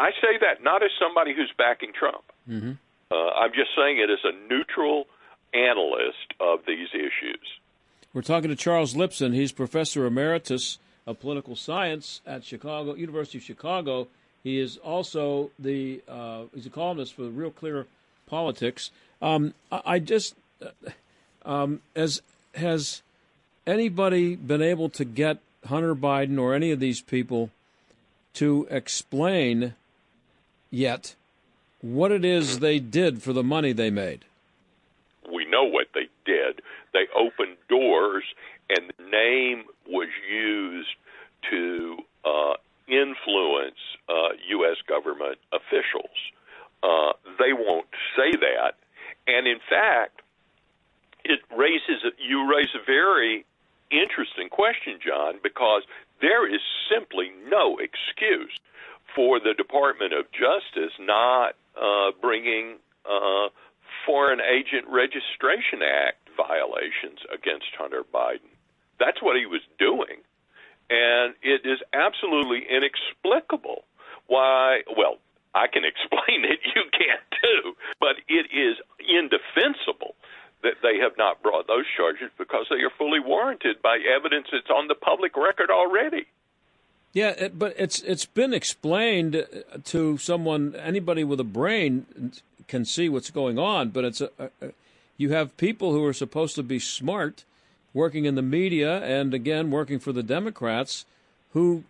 I 0.00 0.10
say 0.20 0.38
that 0.40 0.62
not 0.62 0.82
as 0.82 0.90
somebody 1.00 1.34
who's 1.34 1.52
backing 1.56 1.92
Trump. 1.92 2.24
Mm-hmm. 2.48 2.72
Uh, 3.10 3.14
I'm 3.14 3.52
just 3.52 3.70
saying 3.76 3.98
it 3.98 4.10
as 4.10 4.18
a 4.24 4.34
neutral 4.48 5.06
analyst 5.54 6.34
of 6.40 6.60
these 6.66 6.88
issues. 6.92 7.46
We're 8.12 8.22
talking 8.22 8.50
to 8.50 8.56
Charles 8.56 8.94
Lipson. 8.94 9.34
He's 9.34 9.52
professor 9.52 10.06
emeritus 10.06 10.78
of 11.06 11.20
political 11.20 11.54
science 11.54 12.20
at 12.26 12.44
Chicago 12.44 12.94
University 12.94 13.38
of 13.38 13.44
Chicago. 13.44 14.08
He 14.42 14.58
is 14.58 14.76
also 14.78 15.50
the 15.58 16.02
uh, 16.08 16.44
he's 16.54 16.66
a 16.66 16.70
columnist 16.70 17.14
for 17.14 17.24
Real 17.24 17.50
Clear 17.50 17.86
Politics. 18.26 18.90
Um, 19.22 19.54
I, 19.70 19.82
I 19.84 19.98
just 19.98 20.34
uh, 20.60 20.90
um, 21.44 21.80
as 21.94 22.22
has 22.54 23.02
anybody 23.66 24.36
been 24.36 24.62
able 24.62 24.88
to 24.90 25.04
get 25.04 25.38
Hunter 25.66 25.94
Biden 25.94 26.38
or 26.38 26.54
any 26.54 26.70
of 26.70 26.80
these 26.80 27.00
people 27.00 27.50
to 28.34 28.66
explain 28.70 29.74
yet 30.70 31.14
what 31.80 32.12
it 32.12 32.24
is 32.24 32.58
they 32.58 32.78
did 32.78 33.22
for 33.22 33.32
the 33.32 33.42
money 33.42 33.72
they 33.72 33.90
made? 33.90 34.24
we 35.32 35.44
know 35.44 35.64
what 35.64 35.88
they 35.94 36.08
did. 36.24 36.62
They 36.92 37.06
opened 37.14 37.56
doors, 37.68 38.24
and 38.70 38.92
the 38.96 39.04
name 39.04 39.64
was 39.86 40.08
used 40.30 40.88
to 41.50 41.96
uh, 42.24 42.54
influence 42.88 43.78
uh, 44.08 44.34
U.S. 44.48 44.76
government 44.88 45.38
officials. 45.52 46.16
Uh, 46.82 47.12
they 47.38 47.52
won't 47.52 47.88
say 48.16 48.32
that, 48.32 48.74
and 49.26 49.46
in 49.46 49.58
fact, 49.68 50.22
it 51.24 51.40
raises 51.56 52.04
you 52.18 52.48
raise 52.48 52.68
a 52.74 52.84
very 52.84 53.44
interesting 53.90 54.48
question, 54.48 54.98
John, 55.04 55.38
because 55.42 55.82
there 56.20 56.46
is 56.46 56.60
simply 56.90 57.30
no 57.48 57.78
excuse 57.78 58.58
for 59.14 59.40
the 59.40 59.54
Department 59.54 60.12
of 60.12 60.26
Justice 60.32 60.92
not 61.00 61.54
uh, 61.80 62.12
bringing 62.20 62.76
uh, 63.04 63.48
Foreign 64.04 64.40
Agent 64.40 64.86
Registration 64.88 65.82
Act 65.82 66.18
violations 66.36 67.20
against 67.32 67.66
Hunter 67.78 68.02
Biden. 68.12 68.52
That's 68.98 69.22
what 69.22 69.36
he 69.36 69.46
was 69.46 69.62
doing. 69.78 70.20
And 70.88 71.34
it 71.42 71.66
is 71.66 71.80
absolutely 71.92 72.62
inexplicable 72.68 73.84
why, 74.26 74.82
well, 74.96 75.18
I 75.54 75.66
can 75.66 75.84
explain 75.92 76.44
it, 76.44 76.60
you 76.74 76.82
can't 76.92 77.24
too, 77.42 77.76
but 78.00 78.16
it 78.28 78.46
is 78.52 78.76
indefensible 79.00 80.14
that 80.62 80.74
they 80.82 80.98
have 80.98 81.16
not 81.18 81.42
brought 81.42 81.66
those 81.66 81.84
charges 81.96 82.30
because 82.38 82.66
they 82.70 82.82
are 82.82 82.90
fully 82.98 83.20
warranted 83.20 83.82
by 83.82 83.98
evidence 83.98 84.48
that's 84.50 84.70
on 84.70 84.88
the 84.88 84.94
public 84.94 85.36
record 85.36 85.70
already. 85.70 86.26
Yeah, 87.12 87.48
but 87.48 87.74
it's 87.78 88.02
it's 88.02 88.26
been 88.26 88.52
explained 88.52 89.46
to 89.84 90.18
someone. 90.18 90.74
Anybody 90.76 91.24
with 91.24 91.40
a 91.40 91.44
brain 91.44 92.32
can 92.68 92.84
see 92.84 93.08
what's 93.08 93.30
going 93.30 93.58
on. 93.58 93.90
But 93.90 94.04
it's 94.04 94.20
a, 94.20 94.30
a, 94.38 94.50
you 95.16 95.30
have 95.30 95.56
people 95.56 95.92
who 95.92 96.04
are 96.04 96.12
supposed 96.12 96.56
to 96.56 96.62
be 96.62 96.78
smart, 96.78 97.44
working 97.94 98.26
in 98.26 98.34
the 98.34 98.42
media, 98.42 99.02
and 99.02 99.32
again 99.32 99.70
working 99.70 99.98
for 99.98 100.12
the 100.12 100.22
Democrats, 100.22 101.06
who 101.52 101.84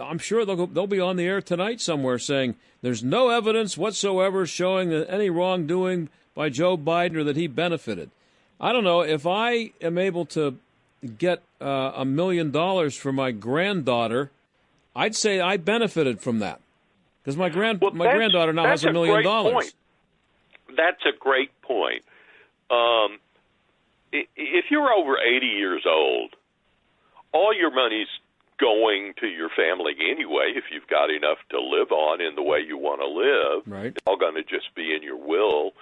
I'm 0.00 0.18
sure 0.18 0.44
they'll 0.44 0.56
go, 0.56 0.66
they'll 0.66 0.86
be 0.86 1.00
on 1.00 1.16
the 1.16 1.26
air 1.26 1.42
tonight 1.42 1.80
somewhere 1.80 2.18
saying 2.18 2.56
there's 2.82 3.04
no 3.04 3.30
evidence 3.30 3.76
whatsoever 3.76 4.46
showing 4.46 4.90
that 4.90 5.10
any 5.10 5.30
wrongdoing 5.30 6.08
by 6.34 6.48
Joe 6.48 6.76
Biden 6.76 7.16
or 7.16 7.24
that 7.24 7.36
he 7.36 7.46
benefited. 7.46 8.10
I 8.60 8.72
don't 8.72 8.84
know 8.84 9.00
if 9.02 9.26
I 9.26 9.72
am 9.80 9.98
able 9.98 10.26
to 10.26 10.58
get 11.18 11.42
uh, 11.60 11.92
a 11.96 12.04
million 12.04 12.50
dollars 12.50 12.96
for 12.96 13.12
my 13.12 13.30
granddaughter. 13.30 14.30
I'd 14.96 15.14
say 15.14 15.40
I 15.40 15.56
benefited 15.56 16.20
from 16.20 16.38
that 16.38 16.60
because 17.22 17.36
my 17.36 17.48
grand 17.48 17.80
Well, 17.80 17.92
my 17.92 18.12
granddaughter 18.14 18.52
now 18.52 18.64
has 18.66 18.84
a 18.84 18.92
million 18.92 19.22
dollars. 19.22 19.52
point. 19.54 19.74
That's 20.76 21.02
a 21.06 21.16
great 21.18 21.50
point. 21.62 22.02
Um, 22.70 23.18
if 24.12 24.66
you're 24.70 24.92
over 24.92 25.18
80 25.18 25.46
years 25.46 25.84
old, 25.86 26.34
all 27.32 27.52
your 27.54 27.70
money's 27.72 28.06
going 28.60 29.14
to 29.20 29.26
your 29.26 29.48
family 29.50 29.94
anyway. 30.10 30.52
If 30.54 30.64
you've 30.72 30.86
got 30.86 31.10
enough 31.10 31.38
to 31.50 31.60
live 31.60 31.90
on 31.90 32.20
in 32.20 32.34
the 32.36 32.42
way 32.42 32.60
you 32.66 32.78
want 32.78 33.00
to 33.00 33.06
live, 33.08 33.62
Right. 33.66 33.86
it's 33.96 34.02
all 34.06 34.16
going 34.16 34.34
to 34.36 34.42
just 34.44 34.72
be 34.76 34.94
in 34.94 35.02
your 35.02 35.16
will. 35.16 35.72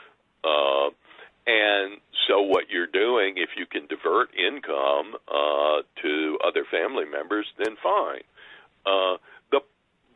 Uh, 0.45 0.91
and 1.47 2.01
so, 2.29 2.41
what 2.41 2.71
you're 2.71 2.87
doing, 2.87 3.35
if 3.37 3.51
you 3.57 3.67
can 3.67 3.87
divert 3.89 4.31
income 4.35 5.17
uh, 5.29 5.83
to 6.03 6.39
other 6.47 6.65
family 6.71 7.05
members, 7.05 7.47
then 7.59 7.77
fine. 7.83 8.23
Uh, 8.87 9.17
the 9.51 9.61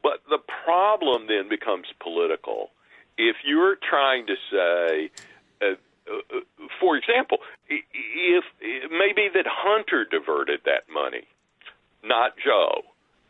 but 0.03 0.23
the 0.31 0.39
problem 0.65 1.27
then 1.27 1.49
becomes 1.49 1.87
political. 2.01 2.71
If 3.19 3.37
you're 3.45 3.77
trying 3.77 4.27
to 4.27 4.35
say, 4.53 5.11
uh, 5.63 5.75
uh, 6.09 6.41
for 6.81 6.97
example, 6.97 7.39
if 7.69 8.45
maybe 8.91 9.29
that 9.35 9.47
Hunter 9.49 10.05
diverted 10.05 10.61
that 10.65 10.85
money, 10.93 11.27
not 12.05 12.35
Joe, 12.45 12.83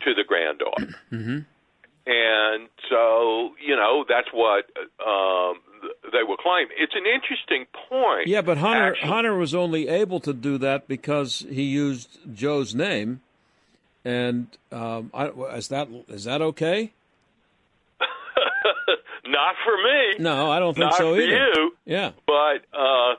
to 0.02 0.14
the 0.14 0.24
granddaughter, 0.24 0.98
Mm-hmm. 1.12 1.38
and 2.06 2.68
so 2.90 3.54
you 3.64 3.74
know 3.76 4.04
that's 4.08 4.28
what 4.32 4.66
um, 5.00 5.60
they 6.12 6.22
will 6.22 6.36
claim. 6.36 6.68
It's 6.76 6.94
an 6.94 7.04
interesting 7.06 7.66
point. 7.88 8.26
Yeah, 8.26 8.42
but 8.42 8.58
Hunter 8.58 8.92
actually. 8.92 9.08
Hunter 9.08 9.34
was 9.36 9.54
only 9.54 9.88
able 9.88 10.20
to 10.20 10.32
do 10.32 10.58
that 10.58 10.88
because 10.88 11.44
he 11.50 11.62
used 11.62 12.18
Joe's 12.34 12.74
name, 12.74 13.20
and 14.04 14.46
um, 14.72 15.10
I, 15.12 15.28
is 15.56 15.68
that 15.68 15.88
is 16.08 16.24
that 16.24 16.42
okay? 16.42 16.92
not 19.26 19.54
for 19.64 19.76
me. 19.76 20.22
No, 20.24 20.50
I 20.50 20.58
don't 20.58 20.74
think 20.74 20.90
not 20.90 20.94
so 20.96 21.14
for 21.14 21.20
either. 21.20 21.36
you. 21.36 21.76
Yeah, 21.84 22.12
But 22.26 22.64
uh, 22.72 23.14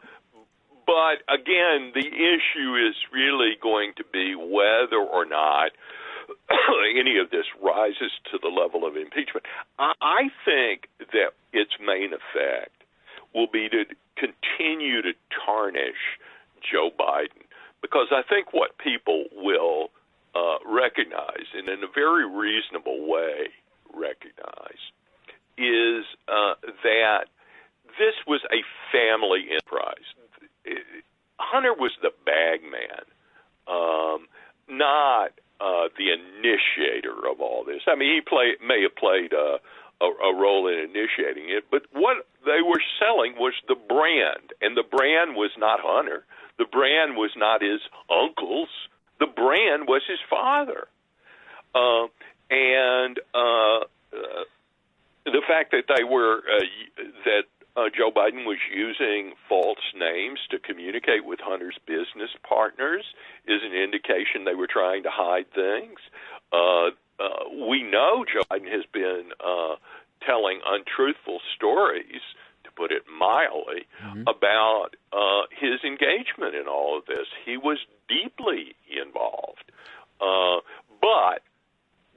but 0.86 1.24
again, 1.28 1.92
the 1.94 2.08
issue 2.08 2.76
is 2.76 2.96
really 3.12 3.58
going 3.62 3.94
to 3.98 4.04
be 4.12 4.36
whether 4.36 4.98
or 4.98 5.26
not 5.26 5.72
any 6.98 7.18
of 7.18 7.30
this 7.30 7.46
rises 7.62 8.12
to 8.32 8.40
the 8.42 8.48
level 8.48 8.86
of 8.88 8.96
impeachment. 8.96 9.46
I, 9.78 9.94
I 10.02 10.22
think 10.46 10.88
that 11.00 11.32
its 11.54 11.72
main 11.80 12.12
effect 12.14 12.72
will 13.38 13.48
be 13.48 13.70
to 13.70 13.86
continue 14.18 15.02
to 15.04 15.14
tarnish 15.46 16.20
Joe 16.60 16.90
Biden 17.00 17.46
because 17.82 18.08
I 18.12 18.24
think 18.28 18.54
what 18.54 18.78
people 18.80 19.26
will 19.32 19.90
uh, 20.36 20.58
recognize, 20.66 21.46
and 21.54 21.70
in 21.70 21.84
a 21.84 21.92
very 21.94 22.26
reasonable 22.26 23.08
way 23.08 23.54
recognize, 23.94 24.82
is 25.58 26.06
uh, 26.28 26.56
that 26.84 27.26
this 27.98 28.16
was 28.28 28.42
a 28.52 28.62
family 28.92 29.46
enterprise. 29.52 30.06
Hunter 31.40 31.74
was 31.74 31.92
the 32.02 32.12
bag 32.26 32.62
man, 32.64 33.06
um, 33.68 34.28
not 34.68 35.32
uh, 35.62 35.90
the 35.98 36.12
initiator 36.12 37.30
of 37.30 37.42
all 37.42 37.64
this. 37.64 37.82
I 37.88 37.96
mean, 37.96 38.14
he 38.14 38.22
play, 38.22 38.58
may 38.66 38.82
have 38.84 38.96
played 38.96 39.34
a, 39.34 39.58
a, 40.02 40.06
a 40.06 40.36
role 40.36 40.68
in 40.68 40.78
initiating 40.78 41.50
it, 41.50 41.66
but 41.72 41.84
what 41.94 42.28
they 42.48 42.62
were 42.64 42.82
selling 43.00 43.36
was 43.38 43.54
the 43.68 43.76
brand, 43.76 44.54
and 44.62 44.76
the 44.76 44.84
brand 44.84 45.36
was 45.36 45.52
not 45.58 45.80
Hunter. 45.82 46.26
The 46.58 46.66
brand 46.66 47.16
was 47.16 47.32
not 47.36 47.62
his 47.62 47.82
uncle's. 48.10 48.70
The 49.20 49.28
brand 49.28 49.88
was 49.88 50.02
his 50.08 50.20
father. 50.30 50.88
Uh, 51.76 52.08
and 52.50 53.20
uh, 53.36 53.80
uh, 54.14 54.44
the 55.26 55.42
fact 55.48 55.72
that 55.72 55.86
they 55.96 56.04
were 56.04 56.40
uh, 56.40 57.04
that 57.26 57.44
uh, 57.78 57.90
Joe 57.96 58.10
Biden 58.10 58.46
was 58.46 58.58
using 58.74 59.34
false 59.48 59.94
names 59.96 60.40
to 60.50 60.58
communicate 60.58 61.26
with 61.26 61.40
Hunter's 61.40 61.78
business 61.86 62.32
partners 62.48 63.06
is 63.46 63.62
an 63.64 63.74
indication 63.74 64.46
they 64.46 64.56
were 64.56 64.68
trying 64.68 65.04
to 65.04 65.12
hide 65.12 65.46
things. 65.54 66.00
Uh, 66.52 66.90
uh, 67.20 67.50
we 67.70 67.84
know 67.84 68.26
Joe 68.26 68.42
Biden 68.50 68.72
has 68.72 68.86
been 68.92 69.30
uh, 69.40 69.76
telling 70.26 70.60
untruthful 70.66 71.40
stories, 71.56 72.04
to 72.04 72.17
mildly, 73.38 73.86
mm-hmm. 74.04 74.22
about 74.22 74.90
uh, 75.14 75.44
his 75.52 75.84
engagement 75.84 76.56
in 76.56 76.68
all 76.68 76.98
of 76.98 77.06
this. 77.06 77.28
He 77.46 77.58
was 77.58 77.78
deeply 78.08 78.76
involved. 78.90 79.72
Uh, 80.20 80.62
but 81.02 81.42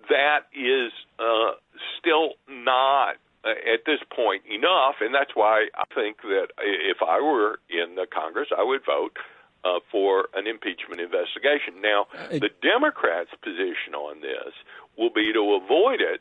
that 0.09 0.49
is 0.55 0.93
uh, 1.19 1.53
still 1.99 2.35
not 2.49 3.17
uh, 3.45 3.51
at 3.51 3.85
this 3.87 4.01
point 4.15 4.43
enough, 4.47 4.97
and 5.01 5.15
that's 5.15 5.33
why 5.35 5.69
I 5.75 5.85
think 5.95 6.23
that 6.23 6.49
if 6.61 6.99
I 7.07 7.21
were 7.21 7.61
in 7.69 7.95
the 7.95 8.07
Congress, 8.07 8.49
I 8.57 8.65
would 8.65 8.85
vote 8.85 9.17
uh, 9.65 9.81
for 9.93 10.29
an 10.35 10.47
impeachment 10.47 11.01
investigation. 11.01 11.83
Now, 11.83 12.07
the 12.31 12.51
Democrats' 12.63 13.31
position 13.43 13.95
on 13.95 14.21
this 14.21 14.53
will 14.97 15.11
be 15.11 15.33
to 15.33 15.61
avoid 15.63 16.01
it, 16.01 16.21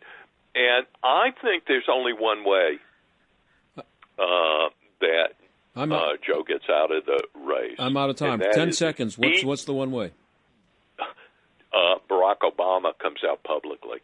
and 0.56 0.86
I 1.04 1.32
think 1.42 1.64
there's 1.68 1.88
only 1.90 2.14
one 2.14 2.44
way 2.44 2.80
uh, 4.20 4.70
that 5.02 5.34
I'm, 5.76 5.92
uh, 5.92 6.18
Joe 6.26 6.44
gets 6.48 6.66
out 6.70 6.92
of 6.92 7.06
the 7.06 7.24
race. 7.36 7.76
I'm 7.80 7.96
out 7.96 8.10
of 8.10 8.16
time. 8.16 8.42
Ten 8.54 8.74
seconds. 8.74 9.18
What's 9.18 9.44
what's 9.44 9.66
the 9.66 9.74
one 9.74 9.92
way? 9.92 10.12
Uh, 11.72 12.00
Barack 12.10 12.38
Obama 12.42 12.98
comes 12.98 13.20
out 13.24 13.44
publicly. 13.44 14.00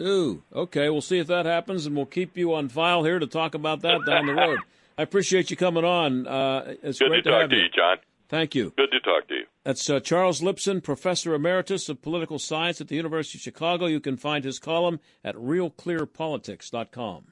Ooh, 0.00 0.44
okay. 0.54 0.88
We'll 0.88 1.00
see 1.00 1.18
if 1.18 1.26
that 1.26 1.46
happens, 1.46 1.84
and 1.84 1.96
we'll 1.96 2.06
keep 2.06 2.36
you 2.36 2.54
on 2.54 2.68
file 2.68 3.02
here 3.02 3.18
to 3.18 3.26
talk 3.26 3.56
about 3.56 3.80
that 3.80 4.06
down 4.06 4.26
the 4.26 4.34
road. 4.34 4.60
I 4.98 5.02
appreciate 5.02 5.50
you 5.50 5.56
coming 5.56 5.84
on. 5.84 6.28
Uh, 6.28 6.74
it's 6.80 7.00
Good 7.00 7.08
great 7.08 7.16
to, 7.18 7.22
to 7.24 7.30
talk 7.30 7.40
have 7.40 7.50
to 7.50 7.56
you, 7.56 7.68
John. 7.74 7.96
Thank 8.28 8.54
you. 8.54 8.72
Good 8.76 8.90
to 8.92 9.00
talk 9.00 9.26
to 9.28 9.34
you. 9.34 9.44
That's 9.64 9.88
uh, 9.90 10.00
Charles 10.00 10.40
Lipson, 10.40 10.82
Professor 10.82 11.34
Emeritus 11.34 11.88
of 11.88 12.02
Political 12.02 12.38
Science 12.38 12.80
at 12.80 12.88
the 12.88 12.96
University 12.96 13.38
of 13.38 13.42
Chicago. 13.42 13.86
You 13.86 14.00
can 14.00 14.16
find 14.16 14.44
his 14.44 14.58
column 14.58 15.00
at 15.24 15.34
realclearpolitics.com. 15.34 17.24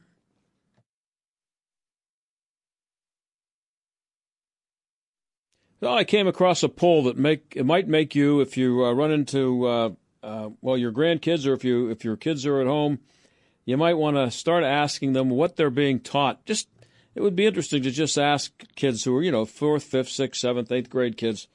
So 5.87 5.95
I 5.95 6.03
came 6.03 6.27
across 6.27 6.65
a 6.65 6.69
poll 6.69 7.05
that 7.05 7.17
make 7.17 7.53
it 7.55 7.65
might 7.65 7.87
make 7.87 8.17
you, 8.17 8.41
if 8.41 8.57
you 8.57 8.85
uh, 8.85 8.93
run 8.93 9.13
into 9.13 9.69
uh, 9.69 9.91
uh, 10.21 10.49
well 10.61 10.77
your 10.77 10.91
grandkids 10.91 11.47
or 11.47 11.53
if 11.53 11.63
you 11.63 11.89
if 11.91 12.05
your 12.05 12.17
kids 12.17 12.45
are 12.45 12.61
at 12.61 12.67
home, 12.67 12.99
you 13.65 13.77
might 13.77 13.95
want 13.95 14.17
to 14.17 14.29
start 14.33 14.65
asking 14.65 15.13
them 15.13 15.31
what 15.31 15.55
they're 15.55 15.71
being 15.71 16.01
taught. 16.01 16.45
Just 16.45 16.69
it 17.15 17.21
would 17.21 17.37
be 17.37 17.47
interesting 17.47 17.85
to 17.85 17.93
just 17.93 18.19
ask 18.19 18.53
kids 18.75 19.05
who 19.05 19.17
are 19.17 19.23
you 19.23 19.31
know 19.31 19.45
fourth, 19.45 19.85
fifth, 19.85 20.09
sixth, 20.09 20.41
seventh, 20.41 20.73
eighth 20.73 20.91
grade 20.91 21.17
kids, 21.17 21.47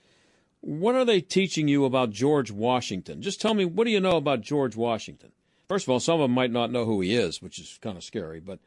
what 0.61 0.95
are 0.95 1.03
they 1.03 1.19
teaching 1.19 1.67
you 1.67 1.83
about 1.83 2.11
George 2.11 2.51
Washington? 2.51 3.21
Just 3.21 3.41
tell 3.41 3.53
me 3.53 3.65
what 3.65 3.83
do 3.83 3.91
you 3.91 3.99
know 3.99 4.15
about 4.15 4.39
George 4.39 4.77
Washington? 4.77 5.33
First 5.67 5.83
of 5.83 5.89
all, 5.89 5.99
some 5.99 6.21
of 6.21 6.21
them 6.21 6.31
might 6.31 6.51
not 6.51 6.71
know 6.71 6.85
who 6.85 7.01
he 7.01 7.17
is, 7.17 7.41
which 7.41 7.59
is 7.59 7.77
kind 7.81 7.97
of 7.97 8.03
scary. 8.05 8.39
But 8.39 8.59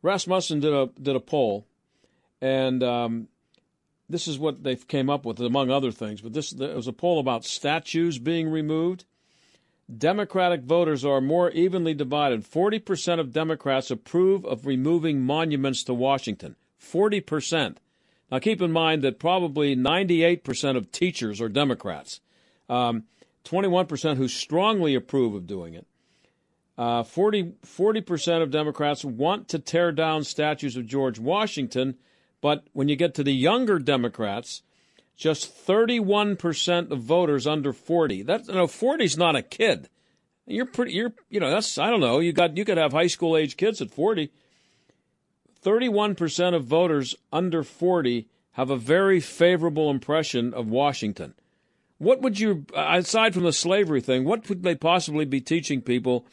Rasmussen 0.00 0.60
did 0.60 0.72
a 0.72 0.90
did 1.02 1.16
a 1.16 1.20
poll, 1.20 1.66
and 2.40 2.84
um, 2.84 3.26
this 4.08 4.26
is 4.26 4.38
what 4.38 4.62
they 4.62 4.76
came 4.76 5.10
up 5.10 5.24
with, 5.24 5.40
among 5.40 5.70
other 5.70 5.92
things. 5.92 6.20
But 6.20 6.32
this 6.32 6.50
there 6.50 6.74
was 6.74 6.86
a 6.86 6.92
poll 6.92 7.20
about 7.20 7.44
statues 7.44 8.18
being 8.18 8.48
removed. 8.48 9.04
Democratic 9.96 10.62
voters 10.62 11.04
are 11.04 11.20
more 11.20 11.50
evenly 11.50 11.94
divided. 11.94 12.44
40% 12.44 13.20
of 13.20 13.32
Democrats 13.32 13.90
approve 13.90 14.44
of 14.44 14.66
removing 14.66 15.22
monuments 15.22 15.82
to 15.84 15.94
Washington. 15.94 16.56
40%. 16.80 17.76
Now, 18.30 18.38
keep 18.38 18.60
in 18.60 18.70
mind 18.70 19.02
that 19.02 19.18
probably 19.18 19.74
98% 19.74 20.76
of 20.76 20.92
teachers 20.92 21.40
are 21.40 21.48
Democrats. 21.48 22.20
Um, 22.68 23.04
21% 23.44 24.18
who 24.18 24.28
strongly 24.28 24.94
approve 24.94 25.34
of 25.34 25.46
doing 25.46 25.72
it. 25.72 25.86
Uh, 26.76 27.02
40, 27.02 27.54
40% 27.64 28.42
of 28.42 28.50
Democrats 28.50 29.04
want 29.04 29.48
to 29.48 29.58
tear 29.58 29.90
down 29.90 30.22
statues 30.22 30.76
of 30.76 30.86
George 30.86 31.18
Washington, 31.18 31.96
but 32.40 32.64
when 32.72 32.88
you 32.88 32.96
get 32.96 33.14
to 33.14 33.24
the 33.24 33.32
younger 33.32 33.78
Democrats, 33.78 34.62
just 35.16 35.66
31% 35.66 36.90
of 36.90 37.00
voters 37.00 37.46
under 37.46 37.72
40. 37.72 38.22
That 38.22 38.46
you 38.46 38.54
know 38.54 38.66
40 38.66 39.04
is 39.04 39.18
not 39.18 39.36
a 39.36 39.42
kid. 39.42 39.88
You're 40.46 40.66
pretty 40.66 40.92
you're 40.92 41.12
you 41.28 41.40
know 41.40 41.50
that's 41.50 41.76
I 41.76 41.90
don't 41.90 42.00
know, 42.00 42.20
you 42.20 42.32
got 42.32 42.56
you 42.56 42.64
could 42.64 42.78
have 42.78 42.92
high 42.92 43.08
school 43.08 43.36
age 43.36 43.56
kids 43.56 43.82
at 43.82 43.90
40. 43.90 44.30
31% 45.64 46.54
of 46.54 46.64
voters 46.64 47.16
under 47.32 47.64
40 47.64 48.28
have 48.52 48.70
a 48.70 48.76
very 48.76 49.18
favorable 49.18 49.90
impression 49.90 50.54
of 50.54 50.68
Washington. 50.68 51.34
What 51.98 52.22
would 52.22 52.38
you 52.38 52.64
aside 52.74 53.34
from 53.34 53.42
the 53.42 53.52
slavery 53.52 54.00
thing, 54.00 54.24
what 54.24 54.48
would 54.48 54.62
they 54.62 54.76
possibly 54.76 55.24
be 55.24 55.40
teaching 55.40 55.82
people 55.82 56.26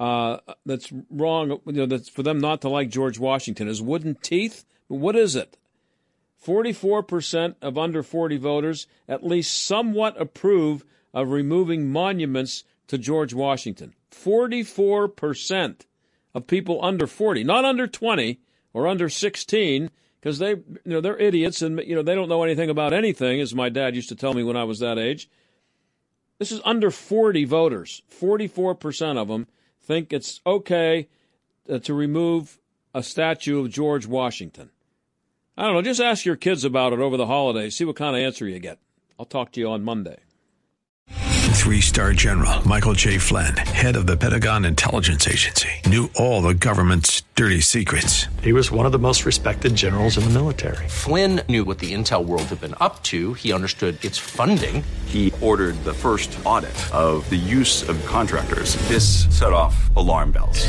uh, 0.00 0.38
that's 0.66 0.92
wrong, 1.08 1.60
you 1.66 1.72
know, 1.72 1.86
that's 1.86 2.08
for 2.08 2.24
them 2.24 2.38
not 2.38 2.60
to 2.62 2.68
like 2.68 2.90
George 2.90 3.18
Washington? 3.18 3.68
Is 3.68 3.80
wooden 3.80 4.16
teeth? 4.16 4.64
What 4.88 5.16
is 5.16 5.34
it? 5.36 5.56
44% 6.44 7.56
of 7.62 7.78
under 7.78 8.02
40 8.02 8.36
voters 8.36 8.86
at 9.08 9.24
least 9.24 9.66
somewhat 9.66 10.20
approve 10.20 10.84
of 11.12 11.30
removing 11.30 11.90
monuments 11.90 12.64
to 12.88 12.98
George 12.98 13.32
Washington. 13.32 13.94
44% 14.10 15.86
of 16.34 16.46
people 16.46 16.84
under 16.84 17.06
40, 17.06 17.44
not 17.44 17.64
under 17.64 17.86
20 17.86 18.40
or 18.72 18.86
under 18.86 19.08
16, 19.08 19.90
because 20.20 20.38
they, 20.38 20.50
you 20.50 20.78
know, 20.84 21.00
they're 21.00 21.18
idiots 21.18 21.62
and 21.62 21.80
you 21.80 21.94
know 21.94 22.02
they 22.02 22.14
don't 22.14 22.28
know 22.28 22.42
anything 22.42 22.70
about 22.70 22.92
anything, 22.92 23.40
as 23.40 23.54
my 23.54 23.68
dad 23.68 23.94
used 23.94 24.08
to 24.08 24.14
tell 24.14 24.34
me 24.34 24.42
when 24.42 24.56
I 24.56 24.64
was 24.64 24.80
that 24.80 24.98
age. 24.98 25.28
This 26.38 26.50
is 26.50 26.60
under 26.64 26.90
40 26.90 27.44
voters. 27.44 28.02
44% 28.10 29.16
of 29.16 29.28
them 29.28 29.46
think 29.80 30.12
it's 30.12 30.40
okay 30.46 31.08
uh, 31.70 31.78
to 31.80 31.94
remove 31.94 32.58
a 32.94 33.02
statue 33.02 33.60
of 33.60 33.70
George 33.70 34.06
Washington. 34.06 34.70
I 35.56 35.64
don't 35.64 35.74
know. 35.74 35.82
Just 35.82 36.00
ask 36.00 36.24
your 36.24 36.36
kids 36.36 36.64
about 36.64 36.92
it 36.92 37.00
over 37.00 37.16
the 37.16 37.26
holidays. 37.26 37.76
See 37.76 37.84
what 37.84 37.96
kind 37.96 38.16
of 38.16 38.22
answer 38.22 38.48
you 38.48 38.58
get. 38.60 38.78
I'll 39.18 39.26
talk 39.26 39.52
to 39.52 39.60
you 39.60 39.68
on 39.68 39.84
Monday. 39.84 40.18
Three 41.08 41.80
star 41.80 42.12
general 42.12 42.66
Michael 42.68 42.92
J. 42.92 43.16
Flynn, 43.16 43.56
head 43.56 43.96
of 43.96 44.06
the 44.06 44.16
Pentagon 44.16 44.64
Intelligence 44.64 45.26
Agency, 45.26 45.70
knew 45.86 46.10
all 46.14 46.42
the 46.42 46.52
government's 46.52 47.22
dirty 47.36 47.60
secrets. 47.60 48.26
He 48.42 48.52
was 48.52 48.70
one 48.70 48.84
of 48.84 48.92
the 48.92 48.98
most 48.98 49.24
respected 49.24 49.74
generals 49.74 50.18
in 50.18 50.24
the 50.24 50.30
military. 50.30 50.86
Flynn 50.88 51.40
knew 51.48 51.64
what 51.64 51.78
the 51.78 51.94
intel 51.94 52.24
world 52.24 52.42
had 52.44 52.60
been 52.60 52.74
up 52.80 53.02
to, 53.04 53.32
he 53.34 53.52
understood 53.52 54.04
its 54.04 54.18
funding. 54.18 54.84
He 55.06 55.32
ordered 55.40 55.82
the 55.84 55.94
first 55.94 56.38
audit 56.44 56.74
of 56.94 57.28
the 57.30 57.36
use 57.36 57.88
of 57.88 58.04
contractors. 58.04 58.76
This 58.88 59.24
set 59.36 59.52
off 59.52 59.94
alarm 59.96 60.32
bells. 60.32 60.68